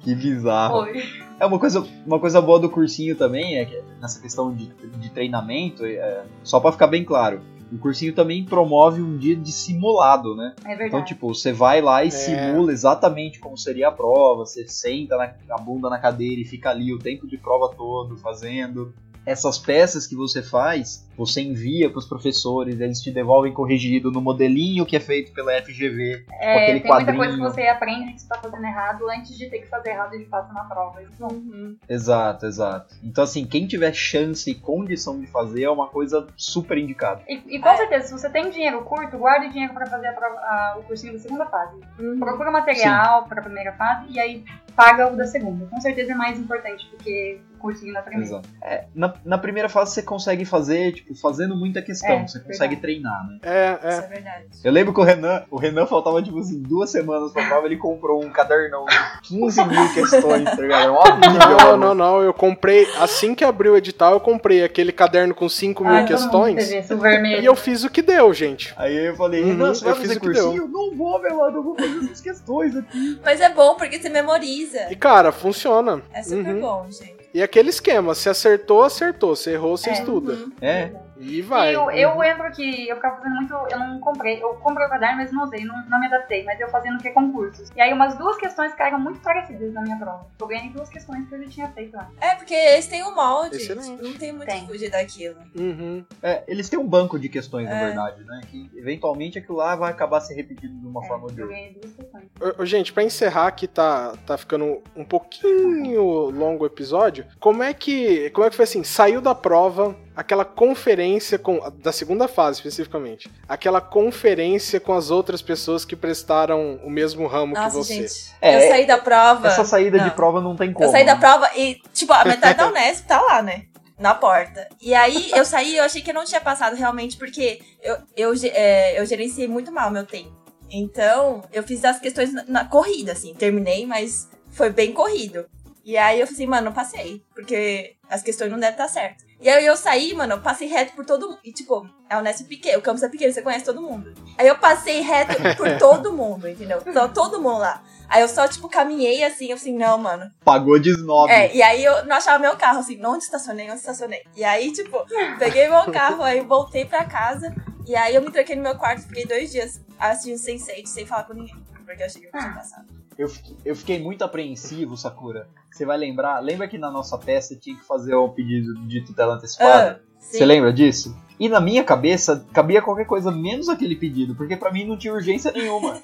[0.00, 0.84] Que bizarro.
[0.84, 1.02] Foi.
[1.40, 5.10] É uma coisa, uma coisa boa do cursinho também, é que nessa questão de, de
[5.10, 7.40] treinamento, é, só pra ficar bem claro,
[7.72, 10.54] o cursinho também promove um dia de simulado, né?
[10.64, 10.88] É verdade.
[10.88, 15.34] Então, tipo, você vai lá e simula exatamente como seria a prova, você senta na,
[15.50, 18.94] a bunda na cadeira e fica ali o tempo de prova todo fazendo.
[19.26, 24.20] Essas peças que você faz, você envia para os professores, eles te devolvem corrigido no
[24.20, 27.50] modelinho que é feito pela FGV, com É, aquele tem muita coisa que quadrinho.
[27.50, 30.52] você aprende que você tá fazendo errado antes de ter que fazer errado de fato
[30.54, 31.00] na prova.
[31.20, 31.76] Uhum.
[31.88, 32.94] Exato, exato.
[33.02, 37.22] Então, assim, quem tiver chance e condição de fazer é uma coisa super indicada.
[37.28, 40.38] E, e com certeza, se você tem dinheiro curto, guarde dinheiro pra fazer a prova-
[40.40, 41.80] a- o cursinho da segunda fase.
[41.98, 42.18] Uhum.
[42.18, 45.66] Procura material pra primeira fase e aí paga o da segunda.
[45.66, 48.26] Com certeza é mais importante, porque cursinho na primeira.
[48.26, 48.48] Exato.
[48.62, 52.76] É, na, na primeira fase você consegue fazer, tipo, fazendo muita questão, É, você consegue
[52.76, 52.80] verdade.
[52.80, 53.38] treinar, né?
[53.42, 54.04] É, Isso é.
[54.04, 54.44] é verdade.
[54.64, 57.76] Eu lembro que o Renan, o Renan faltava, tipo assim, duas semanas pra prova, ele
[57.76, 58.84] comprou um cadernão
[59.22, 60.84] de 15 mil questões, tá ligado?
[60.84, 60.88] É
[61.48, 62.22] Não, não, não.
[62.22, 66.04] Eu comprei, assim que abriu o edital, eu comprei aquele caderno com 5 mil Ah,
[66.04, 66.68] questões.
[66.68, 67.42] teve vermelho.
[67.42, 68.72] E eu fiz o que deu, gente.
[68.76, 70.68] Aí eu falei, Uhum, Renan, você vai eu fiz fazer o que cursinho?
[70.68, 73.20] Não vou, meu mano, eu vou fazer essas questões aqui.
[73.24, 74.90] Mas é bom porque você memoriza.
[74.90, 76.02] E cara, funciona.
[76.12, 76.60] É super Uhum.
[76.60, 77.17] bom, gente.
[77.32, 79.36] E aquele esquema, se acertou, acertou.
[79.36, 79.92] Se errou, você É.
[79.92, 80.32] estuda.
[80.32, 80.52] Uhum.
[80.60, 81.70] É, E vai.
[81.70, 83.52] E eu, eu lembro que eu ficava fazendo muito.
[83.70, 84.42] Eu não comprei.
[84.42, 86.44] Eu comprei o caderno, mas não usei, não, não me adaptei.
[86.44, 87.70] Mas eu fazia no que concursos.
[87.76, 90.26] E aí umas duas questões caíram muito parecidas na minha prova.
[90.40, 92.08] Eu ganhei duas questões que eu já tinha feito lá.
[92.20, 93.56] É, porque eles têm um molde.
[93.56, 93.90] Excelente.
[93.90, 94.60] Tipo, não tem muito Tem.
[94.60, 95.36] que fugir daquilo.
[95.56, 96.04] Uhum.
[96.22, 97.86] é, eles têm um banco de questões, na É.
[97.86, 98.40] verdade, né?
[98.50, 101.46] Que eventualmente aquilo lá vai acabar se repetindo de uma É, forma ou de eu
[101.46, 101.56] outra.
[101.60, 102.24] ganhei duas questões.
[102.40, 107.62] Ô, ô, Gente, pra encerrar que tá, tá ficando um pouquinho longo o episódio, como
[107.62, 108.84] é que como é que foi assim?
[108.84, 115.40] Saiu da prova, aquela conferência com da segunda fase especificamente, aquela conferência com as outras
[115.40, 117.94] pessoas que prestaram o mesmo ramo que Nossa, você.
[117.94, 118.34] gente.
[118.42, 119.46] É, eu saí da prova.
[119.46, 120.10] Essa saída de Não.
[120.10, 120.84] prova não tem como.
[120.84, 123.66] Eu saí da prova e, tipo, a metade da Unesp tá lá, né?
[123.96, 124.68] Na porta.
[124.82, 128.32] E aí eu saí eu achei que eu não tinha passado realmente, porque eu, eu,
[128.42, 130.36] é, eu gerenciei muito mal o meu tempo.
[130.68, 133.34] Então, eu fiz as questões na, na corrida, assim.
[133.34, 135.46] Terminei, mas foi bem corrido.
[135.84, 137.22] E aí eu falei assim, mano, não passei.
[137.32, 139.27] Porque as questões não devem estar certas.
[139.40, 141.38] E aí eu saí, mano, eu passei reto por todo mundo.
[141.44, 144.12] E tipo, a Unesp é pequeno, o campus é pequeno, você conhece todo mundo.
[144.36, 146.82] Aí eu passei reto por todo mundo, entendeu?
[146.84, 147.82] Então, todo mundo lá.
[148.08, 150.30] Aí eu só, tipo, caminhei assim, eu assim, não, mano.
[150.44, 151.30] Pagou de snob.
[151.30, 154.22] É, e aí eu não achava meu carro, assim, onde estacionei, onde estacionei.
[154.34, 155.04] E aí, tipo,
[155.38, 157.54] peguei meu carro, aí voltei pra casa.
[157.86, 161.24] E aí eu me tranquei no meu quarto, fiquei dois dias assistindo Sense8 sem falar
[161.24, 161.54] com ninguém.
[161.84, 162.97] Porque eu achei que eu tinha passado.
[163.18, 165.48] Eu, fiquei- eu fiquei muito apreensivo, Sakura.
[165.70, 166.38] Você vai lembrar?
[166.40, 170.00] Lembra que na nossa peça tinha que fazer um pedido de tutela antecipada?
[170.02, 171.16] Ah, Você lembra disso?
[171.38, 175.12] E na minha cabeça, cabia qualquer coisa menos aquele pedido, porque pra mim não tinha
[175.12, 176.00] urgência nenhuma.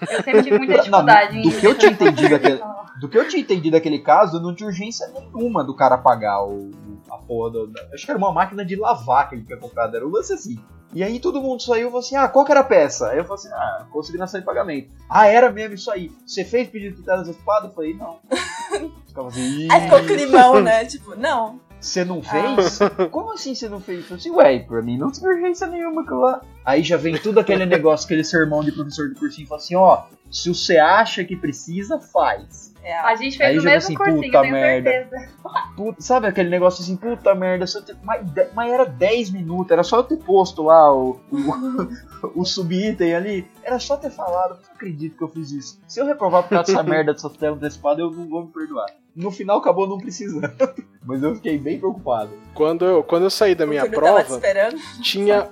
[0.00, 1.42] Eu sempre tive muita dificuldade em.
[1.42, 2.60] do que eu tinha entendido daquele,
[3.00, 6.70] do que eu tinha entendido daquele caso, não tinha urgência nenhuma do cara pagar o,
[7.10, 9.96] a porra do, da- Acho que era uma máquina de lavar que ele tinha comprado,
[9.96, 10.58] era um lance assim.
[10.94, 13.08] E aí todo mundo saiu e falou assim: ah, qual que era a peça?
[13.08, 14.90] Aí eu falei assim: ah, consignação de pagamento.
[15.08, 16.12] Ah, era mesmo isso aí.
[16.26, 17.68] Você fez pedido de tutela antecipada?
[17.68, 18.18] Eu falei: não.
[19.08, 20.84] Ficava assim: Aí ficou "Ih, climão, né?
[20.86, 21.60] Tipo, não.
[21.82, 22.78] Você não fez?
[23.10, 23.98] Como assim você não fez?
[23.98, 26.40] Eu falei assim, ué, pra mim não tinha urgência nenhuma aquilo lá.
[26.64, 30.04] Aí já vem tudo aquele negócio, aquele sermão de professor de cursinho, fala assim, ó,
[30.30, 32.72] se você acha que precisa, faz.
[32.84, 34.90] É, A gente fez Aí o mesmo assim, cursinho, puta eu tenho merda.
[34.90, 35.32] certeza.
[35.76, 39.70] Puta, sabe aquele negócio assim, puta merda, se te- mas, de- mas era 10 minutos,
[39.72, 44.58] era só eu ter posto lá o, o, o subitem ali, era só ter falado,
[44.62, 45.80] não acredito que eu fiz isso.
[45.88, 48.86] Se eu reprovar por causa dessa merda dessa tela antecipada, eu não vou me perdoar.
[49.14, 50.50] No final acabou não precisando,
[51.04, 52.30] mas eu fiquei bem preocupado.
[52.54, 54.76] Quando eu, quando eu saí da minha prova, esperando.
[55.02, 55.50] tinha.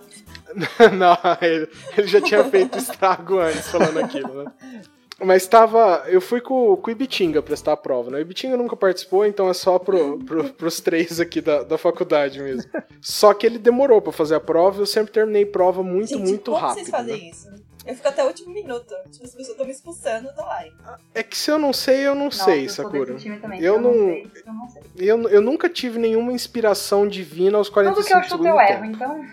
[0.99, 4.53] Não, ele, ele já tinha feito estrago antes falando aquilo, né?
[5.23, 6.05] Mas tava.
[6.09, 8.19] Eu fui com, com o Ibitinga prestar a prova, né?
[8.19, 12.41] O Ibitinga nunca participou, então é só pro, pro, pros três aqui da, da faculdade
[12.43, 12.69] mesmo.
[13.01, 16.29] Só que ele demorou pra fazer a prova e eu sempre terminei prova muito, Gente,
[16.29, 16.77] muito como rápido.
[16.77, 17.31] vocês fazem né?
[17.31, 17.49] isso?
[17.87, 18.95] Eu fico até o último minuto.
[19.11, 20.63] Tipo, as pessoas estão me expulsando, eu tô lá.
[21.15, 23.17] É que se eu não sei, eu não Nossa, sei, eu Sakura.
[23.41, 23.61] também.
[23.63, 24.83] Eu não- sei, eu não sei.
[24.99, 28.47] Eu, eu nunca tive nenhuma inspiração divina aos Tudo que 45 eu chuto segundos.
[28.47, 29.25] eu do erro, então.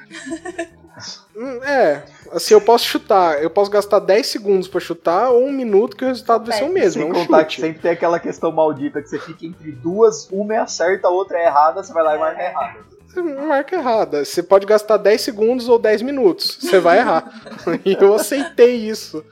[1.35, 5.51] Hum, É, assim, eu posso chutar, eu posso gastar 10 segundos pra chutar ou um
[5.51, 7.61] minuto que o resultado vai ser o mesmo, é Sem um contar que chute.
[7.67, 11.37] sempre tem aquela questão maldita que você fica entre duas, uma é acerta, a outra
[11.37, 12.49] é errada, você vai lá e marca É.
[12.49, 12.79] errada.
[13.21, 14.23] Marca errada.
[14.23, 16.57] Você pode gastar 10 segundos ou 10 minutos.
[16.61, 17.41] Você vai errar.
[17.85, 19.23] e eu aceitei isso.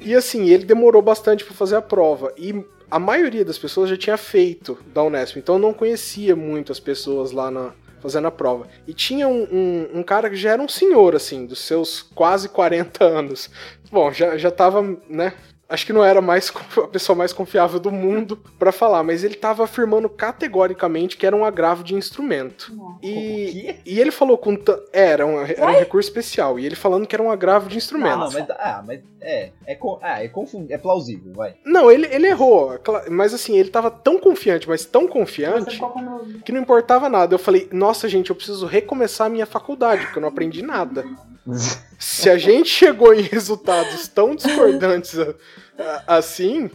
[0.00, 2.32] E assim, ele demorou bastante pra fazer a prova.
[2.36, 5.36] E a maioria das pessoas já tinha feito da Unesp.
[5.38, 8.68] Então eu não conhecia muito as pessoas lá na, fazendo a prova.
[8.86, 12.48] E tinha um, um, um cara que já era um senhor, assim, dos seus quase
[12.48, 13.50] 40 anos.
[13.90, 15.32] Bom, já, já tava, né?
[15.68, 16.52] Acho que não era mais
[16.82, 21.34] a pessoa mais confiável do mundo pra falar, mas ele tava afirmando categoricamente que era
[21.34, 22.72] um agravo de instrumento.
[22.72, 23.76] O E, quê?
[23.84, 24.56] e ele falou com.
[24.92, 26.58] é, Era um, era um recurso especial.
[26.58, 28.16] E ele falando que era um agravo de instrumento.
[28.18, 31.56] Não, não, mas, ah, mas é, é, ah, é, confund, é plausível, vai.
[31.64, 32.78] Não, ele, ele errou.
[33.10, 35.80] Mas assim, ele tava tão confiante, mas tão confiante,
[36.44, 37.34] que não importava nada.
[37.34, 41.04] Eu falei, nossa, gente, eu preciso recomeçar a minha faculdade, porque eu não aprendi nada.
[41.98, 45.14] Se a gente chegou em resultados tão discordantes
[46.06, 46.70] assim,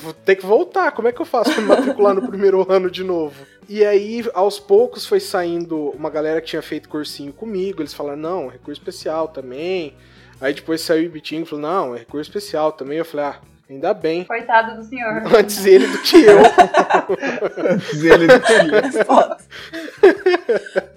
[0.00, 0.92] vou ter que voltar.
[0.92, 3.46] Como é que eu faço pra me matricular no primeiro ano de novo?
[3.68, 7.82] E aí, aos poucos, foi saindo uma galera que tinha feito cursinho comigo.
[7.82, 9.94] Eles falaram, não, recurso especial também.
[10.40, 12.98] Aí depois saiu o Ibitinho e falou, não, é recurso especial também.
[12.98, 14.22] Eu falei, ah, Ainda bem.
[14.22, 15.22] Coitado do senhor.
[15.36, 16.38] Antes ele do que eu.
[18.14, 19.36] Ele do que- Foda.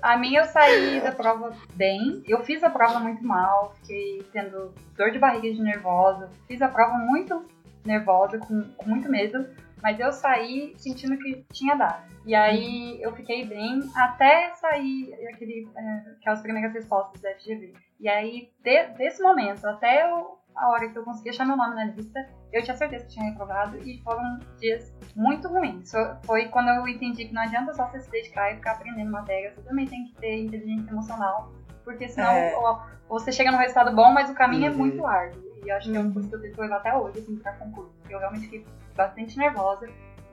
[0.01, 2.23] A minha eu saí da prova bem.
[2.27, 6.29] Eu fiz a prova muito mal, fiquei tendo dor de barriga de nervosa.
[6.47, 7.45] Fiz a prova muito
[7.85, 9.45] nervosa, com, com muito medo.
[9.81, 12.03] Mas eu saí sentindo que tinha dado.
[12.25, 17.73] E aí eu fiquei bem até sair aquele, é, aquelas primeiras respostas da FGV.
[17.99, 21.75] E aí, de- desse momento até o- a hora que eu consegui achar meu nome
[21.75, 22.19] na lista,
[22.51, 23.77] eu tinha certeza que tinha reprovado.
[23.77, 25.91] E foram dias muito ruins.
[26.25, 29.53] Foi- quando eu entendi que não adianta só você se dedicar e ficar aprendendo matéria.
[29.55, 31.51] Você também tem que ter inteligência emocional.
[31.83, 32.53] Porque senão É.
[32.55, 34.77] ó, você chega num resultado bom, mas o caminho é Uhum.
[34.77, 35.41] muito árduo.
[35.65, 37.53] E eu acho que é uma coisa que eu tento levar até hoje, assim, pra
[37.53, 37.91] concurso.
[37.99, 38.65] Porque eu realmente fiquei
[38.95, 39.87] bastante nervosa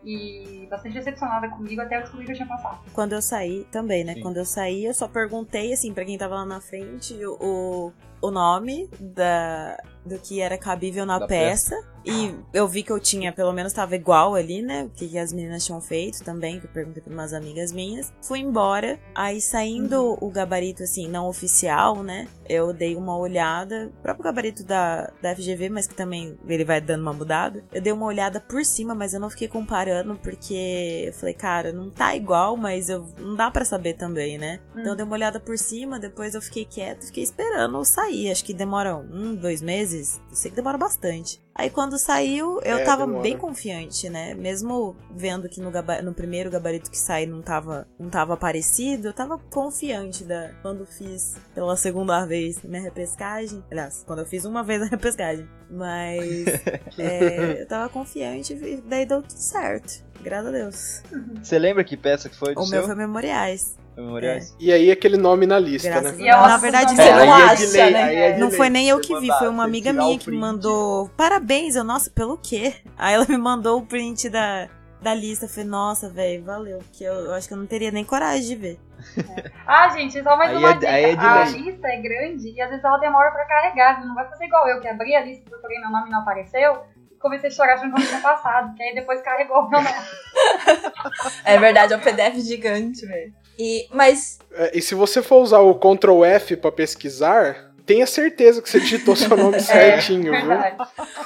[0.05, 2.79] e bastante decepcionada comigo até eu descobrir que eu tinha passado.
[2.93, 4.15] Quando eu saí, também, né?
[4.15, 4.21] Sim.
[4.21, 7.93] Quando eu saí, eu só perguntei, assim, pra quem tava lá na frente, o,
[8.27, 11.77] o nome da, do que era cabível na Da peça.
[12.07, 14.85] E eu vi que eu tinha, pelo menos tava igual ali, né?
[14.85, 18.13] O que, que as meninas tinham feito também, que eu perguntei pra umas amigas minhas.
[18.23, 22.29] Fui embora, aí saindo o gabarito, assim, não oficial, né?
[22.49, 26.81] Eu dei uma olhada, o próprio gabarito da, da FGV, mas que também ele vai
[26.81, 27.65] dando uma mudada.
[27.73, 31.73] Eu dei uma olhada por cima, mas eu não fiquei comparando, porque eu falei, cara,
[31.73, 34.61] não tá igual, mas eu, não dá pra saber também, né?
[34.77, 38.16] Então eu dei uma olhada por cima, depois eu fiquei quieta, fiquei esperando sair.
[38.31, 40.21] Acho que demora um, dois meses.
[40.31, 41.41] Eu sei que demora bastante.
[41.55, 43.23] Aí quando saiu, eu É, tava demora.
[43.23, 44.35] bem confiante, né?
[44.35, 45.71] Mesmo vendo que no,
[46.03, 50.85] no primeiro gabarito que saiu não tava, não tava parecido, eu tava confiante da quando
[50.87, 53.65] fiz pela segunda vez minha repescagem.
[53.71, 55.49] Aliás, quando eu fiz uma vez a repescagem.
[55.71, 56.47] Mas
[56.99, 60.05] é, eu tava confiante e daí deu tudo certo.
[60.23, 61.03] Graças a Deus.
[61.43, 62.79] Você lembra que peça que foi O seu?
[62.79, 63.77] meu foi memoriais.
[63.97, 64.55] Memoriais?
[64.61, 66.25] E aí aquele nome na lista, Graças né?
[66.25, 68.15] E ela- Na verdade, Você não é acha, né?
[68.15, 68.57] é Não lei.
[68.57, 71.09] foi nem eu que vi, foi uma amiga o minha que mandou.
[71.17, 72.75] Parabéns, eu, nossa, pelo quê?
[72.99, 74.69] Aí ela me mandou o print da,
[75.01, 75.47] da lista.
[75.47, 76.79] Eu falei, nossa, velho, valeu.
[76.79, 78.81] Porque eu, eu acho que eu não teria nem coragem de ver.
[79.67, 80.89] Ah, gente, só mais Aí uma é- dica.
[80.91, 81.61] aí é de a lei.
[81.63, 84.07] lista é grande e às vezes ela demora pra carregar.
[84.07, 86.79] Não vai fazer igual eu, que abri a lista, procurei meu nome e não apareceu.
[87.11, 88.75] E comecei a chorar achando que eu não tinha passado.
[88.75, 89.95] Que aí depois carregou o meu nome.
[91.45, 93.33] É verdade, é um PDF gigante, velho.
[93.59, 98.61] E, mas, É, E se você for usar o Ctrl F pra pesquisar, tenha certeza
[98.61, 100.49] que você digitou seu nome certinho, é viu?
[100.49, 100.77] verdade.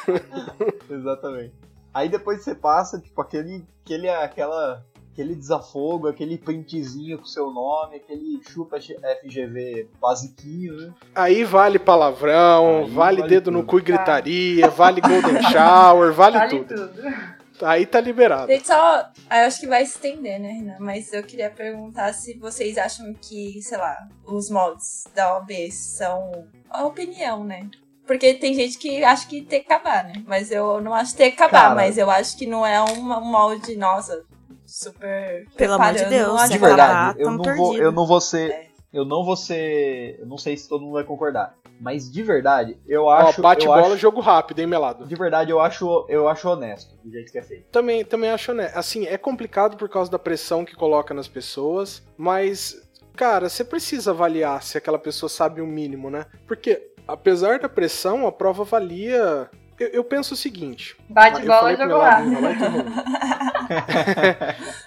[0.91, 1.53] Exatamente.
[1.93, 7.97] Aí depois você passa, tipo, aquele, aquele, aquela, aquele desafogo, aquele printzinho com seu nome,
[7.97, 10.93] aquele chupa FGV basiquinho, né?
[11.15, 13.69] Aí vale palavrão, Aí vale, vale dedo no tudo.
[13.71, 16.89] cu e gritaria, vale golden shower, vale, Vale tudo.
[16.89, 17.40] tudo.
[17.63, 18.51] Aí tá liberado.
[18.51, 18.99] gente, só.
[19.31, 20.77] Eu acho que vai se estender, né, Renan?
[20.81, 26.47] Mas eu queria perguntar se vocês acham que, sei lá, os moldes da OAB são
[26.69, 27.69] a opinião, né?
[28.07, 30.15] Porque tem gente que acha que tem que acabar, né?
[30.27, 31.75] Mas eu não acho que tem que acabar, Cara.
[31.77, 34.25] mas eu acho que não é um molde, nossa,
[34.67, 35.47] super.
[35.57, 38.51] Pelo amor de Deus, se De acabar, verdade, eu não, vou, eu não vou ser.
[38.51, 38.71] É.
[38.93, 40.19] Eu não vou ser.
[40.19, 41.55] Eu não sei se todo mundo vai concordar.
[41.81, 43.41] Mas de verdade, eu Ó, acho.
[43.41, 45.07] bate eu bola, acho- jogo rápido, hein, Melado?
[45.07, 47.65] De verdade, eu acho, eu acho honesto do jeito que é feito.
[47.73, 48.71] Também, também acho, né?
[48.75, 52.77] Assim, é complicado por causa da pressão que coloca nas pessoas, mas,
[53.17, 56.27] cara, você precisa avaliar se aquela pessoa sabe o mínimo, né?
[56.47, 59.49] Porque, apesar da pressão, a prova valia.
[59.79, 60.95] Eu, eu penso o seguinte.
[61.09, 62.21] Bate bola, jogou lá.
[62.23, 62.93] então vamos.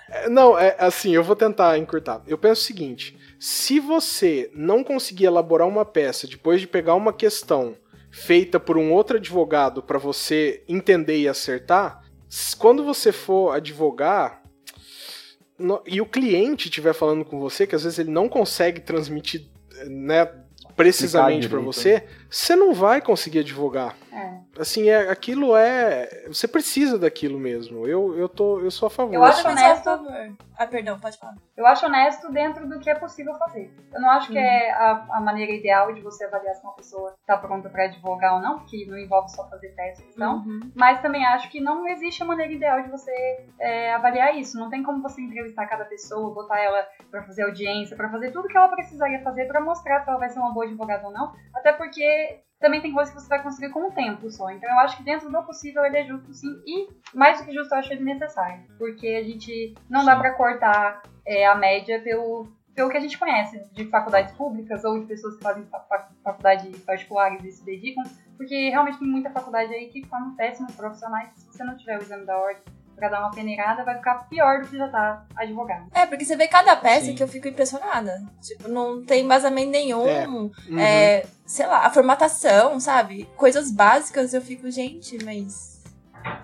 [0.09, 2.21] É, Não, é assim, eu vou tentar encurtar.
[2.27, 7.11] Eu penso o seguinte: se você não conseguir elaborar uma peça depois de pegar uma
[7.11, 7.75] questão
[8.09, 12.01] feita por um outro advogado para você entender e acertar,
[12.57, 14.41] quando você for advogar
[15.59, 19.49] no- e o cliente estiver falando com você, que às vezes ele não consegue transmitir,
[19.87, 20.25] né,
[20.77, 23.95] precisamente para você, você não vai conseguir advogar.
[24.11, 24.33] É.
[24.59, 26.25] Assim, é, aquilo é.
[26.27, 27.87] Você precisa daquilo mesmo.
[27.87, 29.13] Eu, eu, tô, eu sou a favor.
[29.13, 29.83] Eu acho Também sou a honesto.
[29.83, 30.35] favor.
[30.57, 31.35] Ah, perdão, pode falar.
[31.57, 33.71] Eu acho honesto dentro do que é possível fazer.
[33.91, 37.13] Eu não acho que é a, a maneira ideal de você avaliar se uma pessoa
[37.19, 40.37] está pronta para advogar ou não, porque não envolve só fazer teste, não.
[40.37, 40.71] Uhum.
[40.75, 43.11] Mas também acho que não existe a maneira ideal de você
[43.59, 44.59] é, avaliar isso.
[44.59, 48.47] Não tem como você entrevistar cada pessoa, botar ela para fazer audiência, para fazer tudo
[48.47, 51.33] que ela precisaria fazer para mostrar se ela vai ser uma boa advogada ou não.
[51.53, 52.22] Até porque
[52.59, 54.49] também tem coisas que você vai conseguir com o tempo só.
[54.49, 56.47] Então eu acho que dentro do possível ele é justo sim.
[56.65, 58.63] E mais do que justo, eu acho ele necessário.
[58.77, 63.17] Porque a gente não dá para cortar é, a média pelo, pelo que a gente
[63.17, 67.65] conhece de faculdades públicas ou de pessoas que fazem fa- fa- faculdades particulares e se
[67.65, 68.03] dedicam.
[68.37, 71.29] Porque realmente tem muita faculdade aí que forma péssimos profissionais.
[71.35, 72.63] Se você não tiver o exame da ordem
[72.95, 75.87] pra dar uma peneirada, vai ficar pior do que já tá advogado.
[75.93, 77.15] É, porque você vê cada peça Sim.
[77.15, 78.23] que eu fico impressionada.
[78.41, 80.07] Tipo, não tem embasamento nenhum.
[80.07, 80.23] É.
[80.77, 81.23] É.
[81.23, 81.29] Uhum.
[81.45, 83.27] sei lá, a formatação, sabe?
[83.35, 85.72] Coisas básicas eu fico, gente, mas.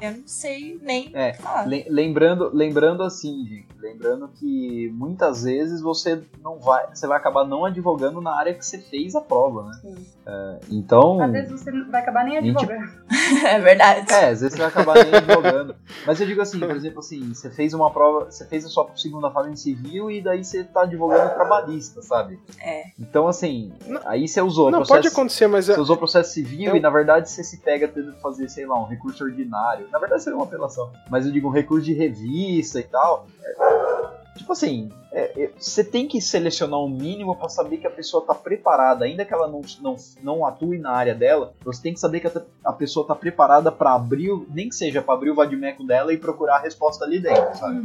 [0.02, 1.68] Eu não sei nem É, falar.
[1.68, 7.46] Le- Lembrando, lembrando assim, gente, lembrando que muitas vezes você não vai, você vai acabar
[7.46, 9.72] não advogando na área que você fez a prova, né?
[9.82, 10.06] Sim.
[10.26, 13.00] É, então, Às vezes você não vai acabar nem Gente, advogando.
[13.46, 14.12] É verdade.
[14.12, 15.76] é, às vezes você vai acabar nem advogando.
[16.06, 18.90] Mas eu digo assim, por exemplo, assim, você fez uma prova, você fez a sua
[18.96, 22.40] segunda fase em civil e daí você tá advogando trabalhista, sabe?
[22.62, 22.84] É.
[23.00, 26.34] Então, assim, Não- aí você usou Não, processo, pode acontecer, mas é, Você usou processo
[26.34, 29.24] civil Eu- e na verdade você se pega tendo que fazer, sei lá, um recurso
[29.24, 29.69] ordinário.
[29.92, 30.92] Na verdade seria uma apelação.
[31.10, 33.28] Mas eu digo um recurso de revista e tal.
[33.44, 33.99] É,
[34.38, 38.24] Tipo assim, é, é, você tem que selecionar um mínimo pra saber que a pessoa
[38.26, 42.00] tá preparada, ainda que ela não, não, não atue na área dela, você tem que
[42.00, 42.32] saber que a,
[42.64, 46.14] a pessoa tá preparada pra abrir, o- nem que seja pra abrir o vadimeco dela
[46.14, 47.80] e procurar a resposta ali dentro, sabe?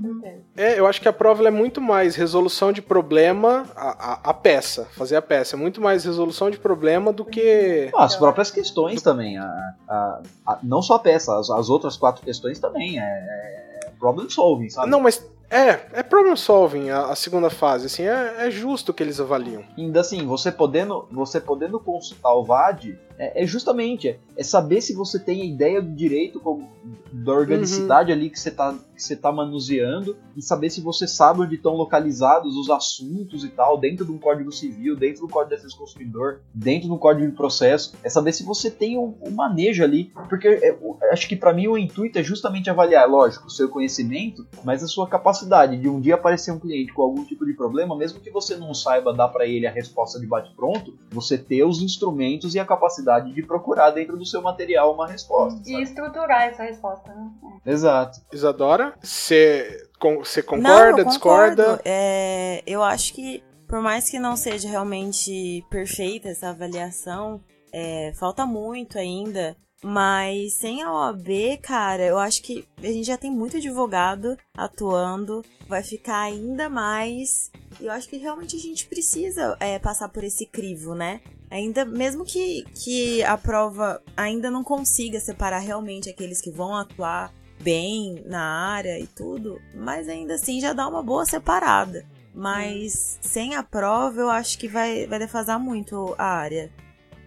[0.56, 4.34] É, eu acho que a prova é muito mais resolução de problema, a, a, a
[4.34, 5.56] peça, fazer a peça.
[5.56, 7.90] É muito mais resolução de problema do que.
[7.96, 9.44] Ah, As próprias questões também, a,
[9.88, 14.28] a- a- não só a peça, as, as outras quatro questões também, é, é problem
[14.30, 14.90] solving, sabe?
[14.90, 19.02] Não, mas é, é problem solving a, a segunda fase, assim, é, é justo que
[19.02, 19.62] eles avaliam.
[19.76, 24.80] Ainda assim, você podendo, você podendo consultar o VAD, é, é justamente é, é saber
[24.80, 26.68] se você tem a ideia do direito como,
[27.12, 31.42] da organicidade ali que você está que você tá manuseando e saber se você sabe
[31.42, 35.50] onde estão localizados os assuntos e tal, dentro de um código civil, dentro do código
[35.50, 39.14] de defesa do consumidor, dentro do código de processo, é saber se você tem um,
[39.22, 40.78] um manejo ali, porque é,
[41.12, 44.86] acho que para mim o intuito é justamente avaliar, lógico, o seu conhecimento, mas a
[44.86, 48.30] sua capacidade de um dia aparecer um cliente com algum tipo de problema, mesmo que
[48.30, 52.60] você não saiba dar para ele a resposta de bate-pronto, você ter os instrumentos e
[52.60, 55.60] a capacidade de procurar dentro do seu material uma resposta.
[55.64, 55.82] E sabe?
[55.82, 57.30] estruturar essa resposta, né?
[57.64, 58.20] Exato.
[58.32, 61.80] Isadora, você con- você Não, concorda, eu discorda?
[61.84, 67.40] É, eu acho que, por mais que não seja realmente perfeita essa avaliação,
[67.72, 69.56] é, falta muito ainda.
[69.86, 75.44] Mas sem a OAB, cara, eu acho que a gente já tem muito advogado atuando,
[75.68, 77.50] vai ficar ainda mais.
[77.78, 81.20] E eu acho que realmente a gente precisa é, passar por esse crivo, né?
[81.50, 87.30] Ainda, mesmo que, que a prova ainda não consiga separar realmente aqueles que vão atuar
[87.60, 92.04] bem na área e tudo, mas ainda assim já dá uma boa separada.
[92.34, 96.70] Mas sem a prova, eu acho que vai, vai defasar muito a área.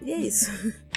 [0.01, 0.51] E é isso.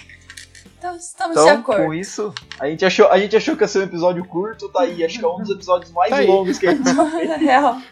[0.78, 1.84] Então estamos de Então, acordo.
[1.84, 4.80] com isso, a gente, achou, a gente achou que ia ser um episódio curto, tá
[4.80, 5.04] aí.
[5.04, 6.26] Acho que é um dos episódios mais Tá aí.
[6.26, 7.28] longos que a gente fez.
[7.28, 7.82] Na real.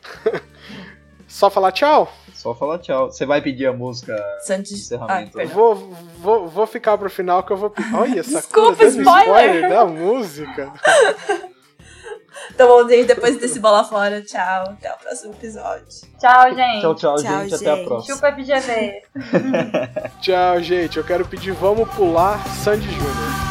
[1.27, 2.11] Só falar tchau?
[2.39, 3.11] Só falar tchau.
[3.11, 4.71] Você vai pedir a música Santos.
[4.71, 5.51] Encerramento, Ah, né?
[5.53, 5.75] Vou,
[6.21, 7.73] vou, vou ficar pro final que eu vou.
[7.95, 9.69] Olha, essa Desculpa, coisa, dando spoiler.
[9.69, 10.73] da música.
[12.55, 14.63] Então, bom, gente, depois desse bola fora, tchau.
[14.71, 15.87] Até o próximo episódio.
[16.21, 16.81] Tchau, gente.
[16.81, 17.55] Tchau, tchau, Tchau, gente.
[17.57, 17.87] Até a gente.
[17.89, 18.15] próxima.
[18.17, 19.03] Chupa FGV.
[20.23, 20.97] Tchau, gente.
[20.97, 23.48] Eu quero pedir, vamos pular Sandy Júnior.